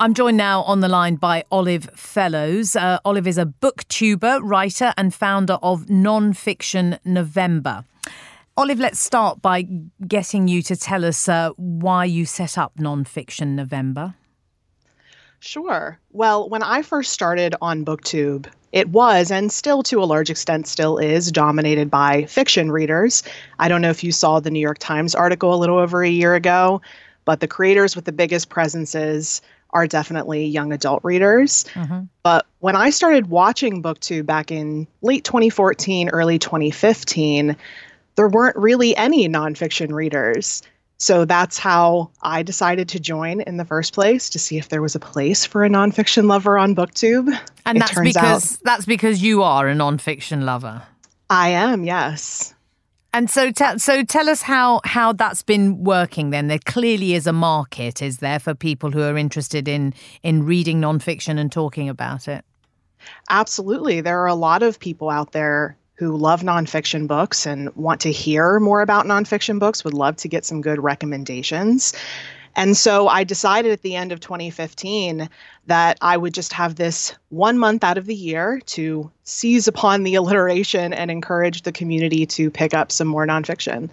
I'm 0.00 0.12
joined 0.12 0.36
now 0.36 0.62
on 0.62 0.80
the 0.80 0.88
line 0.88 1.14
by 1.14 1.44
Olive 1.50 1.88
Fellows. 1.94 2.74
Uh, 2.76 2.98
Olive 3.04 3.26
is 3.26 3.38
a 3.38 3.46
booktuber, 3.46 4.40
writer, 4.42 4.92
and 4.98 5.14
founder 5.14 5.54
of 5.62 5.86
Nonfiction 5.86 6.98
November. 7.04 7.84
Olive, 8.56 8.78
let's 8.78 9.00
start 9.00 9.42
by 9.42 9.66
getting 10.06 10.46
you 10.46 10.62
to 10.62 10.76
tell 10.76 11.04
us 11.04 11.28
uh, 11.28 11.50
why 11.56 12.04
you 12.04 12.24
set 12.24 12.56
up 12.56 12.76
Nonfiction 12.76 13.48
November. 13.56 14.14
Sure. 15.40 15.98
Well, 16.12 16.48
when 16.48 16.62
I 16.62 16.82
first 16.82 17.12
started 17.12 17.56
on 17.60 17.84
BookTube, 17.84 18.46
it 18.70 18.88
was, 18.90 19.32
and 19.32 19.50
still 19.50 19.82
to 19.84 20.00
a 20.00 20.06
large 20.06 20.30
extent 20.30 20.68
still 20.68 20.98
is, 20.98 21.32
dominated 21.32 21.90
by 21.90 22.26
fiction 22.26 22.70
readers. 22.70 23.24
I 23.58 23.68
don't 23.68 23.82
know 23.82 23.90
if 23.90 24.04
you 24.04 24.12
saw 24.12 24.38
the 24.38 24.52
New 24.52 24.60
York 24.60 24.78
Times 24.78 25.16
article 25.16 25.52
a 25.52 25.56
little 25.56 25.78
over 25.78 26.04
a 26.04 26.08
year 26.08 26.36
ago, 26.36 26.80
but 27.24 27.40
the 27.40 27.48
creators 27.48 27.96
with 27.96 28.04
the 28.04 28.12
biggest 28.12 28.50
presences 28.50 29.42
are 29.70 29.88
definitely 29.88 30.46
young 30.46 30.72
adult 30.72 31.02
readers. 31.02 31.64
But 32.22 32.46
when 32.60 32.76
I 32.76 32.90
started 32.90 33.26
watching 33.30 33.82
BookTube 33.82 34.26
back 34.26 34.52
in 34.52 34.86
late 35.02 35.24
2014, 35.24 36.10
early 36.10 36.38
2015, 36.38 37.56
there 38.16 38.28
weren't 38.28 38.56
really 38.56 38.96
any 38.96 39.28
nonfiction 39.28 39.92
readers. 39.92 40.62
So 40.98 41.24
that's 41.24 41.58
how 41.58 42.10
I 42.22 42.42
decided 42.42 42.88
to 42.90 43.00
join 43.00 43.40
in 43.42 43.56
the 43.56 43.64
first 43.64 43.92
place 43.94 44.30
to 44.30 44.38
see 44.38 44.58
if 44.58 44.68
there 44.68 44.80
was 44.80 44.94
a 44.94 45.00
place 45.00 45.44
for 45.44 45.64
a 45.64 45.68
nonfiction 45.68 46.26
lover 46.26 46.56
on 46.56 46.74
BookTube. 46.74 47.36
And 47.66 47.78
it 47.78 47.80
that's 47.80 48.00
because 48.00 48.52
out, 48.54 48.58
that's 48.62 48.86
because 48.86 49.22
you 49.22 49.42
are 49.42 49.68
a 49.68 49.74
nonfiction 49.74 50.44
lover. 50.44 50.82
I 51.28 51.48
am, 51.48 51.84
yes. 51.84 52.54
And 53.12 53.30
so, 53.30 53.52
te- 53.52 53.78
so 53.78 54.02
tell 54.02 54.28
us 54.28 54.42
how 54.42 54.80
how 54.84 55.12
that's 55.12 55.42
been 55.42 55.84
working. 55.84 56.30
Then 56.30 56.48
there 56.48 56.58
clearly 56.64 57.14
is 57.14 57.26
a 57.26 57.32
market, 57.32 58.02
is 58.02 58.18
there, 58.18 58.38
for 58.40 58.54
people 58.54 58.90
who 58.90 59.02
are 59.02 59.16
interested 59.16 59.68
in 59.68 59.94
in 60.22 60.44
reading 60.44 60.80
nonfiction 60.80 61.38
and 61.38 61.50
talking 61.50 61.88
about 61.88 62.26
it? 62.26 62.44
Absolutely, 63.30 64.00
there 64.00 64.20
are 64.20 64.26
a 64.26 64.34
lot 64.34 64.62
of 64.62 64.80
people 64.80 65.10
out 65.10 65.32
there 65.32 65.76
who 65.94 66.16
love 66.16 66.42
nonfiction 66.42 67.06
books 67.06 67.46
and 67.46 67.74
want 67.76 68.00
to 68.00 68.12
hear 68.12 68.58
more 68.58 68.82
about 68.82 69.06
nonfiction 69.06 69.58
books, 69.58 69.84
would 69.84 69.94
love 69.94 70.16
to 70.16 70.28
get 70.28 70.44
some 70.44 70.60
good 70.60 70.82
recommendations. 70.82 71.94
And 72.56 72.76
so 72.76 73.08
I 73.08 73.24
decided 73.24 73.72
at 73.72 73.82
the 73.82 73.96
end 73.96 74.12
of 74.12 74.20
2015 74.20 75.28
that 75.66 75.98
I 76.00 76.16
would 76.16 76.34
just 76.34 76.52
have 76.52 76.76
this 76.76 77.14
one 77.30 77.58
month 77.58 77.82
out 77.82 77.98
of 77.98 78.06
the 78.06 78.14
year 78.14 78.60
to 78.66 79.10
seize 79.24 79.66
upon 79.66 80.02
the 80.04 80.14
alliteration 80.14 80.92
and 80.92 81.10
encourage 81.10 81.62
the 81.62 81.72
community 81.72 82.26
to 82.26 82.50
pick 82.50 82.74
up 82.74 82.92
some 82.92 83.08
more 83.08 83.26
nonfiction. 83.26 83.90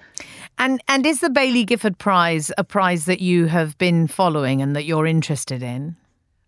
And 0.58 0.82
and 0.88 1.06
is 1.06 1.22
the 1.22 1.30
Baillie 1.30 1.66
Gifford 1.66 1.98
Prize 1.98 2.52
a 2.58 2.64
prize 2.64 3.06
that 3.06 3.22
you 3.22 3.46
have 3.46 3.78
been 3.78 4.06
following 4.08 4.62
and 4.62 4.76
that 4.76 4.86
you're 4.86 5.08
interested 5.08 5.64
in? 5.64 5.96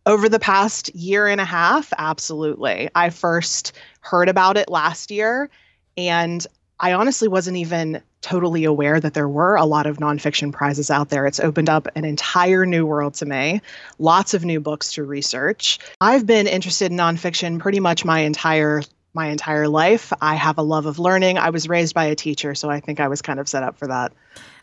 Over 0.05 0.27
the 0.27 0.39
past 0.39 0.93
year 0.93 1.27
and 1.27 1.39
a 1.39 1.45
half, 1.45 1.93
absolutely. 1.97 2.89
I 2.93 3.09
first 3.09 3.71
heard 4.01 4.27
about 4.27 4.57
it 4.57 4.69
last 4.69 5.09
year, 5.11 5.49
and 5.95 6.45
I 6.79 6.91
honestly 6.91 7.29
wasn't 7.29 7.55
even 7.55 8.01
totally 8.19 8.65
aware 8.65 8.99
that 8.99 9.13
there 9.13 9.29
were 9.29 9.55
a 9.55 9.65
lot 9.65 9.85
of 9.85 9.97
nonfiction 9.97 10.51
prizes 10.51 10.91
out 10.91 11.07
there. 11.09 11.25
It's 11.25 11.39
opened 11.39 11.69
up 11.69 11.87
an 11.95 12.03
entire 12.03 12.65
new 12.65 12.85
world 12.85 13.13
to 13.15 13.25
me, 13.25 13.61
lots 13.99 14.33
of 14.33 14.43
new 14.43 14.59
books 14.59 14.91
to 14.93 15.03
research. 15.03 15.79
I've 16.01 16.25
been 16.25 16.47
interested 16.47 16.91
in 16.91 16.97
nonfiction 16.97 17.59
pretty 17.59 17.79
much 17.79 18.03
my 18.03 18.19
entire 18.19 18.81
my 19.13 19.27
entire 19.27 19.67
life. 19.67 20.11
I 20.21 20.35
have 20.35 20.57
a 20.57 20.63
love 20.63 20.87
of 20.87 20.99
learning. 20.99 21.37
I 21.37 21.51
was 21.51 21.69
raised 21.69 21.93
by 21.93 22.05
a 22.05 22.15
teacher, 22.15 22.55
so 22.55 22.69
I 22.69 22.79
think 22.79 22.99
I 22.99 23.07
was 23.07 23.21
kind 23.21 23.39
of 23.39 23.47
set 23.47 23.61
up 23.61 23.77
for 23.77 23.87
that. 23.87 24.11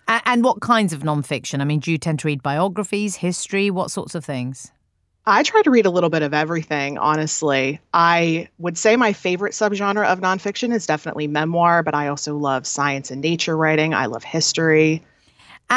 And 0.09 0.43
what 0.43 0.61
kinds 0.61 0.93
of 0.93 1.03
nonfiction? 1.03 1.61
I 1.61 1.65
mean, 1.65 1.79
do 1.79 1.93
you 1.93 1.99
tend 1.99 2.19
to 2.21 2.27
read 2.27 2.43
biographies, 2.43 3.17
history, 3.17 3.71
what 3.71 3.93
sorts 3.93 4.17
of 4.17 4.25
things? 4.25 4.73
I 5.27 5.43
try 5.43 5.63
to 5.63 5.71
read 5.71 5.87
a 5.87 5.91
little 5.91 6.11
bit 6.11 6.23
of 6.23 6.33
everything, 6.33 6.99
honestly. 6.99 7.81
I 7.93 8.49
would 8.59 8.79
say 8.79 8.97
my 8.97 9.13
favorite 9.13 9.53
subgenre 9.53 10.07
of 10.07 10.21
nonfiction 10.21 10.75
is 10.75 10.87
definitely 10.87 11.27
memoir, 11.27 11.83
but 11.83 11.95
I 11.95 12.09
also 12.09 12.37
love 12.37 12.67
science 12.67 13.11
and 13.11 13.21
nature 13.21 13.57
writing. 13.57 13.93
I 13.95 14.07
love 14.07 14.25
history. 14.25 15.05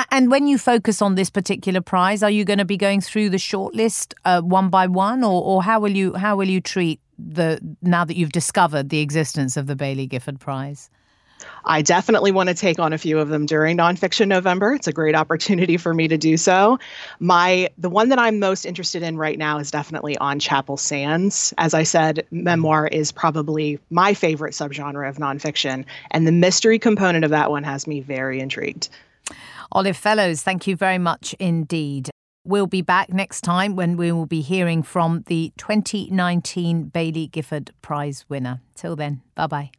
And 0.09 0.31
when 0.31 0.47
you 0.47 0.57
focus 0.57 1.03
on 1.03 1.15
this 1.15 1.29
particular 1.29 1.81
prize, 1.81 2.23
are 2.23 2.31
you 2.31 2.45
going 2.45 2.57
to 2.57 2.65
be 2.65 2.77
going 2.77 2.99
through 2.99 3.29
the 3.29 3.37
shortlist 3.37 4.13
uh, 4.25 4.41
one 4.41 4.69
by 4.69 4.87
one, 4.87 5.23
or, 5.23 5.43
or 5.43 5.61
how 5.61 5.79
will 5.79 5.91
you 5.91 6.13
how 6.15 6.35
will 6.35 6.49
you 6.49 6.61
treat 6.61 6.99
the 7.19 7.59
now 7.83 8.03
that 8.03 8.17
you've 8.17 8.31
discovered 8.31 8.89
the 8.89 9.01
existence 9.01 9.55
of 9.55 9.67
the 9.67 9.75
Baillie 9.75 10.09
Gifford 10.09 10.39
Prize? 10.39 10.89
I 11.65 11.81
definitely 11.81 12.31
want 12.31 12.49
to 12.49 12.55
take 12.55 12.79
on 12.79 12.93
a 12.93 12.97
few 12.97 13.19
of 13.19 13.29
them 13.29 13.45
during 13.45 13.77
nonfiction 13.77 14.27
November. 14.27 14.73
It's 14.73 14.87
a 14.87 14.93
great 14.93 15.15
opportunity 15.15 15.77
for 15.77 15.93
me 15.93 16.07
to 16.07 16.17
do 16.17 16.37
so. 16.37 16.79
My 17.19 17.69
the 17.77 17.89
one 17.89 18.09
that 18.09 18.19
I'm 18.19 18.39
most 18.39 18.65
interested 18.65 19.03
in 19.03 19.17
right 19.17 19.37
now 19.37 19.59
is 19.59 19.71
definitely 19.71 20.17
on 20.17 20.39
Chapel 20.39 20.77
Sands. 20.77 21.53
As 21.57 21.73
I 21.73 21.83
said, 21.83 22.25
memoir 22.31 22.87
is 22.87 23.11
probably 23.11 23.79
my 23.89 24.13
favorite 24.13 24.53
subgenre 24.53 25.07
of 25.07 25.17
nonfiction, 25.17 25.85
and 26.11 26.27
the 26.27 26.31
mystery 26.31 26.79
component 26.79 27.25
of 27.25 27.31
that 27.31 27.51
one 27.51 27.63
has 27.63 27.87
me 27.87 28.01
very 28.01 28.39
intrigued. 28.39 28.89
Olive 29.71 29.97
Fellows, 29.97 30.41
thank 30.41 30.67
you 30.67 30.75
very 30.75 30.97
much 30.99 31.33
indeed. 31.39 32.09
We'll 32.45 32.67
be 32.67 32.81
back 32.81 33.11
next 33.11 33.41
time 33.41 33.75
when 33.75 33.95
we 33.95 34.11
will 34.11 34.25
be 34.25 34.41
hearing 34.41 34.83
from 34.83 35.23
the 35.27 35.53
2019 35.57 36.91
Baillie 36.93 37.31
Gifford 37.31 37.71
Prize 37.81 38.25
winner. 38.27 38.59
Till 38.75 38.97
then, 38.97 39.21
bye 39.33 39.47
bye. 39.47 39.71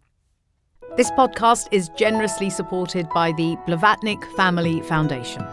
This 0.96 1.10
podcast 1.10 1.66
is 1.72 1.88
generously 1.88 2.50
supported 2.50 3.08
by 3.08 3.32
the 3.32 3.56
Blavatnik 3.66 4.24
Family 4.36 4.80
Foundation. 4.82 5.44